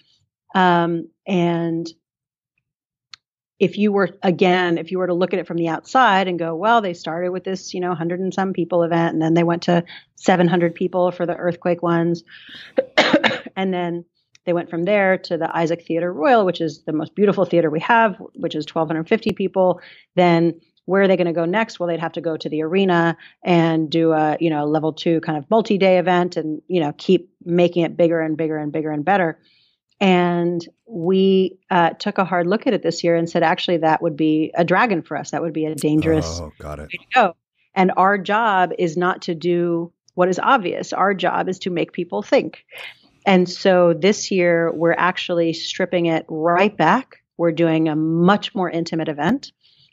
um, 0.56 1.10
and 1.28 1.88
if 3.60 3.78
you 3.78 3.92
were 3.92 4.10
again 4.22 4.78
if 4.78 4.92
you 4.92 4.98
were 4.98 5.08
to 5.08 5.14
look 5.14 5.34
at 5.34 5.40
it 5.40 5.48
from 5.48 5.58
the 5.58 5.68
outside 5.68 6.28
and 6.28 6.40
go 6.40 6.56
well 6.56 6.82
they 6.82 6.94
started 6.94 7.32
with 7.32 7.44
this 7.44 7.74
you 7.74 7.80
know 7.80 7.90
100 7.90 8.20
and 8.20 8.34
some 8.34 8.54
people 8.54 8.84
event 8.84 9.14
and 9.14 9.22
then 9.22 9.34
they 9.34 9.44
went 9.44 9.64
to 9.64 9.84
700 10.16 10.76
people 10.76 11.12
for 11.12 11.26
the 11.26 11.36
earthquake 11.36 11.82
ones. 11.82 12.24
And 13.58 13.74
then 13.74 14.04
they 14.46 14.52
went 14.52 14.70
from 14.70 14.84
there 14.84 15.18
to 15.18 15.38
the 15.38 15.56
isaac 15.56 15.86
theater 15.88 16.12
royal 16.12 16.46
which 16.46 16.60
is 16.60 16.84
the 16.84 16.92
most 16.92 17.16
beautiful 17.16 17.46
theater 17.46 17.70
we 17.70 17.80
have 17.80 18.18
which 18.34 18.54
is 18.54 18.66
1250 18.66 19.32
people. 19.32 19.80
Then 20.16 20.60
where 20.84 21.02
are 21.02 21.08
they 21.08 21.16
going 21.16 21.28
to 21.28 21.34
go 21.34 21.46
next? 21.46 21.80
Well 21.80 21.88
they'd 21.88 22.02
have 22.02 22.12
to 22.14 22.22
go 22.22 22.36
to 22.36 22.50
the 22.50 22.64
arena 22.64 23.16
and 23.44 23.90
do 23.90 24.12
a 24.12 24.36
you 24.42 24.50
know 24.50 24.66
level 24.66 24.92
two 24.92 25.22
kind 25.22 25.38
of 25.38 25.50
multi-day 25.50 25.98
event 25.98 26.36
and 26.36 26.62
you 26.68 26.82
know 26.82 26.92
keep 26.98 27.30
making 27.46 27.84
it 27.86 27.96
bigger 27.96 28.20
and 28.20 28.36
bigger 28.36 28.58
and 28.58 28.74
bigger 28.74 28.92
and 28.92 29.06
better 29.06 29.40
and 30.00 30.66
we 30.88 31.58
uh, 31.70 31.92
took 31.92 32.18
a 32.18 32.26
hard 32.26 32.48
look 32.48 32.68
at 32.68 32.74
it 32.74 32.84
this 32.84 33.04
year 33.04 33.16
and 33.16 33.30
said, 33.30 33.44
actually, 33.44 33.78
that 33.78 34.02
would 34.02 34.18
be 34.18 34.52
a 34.56 34.64
dragon 34.64 35.02
for 35.02 35.18
us. 35.18 35.32
That 35.32 35.42
would 35.42 35.54
be 35.54 35.66
a 35.66 35.76
dangerous 35.76 36.40
oh, 36.40 36.52
got 36.60 36.80
it. 36.80 36.84
way 36.84 37.00
to 37.00 37.06
go. 37.14 37.36
And 37.74 37.92
our 37.98 38.18
job 38.18 38.72
is 38.78 38.98
not 38.98 39.24
to 39.24 39.36
do 39.36 39.92
what 40.14 40.30
is 40.30 40.40
obvious. 40.40 40.94
Our 40.94 41.14
job 41.14 41.50
is 41.50 41.60
to 41.60 41.70
make 41.70 41.92
people 41.92 42.22
think. 42.22 42.66
And 43.26 43.50
so 43.50 43.94
this 43.94 44.32
year, 44.32 44.72
we're 44.72 44.96
actually 44.98 45.54
stripping 45.54 46.06
it 46.06 46.26
right 46.30 46.76
back. 46.76 47.18
We're 47.38 47.52
doing 47.52 47.90
a 47.90 47.96
much 47.96 48.54
more 48.54 48.70
intimate 48.70 49.10
event. 49.10 49.52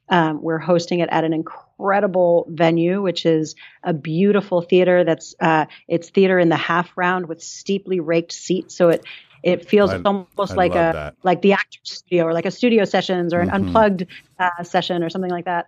Um, 0.09 0.43
we're 0.43 0.59
hosting 0.59 0.99
it 0.99 1.09
at 1.11 1.25
an 1.25 1.33
incredible 1.33 2.47
venue, 2.51 3.01
which 3.01 3.25
is 3.25 3.55
a 3.83 3.95
beautiful 3.95 4.61
theater. 4.61 5.05
That's 5.05 5.35
uh, 5.41 5.67
it's 5.89 6.11
theater 6.11 6.39
in 6.39 6.51
the 6.51 6.57
half 6.57 6.91
round 6.97 7.27
with 7.27 7.43
steeply 7.43 7.99
raked 8.01 8.33
seats, 8.33 8.77
so 8.77 8.91
it 8.91 9.05
it 9.43 9.69
feels 9.69 9.91
I, 9.91 10.01
almost 10.05 10.53
I 10.53 10.55
like 10.55 10.73
a 10.73 10.93
that. 10.95 11.17
like 11.23 11.43
the 11.43 11.53
actor 11.53 11.79
studio 11.83 12.25
or 12.25 12.33
like 12.33 12.47
a 12.47 12.51
studio 12.51 12.85
sessions 12.85 13.35
or 13.35 13.41
an 13.41 13.49
mm-hmm. 13.49 13.67
unplugged 13.67 14.07
uh, 14.39 14.63
session 14.63 15.03
or 15.03 15.11
something 15.11 15.31
like 15.31 15.47
that. 15.47 15.67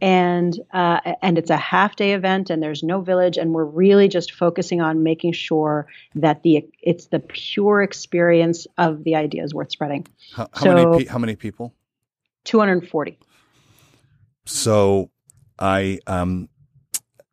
And 0.00 0.58
uh, 0.72 1.00
and 1.22 1.38
it's 1.38 1.48
a 1.48 1.56
half 1.56 1.96
day 1.96 2.12
event 2.12 2.50
and 2.50 2.62
there's 2.62 2.82
no 2.82 3.00
village 3.00 3.38
and 3.38 3.54
we're 3.54 3.64
really 3.64 4.08
just 4.08 4.32
focusing 4.32 4.82
on 4.82 5.02
making 5.02 5.32
sure 5.32 5.86
that 6.14 6.42
the 6.42 6.68
it's 6.82 7.06
the 7.06 7.18
pure 7.18 7.82
experience 7.82 8.66
of 8.76 9.04
the 9.04 9.14
idea 9.14 9.42
is 9.42 9.54
worth 9.54 9.70
spreading. 9.70 10.06
How, 10.34 10.48
how 10.52 10.60
so, 10.60 10.74
many 10.74 11.04
how 11.06 11.18
many 11.18 11.34
people? 11.34 11.74
240. 12.44 13.18
So 14.44 15.10
I 15.58 15.98
um 16.06 16.50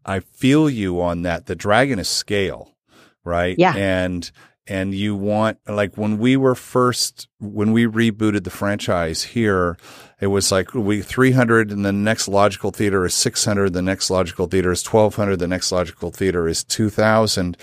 I 0.05 0.21
feel 0.21 0.69
you 0.69 1.01
on 1.01 1.23
that. 1.23 1.45
The 1.45 1.55
dragon 1.55 1.99
is 1.99 2.07
scale, 2.09 2.75
right? 3.23 3.57
Yeah. 3.57 3.75
And 3.75 4.29
and 4.67 4.93
you 4.93 5.15
want 5.15 5.57
like 5.67 5.95
when 5.97 6.17
we 6.17 6.37
were 6.37 6.55
first 6.55 7.27
when 7.39 7.71
we 7.71 7.85
rebooted 7.85 8.43
the 8.43 8.49
franchise 8.49 9.23
here 9.23 9.77
it 10.21 10.27
was 10.27 10.51
like 10.51 10.73
we 10.73 11.01
300 11.01 11.71
and 11.71 11.85
the 11.85 11.91
next 11.91 12.27
logical 12.27 12.71
theater 12.71 13.05
is 13.05 13.13
600 13.13 13.73
the 13.73 13.81
next 13.81 14.09
logical 14.09 14.47
theater 14.47 14.71
is 14.71 14.85
1200 14.85 15.37
the 15.37 15.47
next 15.47 15.71
logical 15.71 16.11
theater 16.11 16.47
is 16.47 16.63
2000 16.63 17.57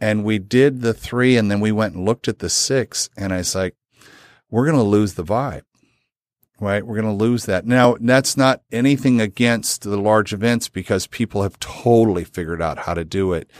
and 0.00 0.24
we 0.24 0.38
did 0.38 0.80
the 0.80 0.94
3 0.94 1.36
and 1.36 1.50
then 1.50 1.60
we 1.60 1.70
went 1.70 1.94
and 1.94 2.04
looked 2.04 2.26
at 2.26 2.40
the 2.40 2.50
6 2.50 3.10
and 3.16 3.32
I 3.32 3.38
was 3.38 3.54
like 3.54 3.76
we're 4.50 4.66
going 4.66 4.76
to 4.76 4.82
lose 4.82 5.14
the 5.14 5.24
vibe 5.24 5.62
right? 6.60 6.86
We're 6.86 7.00
going 7.00 7.18
to 7.18 7.24
lose 7.24 7.46
that. 7.46 7.66
Now, 7.66 7.96
that's 8.00 8.36
not 8.36 8.62
anything 8.70 9.20
against 9.20 9.82
the 9.82 9.96
large 9.96 10.32
events 10.32 10.68
because 10.68 11.06
people 11.06 11.42
have 11.42 11.58
totally 11.58 12.24
figured 12.24 12.62
out 12.62 12.80
how 12.80 12.94
to 12.94 13.04
do 13.04 13.32
it 13.32 13.50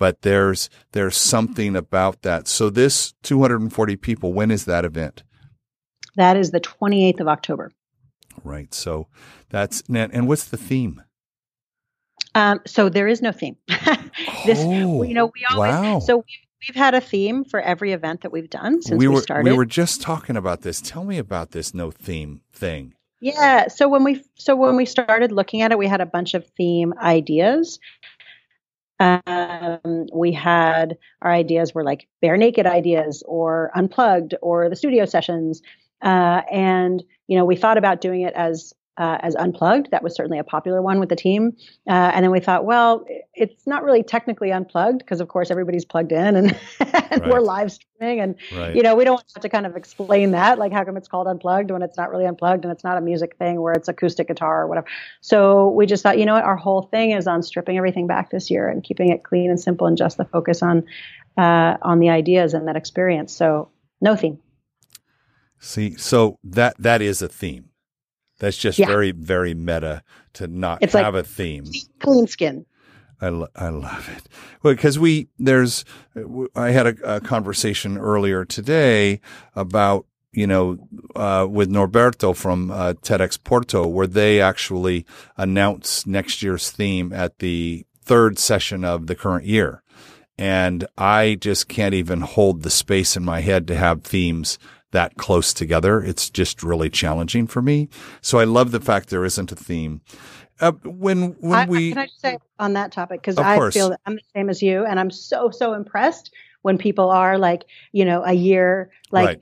but 0.00 0.22
there's 0.22 0.70
there's 0.92 1.16
something 1.16 1.76
about 1.76 2.22
that. 2.22 2.48
So 2.48 2.70
this 2.70 3.12
240 3.22 3.96
people, 3.96 4.32
when 4.32 4.50
is 4.50 4.64
that 4.64 4.84
event? 4.84 5.22
That 6.16 6.36
is 6.36 6.50
the 6.50 6.60
28th 6.60 7.20
of 7.20 7.28
October. 7.28 7.70
Right. 8.42 8.72
So 8.74 9.08
that's 9.50 9.82
and 9.88 10.26
what's 10.26 10.46
the 10.46 10.56
theme? 10.56 11.02
Um, 12.34 12.60
so 12.66 12.88
there 12.88 13.08
is 13.08 13.20
no 13.20 13.30
theme. 13.30 13.56
this, 14.46 14.60
oh, 14.60 15.02
you 15.02 15.14
know, 15.14 15.26
we 15.26 15.44
always 15.52 15.72
wow. 15.72 15.98
so 15.98 16.16
we've, 16.16 16.68
we've 16.68 16.76
had 16.76 16.94
a 16.94 17.00
theme 17.00 17.44
for 17.44 17.60
every 17.60 17.92
event 17.92 18.22
that 18.22 18.32
we've 18.32 18.48
done 18.48 18.80
since 18.80 18.98
we, 18.98 19.06
were, 19.06 19.16
we 19.16 19.20
started. 19.20 19.50
We 19.50 19.56
were 19.56 19.66
just 19.66 20.00
talking 20.00 20.36
about 20.36 20.62
this. 20.62 20.80
Tell 20.80 21.04
me 21.04 21.18
about 21.18 21.50
this 21.50 21.74
no 21.74 21.90
theme 21.90 22.40
thing. 22.52 22.94
Yeah. 23.20 23.68
So 23.68 23.86
when 23.86 24.02
we 24.02 24.24
so 24.36 24.56
when 24.56 24.76
we 24.76 24.86
started 24.86 25.30
looking 25.30 25.60
at 25.60 25.72
it, 25.72 25.78
we 25.78 25.88
had 25.88 26.00
a 26.00 26.06
bunch 26.06 26.32
of 26.32 26.46
theme 26.56 26.94
ideas. 27.02 27.78
Um, 29.00 30.06
we 30.12 30.32
had 30.32 30.98
our 31.22 31.32
ideas 31.32 31.74
were 31.74 31.84
like 31.84 32.06
bare 32.22 32.36
naked 32.36 32.66
ideas 32.66 33.22
or 33.26 33.70
unplugged 33.74 34.34
or 34.42 34.68
the 34.68 34.76
studio 34.76 35.06
sessions. 35.06 35.62
Uh, 36.02 36.42
and 36.52 37.02
you 37.26 37.36
know, 37.38 37.44
we 37.44 37.56
thought 37.56 37.78
about 37.78 38.00
doing 38.00 38.22
it 38.22 38.34
as 38.34 38.74
uh, 38.98 39.18
as 39.22 39.34
unplugged. 39.36 39.90
That 39.90 40.02
was 40.02 40.14
certainly 40.14 40.38
a 40.38 40.44
popular 40.44 40.82
one 40.82 41.00
with 41.00 41.08
the 41.08 41.16
team. 41.16 41.56
Uh, 41.88 42.12
and 42.14 42.22
then 42.22 42.30
we 42.30 42.40
thought, 42.40 42.64
well, 42.64 43.04
it's 43.34 43.66
not 43.66 43.82
really 43.82 44.02
technically 44.02 44.52
unplugged 44.52 44.98
because, 44.98 45.20
of 45.20 45.28
course, 45.28 45.50
everybody's 45.50 45.84
plugged 45.84 46.12
in 46.12 46.36
and, 46.36 46.58
and 46.80 47.22
right. 47.22 47.28
we're 47.28 47.40
live 47.40 47.72
streaming. 47.72 48.20
And, 48.20 48.34
right. 48.54 48.74
you 48.74 48.82
know, 48.82 48.94
we 48.94 49.04
don't 49.04 49.22
have 49.34 49.42
to 49.42 49.48
kind 49.48 49.64
of 49.64 49.74
explain 49.74 50.32
that. 50.32 50.58
Like, 50.58 50.72
how 50.72 50.84
come 50.84 50.98
it's 50.98 51.08
called 51.08 51.28
unplugged 51.28 51.70
when 51.70 51.82
it's 51.82 51.96
not 51.96 52.10
really 52.10 52.26
unplugged 52.26 52.64
and 52.64 52.72
it's 52.72 52.84
not 52.84 52.98
a 52.98 53.00
music 53.00 53.36
thing 53.36 53.62
where 53.62 53.72
it's 53.72 53.88
acoustic 53.88 54.28
guitar 54.28 54.62
or 54.62 54.66
whatever. 54.66 54.86
So 55.22 55.70
we 55.70 55.86
just 55.86 56.02
thought, 56.02 56.18
you 56.18 56.26
know 56.26 56.34
what, 56.34 56.44
our 56.44 56.56
whole 56.56 56.82
thing 56.82 57.12
is 57.12 57.26
on 57.26 57.42
stripping 57.42 57.78
everything 57.78 58.06
back 58.06 58.30
this 58.30 58.50
year 58.50 58.68
and 58.68 58.82
keeping 58.82 59.10
it 59.10 59.24
clean 59.24 59.48
and 59.48 59.58
simple 59.58 59.86
and 59.86 59.96
just 59.96 60.18
the 60.18 60.26
focus 60.26 60.62
on 60.62 60.84
uh, 61.38 61.76
on 61.80 62.00
the 62.00 62.10
ideas 62.10 62.52
and 62.52 62.68
that 62.68 62.76
experience. 62.76 63.34
So 63.34 63.70
no 64.02 64.14
theme. 64.14 64.38
See, 65.58 65.96
so 65.96 66.38
that 66.44 66.74
that 66.78 67.00
is 67.00 67.22
a 67.22 67.28
theme 67.28 67.69
that's 68.40 68.56
just 68.56 68.78
yeah. 68.78 68.86
very, 68.86 69.12
very 69.12 69.54
meta 69.54 70.02
to 70.34 70.48
not 70.48 70.82
it's 70.82 70.94
have 70.94 71.14
like 71.14 71.24
a 71.24 71.26
theme. 71.26 71.66
Clean 72.00 72.26
skin. 72.26 72.66
I, 73.20 73.28
lo- 73.28 73.48
I 73.54 73.68
love 73.68 74.08
it. 74.08 74.28
Well, 74.62 74.74
because 74.74 74.98
we, 74.98 75.28
there's, 75.38 75.84
I 76.56 76.70
had 76.70 76.86
a, 76.86 77.16
a, 77.16 77.20
conversation 77.20 77.98
earlier 77.98 78.46
today 78.46 79.20
about, 79.54 80.06
you 80.32 80.46
know, 80.46 80.78
uh, 81.14 81.46
with 81.48 81.70
Norberto 81.70 82.34
from 82.34 82.70
uh, 82.70 82.94
TEDx 82.94 83.42
Porto, 83.44 83.86
where 83.86 84.06
they 84.06 84.40
actually 84.40 85.04
announce 85.36 86.06
next 86.06 86.42
year's 86.42 86.70
theme 86.70 87.12
at 87.12 87.40
the 87.40 87.84
third 88.02 88.38
session 88.38 88.84
of 88.84 89.06
the 89.06 89.14
current 89.14 89.44
year. 89.44 89.82
And 90.38 90.86
I 90.96 91.36
just 91.38 91.68
can't 91.68 91.92
even 91.92 92.22
hold 92.22 92.62
the 92.62 92.70
space 92.70 93.18
in 93.18 93.22
my 93.22 93.40
head 93.40 93.68
to 93.68 93.76
have 93.76 94.02
themes 94.02 94.58
that 94.92 95.16
close 95.16 95.52
together. 95.52 96.02
It's 96.02 96.30
just 96.30 96.62
really 96.62 96.90
challenging 96.90 97.46
for 97.46 97.62
me. 97.62 97.88
So 98.20 98.38
I 98.38 98.44
love 98.44 98.70
the 98.70 98.80
fact 98.80 99.10
there 99.10 99.24
isn't 99.24 99.52
a 99.52 99.56
theme. 99.56 100.00
Uh, 100.60 100.72
when 100.84 101.36
when 101.40 101.58
I, 101.58 101.64
we 101.64 101.88
can 101.90 101.98
I 101.98 102.06
just 102.06 102.20
say 102.20 102.38
on 102.58 102.74
that 102.74 102.92
topic 102.92 103.22
because 103.22 103.38
I 103.38 103.56
course. 103.56 103.74
feel 103.74 103.90
that 103.90 104.00
I'm 104.04 104.16
the 104.16 104.22
same 104.34 104.50
as 104.50 104.60
you, 104.60 104.84
and 104.84 105.00
I'm 105.00 105.10
so 105.10 105.50
so 105.50 105.72
impressed 105.72 106.32
when 106.62 106.78
people 106.78 107.10
are 107.10 107.38
like 107.38 107.64
you 107.92 108.04
know 108.04 108.22
a 108.24 108.32
year 108.32 108.90
like 109.12 109.40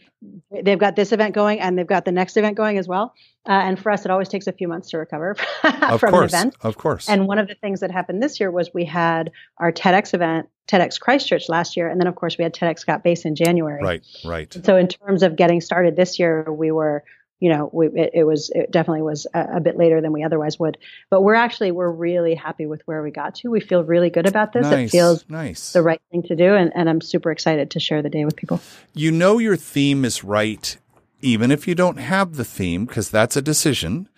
right. 0.53 0.65
they've 0.65 0.79
got 0.79 0.97
this 0.97 1.13
event 1.13 1.35
going 1.35 1.61
and 1.61 1.79
they've 1.79 1.87
got 1.87 2.05
the 2.05 2.13
next 2.13 2.37
event 2.37 2.57
going 2.57 2.79
as 2.79 2.89
well. 2.89 3.15
Uh, 3.47 3.53
and 3.53 3.79
for 3.79 3.91
us, 3.91 4.05
it 4.05 4.11
always 4.11 4.29
takes 4.29 4.47
a 4.47 4.53
few 4.53 4.69
months 4.69 4.91
to 4.91 4.99
recover 4.99 5.35
from 5.61 5.99
course, 5.99 6.33
an 6.33 6.39
event. 6.41 6.57
Of 6.61 6.77
course. 6.77 7.09
And 7.09 7.27
one 7.27 7.39
of 7.39 7.49
the 7.49 7.55
things 7.55 7.81
that 7.81 7.91
happened 7.91 8.23
this 8.23 8.39
year 8.41 8.51
was 8.51 8.73
we 8.75 8.85
had 8.85 9.31
our 9.57 9.73
TEDx 9.73 10.13
event, 10.13 10.49
TEDx 10.67 11.01
Christchurch 11.01 11.49
last 11.49 11.77
year, 11.77 11.89
and 11.89 12.01
then 12.01 12.07
of 12.07 12.15
course 12.15 12.37
we 12.37 12.43
had 12.43 12.53
TEDx 12.53 12.81
Scott 12.81 13.03
Base 13.03 13.25
in 13.25 13.35
January. 13.35 13.83
Right, 13.83 14.03
right. 14.25 14.55
so 14.65 14.77
in 14.77 14.89
terms 14.89 15.23
of 15.23 15.37
getting 15.37 15.61
started 15.61 15.97
this 15.97 16.19
year, 16.19 16.45
we 16.53 16.71
were 16.71 17.05
you 17.41 17.51
know, 17.51 17.71
we, 17.73 17.87
it, 17.89 18.11
it, 18.15 18.25
was 18.25 18.51
it 18.51 18.71
definitely 18.71 19.03
was 19.03 19.27
a, 19.33 19.57
a, 19.57 19.61
bit 19.61 19.77
later 19.77 20.01
than 20.01 20.13
we 20.13 20.25
otherwise 20.25 20.59
would. 20.59 20.77
But 21.09 21.23
we're 21.23 21.35
actually 21.35 21.71
we're 21.71 21.91
really 21.91 22.35
happy 22.35 22.67
with 22.67 22.83
where 22.87 23.03
we 23.03 23.11
got 23.11 23.37
to. 23.37 23.51
We 23.51 23.61
feel 23.61 23.85
really 23.85 24.11
good 24.11 24.27
about 24.27 24.53
this. 24.53 24.65
Nice, 24.65 24.89
it 24.89 24.91
feels 24.91 25.25
nice, 25.29 25.73
the 25.73 25.83
right 25.83 26.01
thing 26.11 26.23
to 26.25 26.37
do, 26.37 26.55
and, 26.55 26.73
and 26.75 26.89
I'm 26.89 27.01
super 27.01 27.31
excited 27.31 27.71
to 27.73 27.81
share 27.81 28.03
the 28.03 28.11
day 28.11 28.25
with 28.25 28.37
people. 28.37 28.61
You 28.95 29.13
know, 29.13 29.39
your 29.39 29.57
theme 29.57 30.05
is 30.05 30.25
right, 30.25 30.77
even 31.21 31.51
if 31.51 31.69
you 31.69 31.75
don't 31.75 31.99
have 31.99 32.37
the 32.37 32.45
theme, 32.45 32.87
because 32.87 33.11
that's 33.11 33.37
a 33.37 33.43
decision 33.43 34.09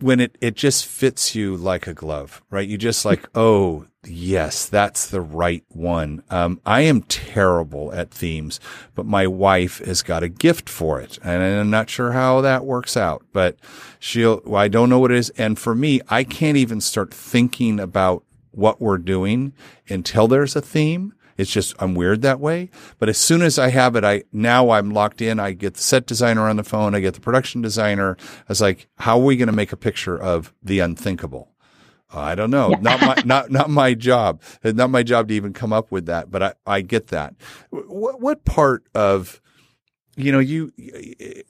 when 0.00 0.20
it, 0.20 0.36
it 0.40 0.56
just 0.56 0.86
fits 0.86 1.34
you 1.34 1.56
like 1.56 1.86
a 1.86 1.94
glove, 1.94 2.42
right? 2.50 2.68
You 2.68 2.78
just 2.78 3.04
like, 3.04 3.28
oh, 3.34 3.86
yes, 4.04 4.66
that's 4.66 5.06
the 5.06 5.20
right 5.20 5.64
one. 5.68 6.22
Um, 6.30 6.60
I 6.64 6.82
am 6.82 7.02
terrible 7.02 7.92
at 7.92 8.10
themes, 8.10 8.60
but 8.94 9.06
my 9.06 9.26
wife 9.26 9.78
has 9.84 10.02
got 10.02 10.22
a 10.22 10.28
gift 10.28 10.68
for 10.68 11.00
it. 11.00 11.18
And 11.22 11.42
I'm 11.42 11.70
not 11.70 11.90
sure 11.90 12.12
how 12.12 12.40
that 12.40 12.64
works 12.64 12.96
out, 12.96 13.24
but 13.32 13.56
she'll, 13.98 14.40
well, 14.44 14.60
I 14.60 14.68
don't 14.68 14.88
know 14.88 14.98
what 14.98 15.12
it 15.12 15.18
is. 15.18 15.30
And 15.30 15.58
for 15.58 15.74
me, 15.74 16.00
I 16.08 16.24
can't 16.24 16.56
even 16.56 16.80
start 16.80 17.12
thinking 17.12 17.78
about 17.78 18.24
what 18.52 18.80
we're 18.80 18.98
doing 18.98 19.52
until 19.88 20.26
there's 20.28 20.56
a 20.56 20.60
theme. 20.60 21.14
It's 21.40 21.50
just 21.50 21.74
I'm 21.78 21.94
weird 21.94 22.22
that 22.22 22.40
way. 22.40 22.70
But 22.98 23.08
as 23.08 23.18
soon 23.18 23.42
as 23.42 23.58
I 23.58 23.70
have 23.70 23.96
it, 23.96 24.04
I 24.04 24.24
now 24.32 24.70
I'm 24.70 24.90
locked 24.90 25.22
in. 25.22 25.40
I 25.40 25.52
get 25.52 25.74
the 25.74 25.82
set 25.82 26.06
designer 26.06 26.48
on 26.48 26.56
the 26.56 26.64
phone. 26.64 26.94
I 26.94 27.00
get 27.00 27.14
the 27.14 27.20
production 27.20 27.62
designer. 27.62 28.16
I 28.20 28.44
was 28.48 28.60
like, 28.60 28.88
how 28.98 29.18
are 29.18 29.24
we 29.24 29.36
going 29.36 29.48
to 29.48 29.52
make 29.52 29.72
a 29.72 29.76
picture 29.76 30.20
of 30.20 30.52
the 30.62 30.80
unthinkable? 30.80 31.52
Uh, 32.12 32.20
I 32.20 32.34
don't 32.34 32.50
know. 32.50 32.70
Yeah. 32.70 32.78
not 32.80 33.00
my 33.00 33.16
not 33.24 33.50
not 33.50 33.70
my 33.70 33.94
job. 33.94 34.42
It's 34.62 34.76
not 34.76 34.90
my 34.90 35.02
job 35.02 35.28
to 35.28 35.34
even 35.34 35.52
come 35.52 35.72
up 35.72 35.90
with 35.90 36.06
that. 36.06 36.30
But 36.30 36.42
I 36.42 36.54
I 36.66 36.80
get 36.82 37.08
that. 37.08 37.34
What 37.70 38.20
what 38.20 38.44
part 38.44 38.84
of 38.94 39.40
you 40.16 40.32
know, 40.32 40.38
you, 40.38 40.72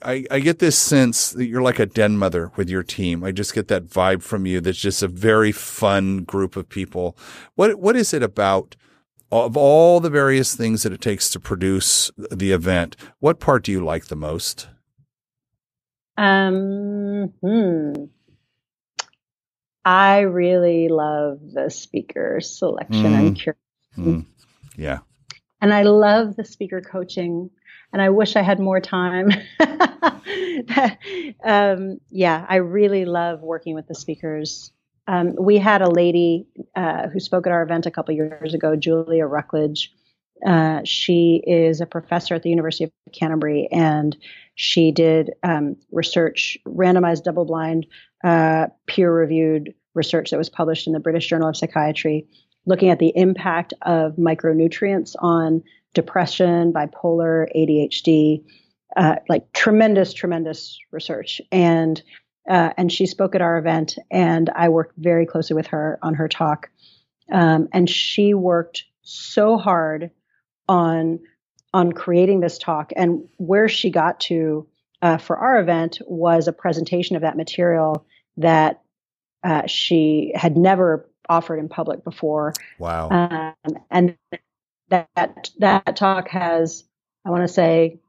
I, 0.01 0.25
I 0.31 0.39
get 0.39 0.59
this 0.59 0.77
sense 0.77 1.31
that 1.31 1.45
you're 1.45 1.61
like 1.61 1.79
a 1.79 1.85
den 1.85 2.17
mother 2.17 2.51
with 2.55 2.69
your 2.69 2.83
team. 2.83 3.23
I 3.23 3.31
just 3.31 3.53
get 3.53 3.67
that 3.67 3.87
vibe 3.87 4.21
from 4.21 4.45
you. 4.45 4.61
That's 4.61 4.77
just 4.77 5.03
a 5.03 5.07
very 5.07 5.51
fun 5.51 6.23
group 6.23 6.55
of 6.55 6.69
people. 6.69 7.17
What, 7.55 7.79
what 7.79 7.95
is 7.95 8.13
it 8.13 8.23
about 8.23 8.75
of 9.31 9.55
all 9.55 9.99
the 9.99 10.09
various 10.09 10.55
things 10.55 10.83
that 10.83 10.93
it 10.93 11.01
takes 11.01 11.29
to 11.31 11.39
produce 11.39 12.11
the 12.17 12.51
event, 12.51 12.95
what 13.19 13.39
part 13.39 13.63
do 13.63 13.71
you 13.71 13.83
like 13.83 14.05
the 14.05 14.15
most? 14.15 14.67
Um, 16.17 17.33
hmm. 17.41 17.93
I 19.83 20.19
really 20.19 20.89
love 20.89 21.39
the 21.53 21.69
speaker 21.69 22.39
selection 22.41 23.03
mm. 23.03 23.19
and 23.19 23.35
curation. 23.35 23.55
Mm. 23.97 24.25
Yeah. 24.77 24.99
And 25.59 25.73
I 25.73 25.83
love 25.83 26.35
the 26.35 26.45
speaker 26.45 26.81
coaching. 26.81 27.49
And 27.93 28.01
I 28.01 28.09
wish 28.09 28.35
I 28.35 28.41
had 28.41 28.59
more 28.59 28.79
time. 28.79 29.31
um, 31.43 31.99
yeah, 32.09 32.45
I 32.47 32.57
really 32.57 33.05
love 33.05 33.41
working 33.41 33.75
with 33.75 33.87
the 33.87 33.95
speakers 33.95 34.71
um, 35.07 35.35
we 35.39 35.57
had 35.57 35.81
a 35.81 35.89
lady 35.89 36.47
uh, 36.75 37.07
who 37.07 37.19
spoke 37.19 37.47
at 37.47 37.53
our 37.53 37.63
event 37.63 37.85
a 37.85 37.91
couple 37.91 38.13
years 38.13 38.53
ago, 38.53 38.75
Julia 38.75 39.23
Rucklidge. 39.23 39.87
Uh, 40.45 40.81
she 40.83 41.43
is 41.45 41.81
a 41.81 41.85
professor 41.85 42.35
at 42.35 42.43
the 42.43 42.49
University 42.49 42.85
of 42.85 42.91
Canterbury, 43.13 43.67
and 43.71 44.17
she 44.55 44.91
did 44.91 45.31
um, 45.43 45.75
research, 45.91 46.57
randomized, 46.65 47.23
double-blind, 47.23 47.85
uh, 48.23 48.67
peer-reviewed 48.87 49.73
research 49.93 50.31
that 50.31 50.37
was 50.37 50.49
published 50.49 50.87
in 50.87 50.93
the 50.93 50.99
British 50.99 51.27
Journal 51.27 51.49
of 51.49 51.57
Psychiatry, 51.57 52.25
looking 52.65 52.89
at 52.89 52.99
the 52.99 53.11
impact 53.15 53.73
of 53.83 54.15
micronutrients 54.15 55.15
on 55.19 55.63
depression, 55.93 56.71
bipolar, 56.71 57.47
ADHD, 57.55 58.43
uh, 58.95 59.15
like 59.29 59.51
tremendous, 59.53 60.13
tremendous 60.13 60.77
research. 60.91 61.41
And 61.51 62.01
uh, 62.49 62.71
and 62.77 62.91
she 62.91 63.05
spoke 63.05 63.35
at 63.35 63.41
our 63.41 63.57
event, 63.57 63.97
and 64.09 64.49
I 64.55 64.69
worked 64.69 64.97
very 64.97 65.25
closely 65.25 65.55
with 65.55 65.67
her 65.67 65.99
on 66.01 66.15
her 66.15 66.27
talk. 66.27 66.69
Um, 67.31 67.69
and 67.71 67.89
she 67.89 68.33
worked 68.33 68.83
so 69.01 69.57
hard 69.57 70.11
on 70.67 71.19
on 71.73 71.93
creating 71.93 72.41
this 72.41 72.57
talk, 72.57 72.91
and 72.95 73.27
where 73.37 73.69
she 73.69 73.89
got 73.89 74.19
to 74.21 74.67
uh, 75.01 75.17
for 75.17 75.37
our 75.37 75.59
event 75.59 75.99
was 76.05 76.47
a 76.47 76.53
presentation 76.53 77.15
of 77.15 77.21
that 77.21 77.37
material 77.37 78.05
that 78.37 78.81
uh, 79.43 79.65
she 79.67 80.31
had 80.35 80.57
never 80.57 81.09
offered 81.29 81.57
in 81.57 81.69
public 81.69 82.03
before. 82.03 82.53
Wow! 82.79 83.09
Um, 83.09 83.77
and 83.89 84.17
that 84.89 85.49
that 85.59 85.95
talk 85.95 86.27
has, 86.29 86.83
I 87.25 87.29
want 87.29 87.43
to 87.43 87.47
say, 87.47 87.99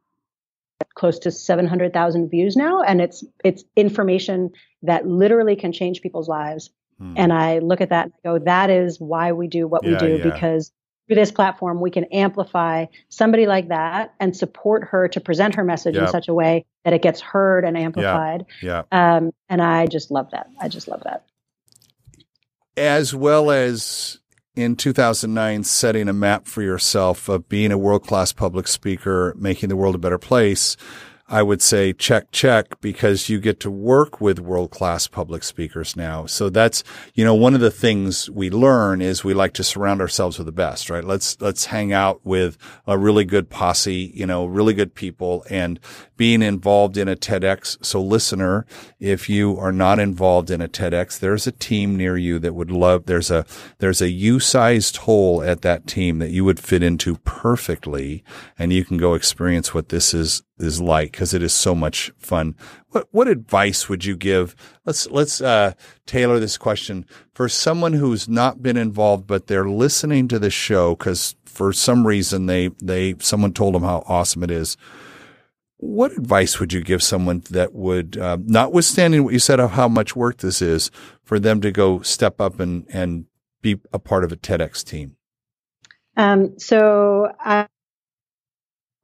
close 0.95 1.19
to 1.21 1.31
700,000 1.31 2.29
views 2.29 2.57
now 2.57 2.83
and 2.83 3.01
it's 3.01 3.25
it's 3.45 3.65
information 3.77 4.51
that 4.83 5.07
literally 5.07 5.57
can 5.57 5.73
change 5.73 6.03
people's 6.03 6.29
lives 6.29 6.71
hmm. 6.99 7.15
and 7.17 7.33
i 7.33 7.59
look 7.59 7.81
at 7.81 7.91
that 7.91 8.07
and 8.07 8.15
go 8.25 8.39
that 8.39 8.71
is 8.71 9.01
why 9.01 9.33
we 9.33 9.47
do 9.47 9.67
what 9.67 9.85
yeah, 9.85 9.93
we 9.93 9.99
do 9.99 10.17
yeah. 10.17 10.23
because 10.23 10.73
through 11.07 11.17
this 11.17 11.33
platform 11.33 11.81
we 11.81 11.91
can 11.91 12.05
amplify 12.05 12.87
somebody 13.09 13.47
like 13.47 13.69
that 13.69 14.15
and 14.21 14.37
support 14.37 14.85
her 14.85 15.09
to 15.09 15.21
present 15.21 15.55
her 15.55 15.65
message 15.65 15.95
yep. 15.95 16.05
in 16.05 16.09
such 16.09 16.29
a 16.29 16.35
way 16.35 16.65
that 16.85 16.93
it 16.93 17.03
gets 17.03 17.21
heard 17.21 17.65
and 17.65 17.77
amplified 17.77 18.47
yeah, 18.63 18.83
yeah. 18.93 19.17
Um, 19.17 19.33
and 19.49 19.61
i 19.61 19.87
just 19.87 20.11
love 20.11 20.31
that 20.33 20.49
i 20.61 20.69
just 20.69 20.89
love 20.89 21.03
that 21.05 21.25
as 22.77 23.15
well 23.15 23.51
as 23.51 24.19
in 24.55 24.77
2009 24.77 25.65
setting 25.65 26.09
a 26.09 26.13
map 26.13 26.47
for 26.47 26.63
yourself 26.63 27.29
of 27.29 27.49
being 27.49 27.73
a 27.73 27.79
world 27.79 28.07
class 28.07 28.33
public 28.33 28.69
speaker, 28.69 29.35
making 29.39 29.69
the 29.69 29.77
world 29.77 29.95
a 29.95 29.99
better 29.99 30.19
place. 30.19 30.77
I 31.33 31.43
would 31.43 31.63
say 31.63 31.95
check, 31.95 32.31
check, 32.31 32.79
because 32.83 33.31
you 33.31 33.41
get 33.41 33.59
to 33.61 33.71
work 33.71 34.21
with 34.21 34.39
world 34.39 34.71
class 34.71 35.07
public 35.07 35.43
speakers 35.43 35.97
now. 35.97 36.27
So 36.27 36.51
that's, 36.51 36.85
you 37.15 37.25
know, 37.25 37.35
one 37.35 37.55
of 37.55 37.63
the 37.63 37.71
things 37.71 38.29
we 38.29 38.51
learn 38.51 39.01
is 39.01 39.25
we 39.25 39.33
like 39.33 39.55
to 39.55 39.65
surround 39.65 40.03
ourselves 40.03 40.37
with 40.37 40.45
the 40.45 40.53
best, 40.53 40.91
right? 40.91 41.03
Let's, 41.03 41.41
let's 41.41 41.65
hang 41.65 41.91
out 41.91 42.21
with 42.23 42.59
a 42.87 42.99
really 42.99 43.25
good 43.25 43.49
posse, 43.49 44.13
you 44.15 44.27
know, 44.27 44.45
really 44.45 44.75
good 44.75 44.95
people 44.95 45.43
and 45.49 45.81
being 46.19 46.43
involved 46.43 46.99
in 46.99 47.09
a 47.09 47.17
TEDx. 47.17 47.83
So 47.83 48.03
listener, 48.03 48.67
if 49.01 49.31
you 49.31 49.57
are 49.57 49.73
not 49.73 49.99
involved 49.99 50.51
in 50.51 50.61
a 50.61 50.69
TEDx, 50.69 51.19
there's 51.19 51.47
a 51.47 51.53
team 51.53 51.97
near 51.97 52.19
you 52.19 52.41
that 52.41 52.55
would 52.55 52.71
love, 52.71 53.07
there's 53.07 53.31
a, 53.31 53.47
there's 53.79 54.03
a 54.03 54.11
U-sized 54.11 54.99
hole 54.99 55.43
at 55.43 55.63
that 55.63 55.87
team 55.87 56.19
that 56.19 56.31
you 56.31 56.45
would 56.45 56.61
fit 56.61 56.83
into 56.83 57.17
perfectly 57.25 58.23
and 58.59 58.71
you 58.71 58.85
can 58.85 58.99
go 58.99 59.15
experience 59.15 59.73
what 59.73 59.89
this 59.89 60.13
is 60.13 60.43
is 60.63 60.81
like 60.81 61.13
because 61.13 61.35
it 61.35 61.43
is 61.43 61.53
so 61.53 61.75
much 61.75 62.11
fun. 62.19 62.55
What 62.89 63.09
what 63.11 63.29
advice 63.29 63.89
would 63.89 64.05
you 64.05 64.17
give? 64.17 64.55
Let's 64.85 65.09
let's 65.11 65.41
uh, 65.41 65.73
tailor 66.07 66.39
this 66.39 66.57
question 66.59 67.07
for 67.35 67.49
someone 67.49 67.95
who's 67.95 68.29
not 68.29 68.63
been 68.63 68.77
involved, 68.77 69.27
but 69.27 69.47
they're 69.47 69.69
listening 69.69 70.29
to 70.29 70.39
the 70.39 70.51
show 70.51 70.95
because 70.95 71.35
for 71.45 71.73
some 71.73 72.07
reason 72.07 72.47
they 72.47 72.69
they 72.83 73.15
someone 73.19 73.53
told 73.53 73.75
them 73.75 73.83
how 73.83 74.03
awesome 74.07 74.43
it 74.43 74.51
is. 74.51 74.77
What 75.77 76.13
advice 76.13 76.61
would 76.61 76.73
you 76.73 76.81
give 76.81 77.03
someone 77.03 77.43
that 77.51 77.75
would, 77.75 78.17
uh, 78.17 78.39
notwithstanding 78.41 79.25
what 79.25 79.33
you 79.33 79.41
said 79.41 79.59
of 79.59 79.73
how 79.73 79.89
much 79.89 80.15
work 80.15 80.37
this 80.37 80.63
is, 80.63 80.93
for 81.25 81.41
them 81.41 81.61
to 81.61 81.73
go 81.73 82.03
step 82.03 82.41
up 82.41 82.61
and 82.61 82.87
and 82.89 83.27
be 83.63 83.81
a 83.93 83.99
part 83.99 84.23
of 84.23 84.31
a 84.31 84.37
TEDx 84.37 84.85
team? 84.85 85.17
Um, 86.17 86.59
so 86.59 87.33
I, 87.41 87.67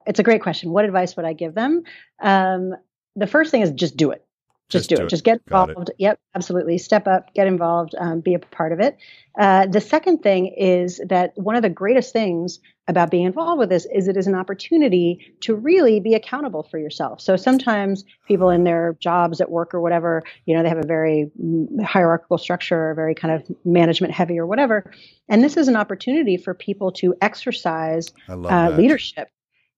it's 0.09 0.19
a 0.19 0.23
great 0.23 0.43
question. 0.43 0.71
What 0.71 0.87
advice 0.87 1.17
would 1.17 1.27
I 1.27 1.35
give 1.35 1.55
them? 1.55 1.83
Um, 2.21 2.75
the 3.15 3.27
first 3.27 3.51
thing 3.51 3.61
is 3.61 3.71
just 3.71 3.97
do 3.97 4.11
it. 4.11 4.25
Just, 4.71 4.89
just 4.89 4.89
do, 4.91 4.97
do 4.97 5.03
it. 5.03 5.05
it. 5.05 5.11
Just 5.11 5.25
get 5.25 5.41
involved. 5.47 5.91
Yep, 5.99 6.19
absolutely. 6.35 6.79
Step 6.79 7.07
up, 7.07 7.33
get 7.35 7.47
involved, 7.47 7.95
um, 7.99 8.21
be 8.21 8.35
a 8.35 8.39
part 8.39 8.73
of 8.73 8.81
it. 8.81 8.99
Uh, 9.39 9.67
the 9.67 9.81
second 9.81 10.19
thing 10.19 10.47
is 10.59 11.01
that 11.09 11.33
one 11.37 11.57
of 11.57 11.63
the 11.63 11.71
greatest 11.71 12.13
things 12.13 12.59
about 12.87 13.11
being 13.11 13.25
involved 13.25 13.59
with 13.59 13.69
this 13.69 13.87
is 13.95 14.09
it 14.09 14.17
is 14.17 14.27
an 14.27 14.35
opportunity 14.35 15.35
to 15.41 15.55
really 15.55 16.01
be 16.01 16.15
accountable 16.15 16.63
for 16.63 16.79
yourself. 16.79 17.21
So 17.21 17.37
sometimes 17.37 18.05
people 18.27 18.51
in 18.51 18.65
their 18.65 18.97
jobs 19.01 19.41
at 19.41 19.51
work 19.51 19.75
or 19.75 19.81
whatever, 19.81 20.23
you 20.47 20.55
know, 20.55 20.63
they 20.63 20.69
have 20.71 20.83
a 20.83 20.87
very 20.87 21.31
mm, 21.43 21.83
hierarchical 21.83 22.39
structure, 22.39 22.95
very 22.95 23.15
kind 23.15 23.35
of 23.35 23.57
management 23.65 24.13
heavy 24.13 24.39
or 24.39 24.47
whatever. 24.47 24.91
And 25.29 25.45
this 25.45 25.57
is 25.57 25.69
an 25.69 25.77
opportunity 25.77 26.37
for 26.37 26.55
people 26.55 26.93
to 26.93 27.15
exercise 27.21 28.13
uh, 28.29 28.75
leadership 28.77 29.29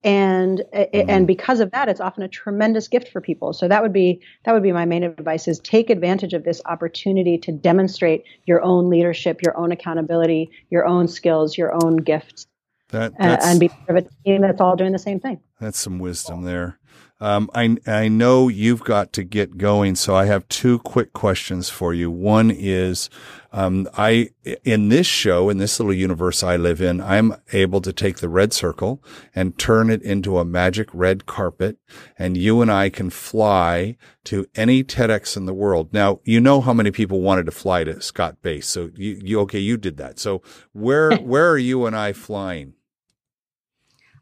and 0.03 0.63
mm-hmm. 0.75 1.11
and 1.11 1.27
because 1.27 1.61
of 1.61 1.71
that 1.73 1.89
it's 1.89 2.01
often 2.01 2.23
a 2.23 2.29
tremendous 2.29 2.89
gift 2.89 3.09
for 3.09 3.21
people. 3.21 3.53
So 3.53 3.69
that 3.69 3.83
would 3.83 3.93
be 3.93 4.21
that 4.45 4.53
would 4.53 4.63
be 4.63 4.73
my 4.73 4.85
main 4.85 5.05
advice 5.05 5.47
is 5.47 5.61
take 5.61 5.91
advantage 5.91 6.33
of 6.33 6.45
this 6.45 6.63
opportunity 6.67 7.37
to 7.39 7.53
demonstrate 7.53 8.25
your 8.47 8.63
own 8.63 8.89
leadership 8.89 9.43
your 9.43 9.57
own 9.59 9.73
accountability 9.73 10.51
your 10.71 10.87
own 10.87 11.07
skills 11.09 11.59
your 11.59 11.73
own 11.85 11.99
gifts 11.99 12.47
that, 12.91 13.13
uh, 13.21 13.37
and 13.43 13.61
be 13.61 13.69
part 13.69 13.91
of 13.91 13.97
a 13.97 14.09
team 14.25 14.43
that's 14.43 14.61
all 14.61 14.75
doing 14.77 14.93
the 14.93 14.99
same 14.99 15.21
thing. 15.21 15.41
That's 15.61 15.79
some 15.79 15.99
wisdom 15.99 16.43
there 16.43 16.80
um, 17.21 17.51
I, 17.55 17.77
I 17.87 18.09
know 18.09 18.49
you've 18.49 18.83
got 18.83 19.13
to 19.13 19.23
get 19.23 19.59
going, 19.59 19.95
so 19.95 20.15
I 20.15 20.25
have 20.25 20.49
two 20.49 20.79
quick 20.79 21.13
questions 21.13 21.69
for 21.69 21.93
you. 21.93 22.11
One 22.11 22.51
is, 22.51 23.11
um, 23.53 23.89
I, 23.97 24.31
in 24.65 24.89
this 24.89 25.07
show, 25.07 25.51
in 25.51 25.59
this 25.59 25.79
little 25.79 25.93
universe 25.93 26.43
I 26.43 26.57
live 26.57 26.81
in, 26.81 27.01
I'm 27.01 27.35
able 27.53 27.83
to 27.83 27.93
take 27.93 28.19
the 28.19 28.29
red 28.31 28.55
circle 28.55 29.03
and 29.35 29.59
turn 29.59 29.91
it 29.91 30.03
into 30.03 30.39
a 30.39 30.47
magic 30.47 30.89
red 30.95 31.27
carpet. 31.27 31.77
And 32.19 32.39
you 32.39 32.63
and 32.63 32.73
I 32.73 32.89
can 32.89 33.11
fly 33.11 33.97
to 34.25 34.47
any 34.55 34.83
TEDx 34.83 35.37
in 35.37 35.45
the 35.45 35.55
world. 35.55 35.93
Now, 35.93 36.21
you 36.25 36.41
know 36.41 36.63
how 36.63 36.73
many 36.73 36.91
people 36.91 37.21
wanted 37.21 37.45
to 37.47 37.53
fly 37.53 37.85
to 37.85 38.01
Scott 38.01 38.41
Base. 38.41 38.67
So 38.67 38.91
you, 38.97 39.21
you 39.23 39.41
okay, 39.41 39.59
you 39.59 39.77
did 39.77 39.99
that. 39.99 40.19
So 40.19 40.41
where, 40.73 41.15
where 41.19 41.51
are 41.51 41.59
you 41.59 41.85
and 41.85 41.95
I 41.95 42.15
flying? 42.15 42.75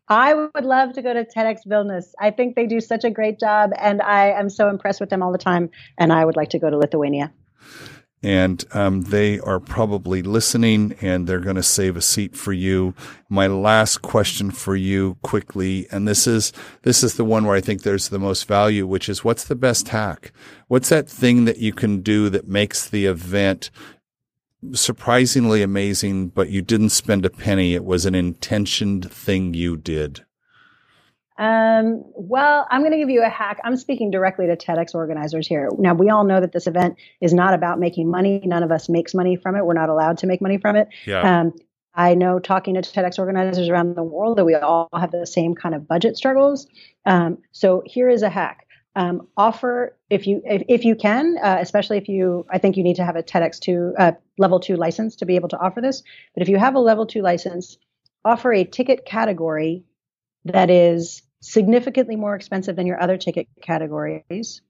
I 0.09 0.35
would 0.35 0.65
love 0.65 0.95
to 0.95 1.03
go 1.03 1.13
to 1.13 1.25
TEDx 1.25 1.67
Vilnius. 1.67 2.13
I 2.19 2.31
think 2.31 2.57
they 2.57 2.67
do 2.67 2.81
such 2.81 3.05
a 3.05 3.11
great 3.11 3.39
job, 3.39 3.73
and 3.79 4.01
I 4.01 4.31
am 4.31 4.49
so 4.49 4.69
impressed 4.69 5.01
with 5.01 5.11
them 5.11 5.23
all 5.23 5.33
the 5.33 5.39
time. 5.39 5.71
And 5.99 6.13
I 6.13 6.25
would 6.25 6.37
like 6.37 6.51
to 6.51 6.59
go 6.59 6.71
to 6.71 6.79
Lithuania. 6.79 7.33
And 8.21 8.65
um, 8.73 9.03
they 9.03 9.39
are 9.41 9.61
probably 9.61 10.23
listening, 10.23 10.97
and 11.01 11.27
they're 11.27 11.39
going 11.39 11.57
to 11.57 11.63
save 11.63 11.97
a 11.97 12.01
seat 12.01 12.35
for 12.35 12.53
you. 12.53 12.95
My 13.29 13.47
last 13.47 14.03
question 14.03 14.51
for 14.51 14.75
you, 14.75 15.19
quickly, 15.23 15.87
and 15.93 16.09
this 16.09 16.27
is 16.27 16.53
this 16.83 17.05
is 17.05 17.15
the 17.15 17.25
one 17.25 17.45
where 17.45 17.55
I 17.55 17.61
think 17.61 17.83
there's 17.83 18.09
the 18.09 18.19
most 18.19 18.49
value, 18.49 18.89
which 18.89 19.09
is 19.09 19.23
what's 19.23 19.45
the 19.45 19.55
best 19.55 19.89
hack? 19.89 20.33
What's 20.67 20.89
that 20.89 21.09
thing 21.09 21.45
that 21.45 21.59
you 21.59 21.73
can 21.73 22.01
do 22.01 22.29
that 22.31 22.49
makes 22.49 22.89
the 22.89 23.07
event 23.07 23.71
surprisingly 24.73 25.63
amazing, 25.63 26.29
but 26.29 26.51
you 26.51 26.63
didn't 26.63 26.91
spend 26.91 27.25
a 27.25 27.31
penny. 27.31 27.75
It 27.75 27.85
was 27.85 28.07
an 28.07 28.15
intentioned 28.15 29.11
thing 29.11 29.55
you 29.55 29.77
did. 29.77 30.25
Um, 31.39 32.03
well, 32.15 32.67
I'm 32.69 32.81
going 32.81 32.91
to 32.91 32.99
give 32.99 33.11
you 33.11 33.23
a 33.23 33.29
hack. 33.29 33.61
I'm 33.63 33.77
speaking 33.77 34.11
directly 34.11 34.47
to 34.49 34.57
TEDx 34.57 34.95
organizers 34.95 35.47
here. 35.47 35.71
Now, 35.79 35.95
we 35.95 36.11
all 36.11 36.25
know 36.25 36.41
that 36.41 36.51
this 36.53 36.67
event 36.67 36.97
is 37.21 37.33
not 37.33 37.55
about 37.55 37.79
making 37.79 38.11
money. 38.11 38.41
None 38.45 38.65
of 38.65 38.73
us 38.73 38.89
makes 38.89 39.15
money 39.15 39.37
from 39.37 39.55
it. 39.55 39.65
We're 39.65 39.75
not 39.75 39.89
allowed 39.89 40.19
to 40.19 40.27
make 40.27 40.43
money 40.43 40.59
from 40.59 40.75
it. 40.75 40.89
Yeah. 41.07 41.41
Um, 41.41 41.53
I 41.95 42.15
know 42.15 42.39
talking 42.39 42.75
to 42.75 42.81
TEDx 42.81 43.19
organizers 43.19 43.69
around 43.69 43.95
the 43.95 44.03
world 44.03 44.39
that 44.39 44.45
we 44.45 44.55
all 44.55 44.89
have 44.93 45.13
the 45.13 45.27
same 45.27 45.55
kind 45.55 45.75
of 45.75 45.87
budget 45.87 46.17
struggles. 46.17 46.67
Um, 47.07 47.39
so 47.53 47.83
here 47.87 48.09
is 48.09 48.23
a 48.23 48.31
hack 48.31 48.68
um, 48.99 49.29
offer 49.37 49.97
if 50.11 50.27
you 50.27 50.43
if, 50.45 50.63
if 50.69 50.85
you 50.85 50.97
can, 50.97 51.37
uh, 51.41 51.59
especially 51.61 51.99
if 51.99 52.09
you 52.09 52.45
I 52.51 52.59
think 52.59 52.77
you 52.77 52.83
need 52.83 52.97
to 52.97 53.05
have 53.05 53.15
a 53.15 53.23
TEDx 53.23 53.61
two 53.61 53.95
uh, 53.97 54.13
level 54.39 54.59
two 54.59 54.75
license 54.75 55.15
to 55.17 55.25
be 55.25 55.37
able 55.37 55.49
to 55.51 55.59
offer 55.59 55.81
this. 55.81 56.03
But 56.35 56.43
if 56.43 56.49
you 56.49 56.59
have 56.59 56.75
a 56.75 56.81
level 56.81 57.07
two 57.07 57.23
license, 57.23 57.79
offer 58.25 58.53
a 58.53 58.65
ticket 58.65 59.07
category 59.07 59.85
that 60.47 60.69
is 60.69 61.23
significantly 61.41 62.17
more 62.17 62.35
expensive 62.35 62.75
than 62.75 62.89
your 62.89 63.01
other 63.01 63.17
ticket 63.17 63.47
categories, 63.63 64.63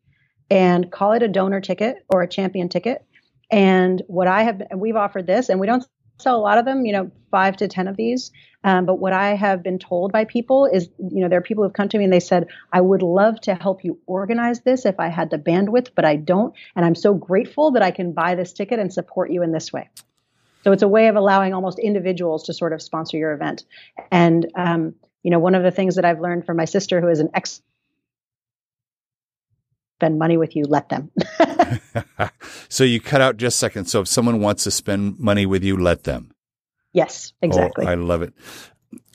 and 0.50 0.92
call 0.92 1.12
it 1.12 1.22
a 1.22 1.28
donor 1.28 1.62
ticket 1.62 2.04
or 2.10 2.20
a 2.20 2.28
champion 2.28 2.68
ticket. 2.68 3.06
And 3.50 4.02
what 4.08 4.28
I 4.28 4.42
have, 4.42 4.62
we've 4.76 4.96
offered 4.96 5.26
this, 5.26 5.48
and 5.48 5.58
we 5.58 5.66
don't 5.66 5.86
sell 6.18 6.36
a 6.36 6.40
lot 6.40 6.58
of 6.58 6.64
them, 6.64 6.84
you 6.84 6.92
know, 6.92 7.10
five 7.30 7.56
to 7.58 7.68
10 7.68 7.88
of 7.88 7.96
these. 7.96 8.30
Um, 8.64 8.86
but 8.86 8.98
what 8.98 9.12
I 9.12 9.34
have 9.34 9.62
been 9.62 9.78
told 9.78 10.12
by 10.12 10.24
people 10.24 10.66
is, 10.66 10.88
you 10.98 11.20
know, 11.20 11.28
there 11.28 11.38
are 11.38 11.42
people 11.42 11.62
who've 11.62 11.72
come 11.72 11.88
to 11.90 11.98
me 11.98 12.04
and 12.04 12.12
they 12.12 12.20
said, 12.20 12.48
I 12.72 12.80
would 12.80 13.02
love 13.02 13.40
to 13.42 13.54
help 13.54 13.84
you 13.84 13.98
organize 14.06 14.60
this 14.62 14.84
if 14.84 14.98
I 14.98 15.08
had 15.08 15.30
the 15.30 15.38
bandwidth, 15.38 15.90
but 15.94 16.04
I 16.04 16.16
don't. 16.16 16.54
And 16.74 16.84
I'm 16.84 16.96
so 16.96 17.14
grateful 17.14 17.70
that 17.72 17.82
I 17.82 17.92
can 17.92 18.12
buy 18.12 18.34
this 18.34 18.52
ticket 18.52 18.80
and 18.80 18.92
support 18.92 19.30
you 19.30 19.42
in 19.42 19.52
this 19.52 19.72
way. 19.72 19.88
So 20.64 20.72
it's 20.72 20.82
a 20.82 20.88
way 20.88 21.06
of 21.06 21.14
allowing 21.14 21.54
almost 21.54 21.78
individuals 21.78 22.44
to 22.44 22.52
sort 22.52 22.72
of 22.72 22.82
sponsor 22.82 23.16
your 23.16 23.32
event. 23.32 23.64
And, 24.10 24.50
um, 24.56 24.96
you 25.22 25.30
know, 25.30 25.38
one 25.38 25.54
of 25.54 25.62
the 25.62 25.70
things 25.70 25.94
that 25.94 26.04
I've 26.04 26.20
learned 26.20 26.44
from 26.44 26.56
my 26.56 26.64
sister, 26.64 27.00
who 27.00 27.08
is 27.08 27.20
an 27.20 27.30
ex 27.34 27.62
spend 29.98 30.18
money 30.18 30.36
with 30.36 30.56
you, 30.56 30.64
let 30.64 30.88
them. 30.88 31.10
so 32.68 32.84
you 32.84 33.00
cut 33.00 33.20
out 33.20 33.36
just 33.36 33.56
a 33.56 33.58
second. 33.58 33.84
So 33.86 34.00
if 34.00 34.08
someone 34.08 34.40
wants 34.40 34.64
to 34.64 34.70
spend 34.70 35.18
money 35.18 35.46
with 35.46 35.64
you, 35.64 35.76
let 35.76 36.04
them. 36.04 36.32
Yes, 36.92 37.32
exactly. 37.42 37.86
Oh, 37.86 37.90
I 37.90 37.94
love 37.94 38.22
it. 38.22 38.34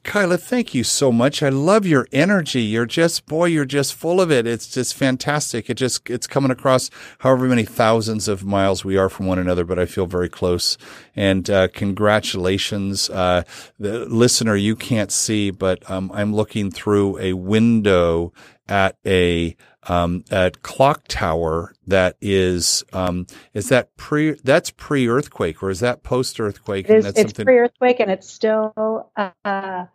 Kaila, 0.03 0.37
thank 0.37 0.73
you 0.73 0.83
so 0.83 1.13
much. 1.13 1.41
I 1.41 1.47
love 1.47 1.85
your 1.85 2.07
energy. 2.11 2.61
You're 2.61 2.85
just, 2.85 3.25
boy, 3.25 3.45
you're 3.45 3.63
just 3.63 3.93
full 3.93 4.19
of 4.19 4.31
it. 4.31 4.45
It's 4.45 4.67
just 4.67 4.93
fantastic. 4.95 5.69
It 5.69 5.75
just, 5.75 6.09
it's 6.09 6.27
coming 6.27 6.51
across 6.51 6.89
however 7.19 7.47
many 7.47 7.63
thousands 7.63 8.27
of 8.27 8.43
miles 8.43 8.83
we 8.83 8.97
are 8.97 9.07
from 9.07 9.27
one 9.27 9.39
another, 9.39 9.63
but 9.63 9.79
I 9.79 9.85
feel 9.85 10.05
very 10.05 10.27
close. 10.27 10.77
And, 11.15 11.49
uh, 11.49 11.69
congratulations. 11.69 13.09
Uh, 13.09 13.43
the 13.79 14.05
listener, 14.05 14.57
you 14.57 14.75
can't 14.75 15.11
see, 15.11 15.51
but, 15.51 15.89
um, 15.89 16.11
I'm 16.13 16.35
looking 16.35 16.69
through 16.69 17.17
a 17.19 17.31
window 17.33 18.33
at 18.67 18.97
a, 19.05 19.55
um, 19.87 20.23
at 20.31 20.61
clock 20.61 21.05
tower 21.07 21.73
that 21.87 22.17
is 22.21 22.83
um, 22.93 23.27
is 23.53 23.69
that 23.69 23.95
pre 23.97 24.31
that's 24.43 24.71
pre 24.71 25.07
earthquake 25.07 25.61
or 25.61 25.69
is 25.69 25.79
that 25.81 26.03
post 26.03 26.39
earthquake? 26.39 26.89
It 26.89 26.97
is, 26.97 27.05
it's 27.05 27.21
something... 27.21 27.45
pre 27.45 27.57
earthquake 27.57 27.99
and 27.99 28.11
it's 28.11 28.29
still 28.29 29.11
uh, 29.15 29.85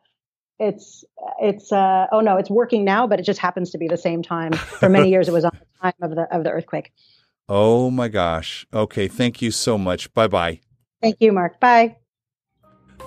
it's 0.59 1.05
it's 1.41 1.73
uh, 1.73 2.07
oh 2.13 2.21
no 2.21 2.37
it's 2.37 2.51
working 2.51 2.85
now 2.85 3.07
but 3.07 3.19
it 3.21 3.25
just 3.25 3.41
happens 3.41 3.71
to 3.71 3.79
be 3.79 3.89
the 3.89 3.97
same 3.97 4.23
time. 4.23 4.53
For 4.53 4.89
many 4.89 5.11
years 5.11 5.29
it 5.29 5.33
was 5.33 5.45
on 5.45 5.53
the 5.59 5.81
time 5.81 5.95
of 6.03 6.15
the 6.15 6.35
of 6.35 6.45
the 6.45 6.51
earthquake. 6.51 6.93
Oh 7.51 7.91
my 7.91 8.09
gosh. 8.09 8.67
Okay, 8.75 9.09
thank 9.09 9.41
you 9.41 9.51
so 9.51 9.79
much. 9.79 10.13
Bye 10.13 10.27
bye. 10.27 10.61
Thank 11.01 11.17
you, 11.21 11.33
Mark. 11.33 11.59
Bye. 11.61 11.97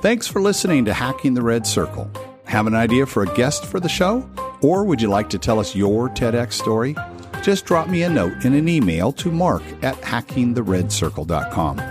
Thanks 0.01 0.25
for 0.25 0.41
listening 0.41 0.85
to 0.85 0.93
Hacking 0.93 1.35
the 1.35 1.43
Red 1.43 1.67
Circle. 1.67 2.09
Have 2.45 2.65
an 2.65 2.73
idea 2.73 3.05
for 3.05 3.21
a 3.21 3.27
guest 3.35 3.65
for 3.65 3.79
the 3.79 3.87
show? 3.87 4.27
Or 4.61 4.83
would 4.83 5.01
you 5.01 5.09
like 5.09 5.29
to 5.31 5.39
tell 5.39 5.59
us 5.59 5.75
your 5.75 6.09
TEDx 6.09 6.53
story? 6.53 6.95
Just 7.41 7.65
drop 7.65 7.89
me 7.89 8.03
a 8.03 8.09
note 8.09 8.45
in 8.45 8.53
an 8.53 8.69
email 8.69 9.11
to 9.13 9.31
mark 9.31 9.63
at 9.81 9.95
hackingtheredcircle.com. 10.01 11.81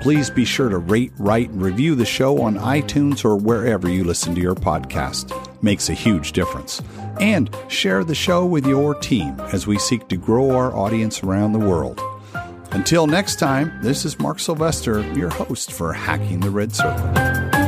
Please 0.00 0.28
be 0.28 0.44
sure 0.44 0.68
to 0.68 0.78
rate, 0.78 1.12
write, 1.18 1.48
and 1.50 1.62
review 1.62 1.94
the 1.94 2.04
show 2.04 2.42
on 2.42 2.56
iTunes 2.56 3.24
or 3.24 3.36
wherever 3.36 3.88
you 3.88 4.04
listen 4.04 4.34
to 4.34 4.40
your 4.40 4.54
podcast. 4.54 5.32
makes 5.62 5.88
a 5.88 5.94
huge 5.94 6.32
difference. 6.32 6.82
And 7.20 7.48
share 7.68 8.04
the 8.04 8.14
show 8.14 8.44
with 8.44 8.66
your 8.66 8.94
team 8.94 9.40
as 9.52 9.66
we 9.66 9.78
seek 9.78 10.08
to 10.08 10.16
grow 10.18 10.50
our 10.50 10.74
audience 10.76 11.22
around 11.22 11.52
the 11.52 11.58
world. 11.58 12.02
Until 12.72 13.06
next 13.06 13.38
time, 13.38 13.72
this 13.82 14.04
is 14.04 14.18
Mark 14.18 14.40
Sylvester, 14.40 15.00
your 15.14 15.30
host 15.30 15.72
for 15.72 15.92
Hacking 15.94 16.40
the 16.40 16.50
Red 16.50 16.74
Circle. 16.74 17.63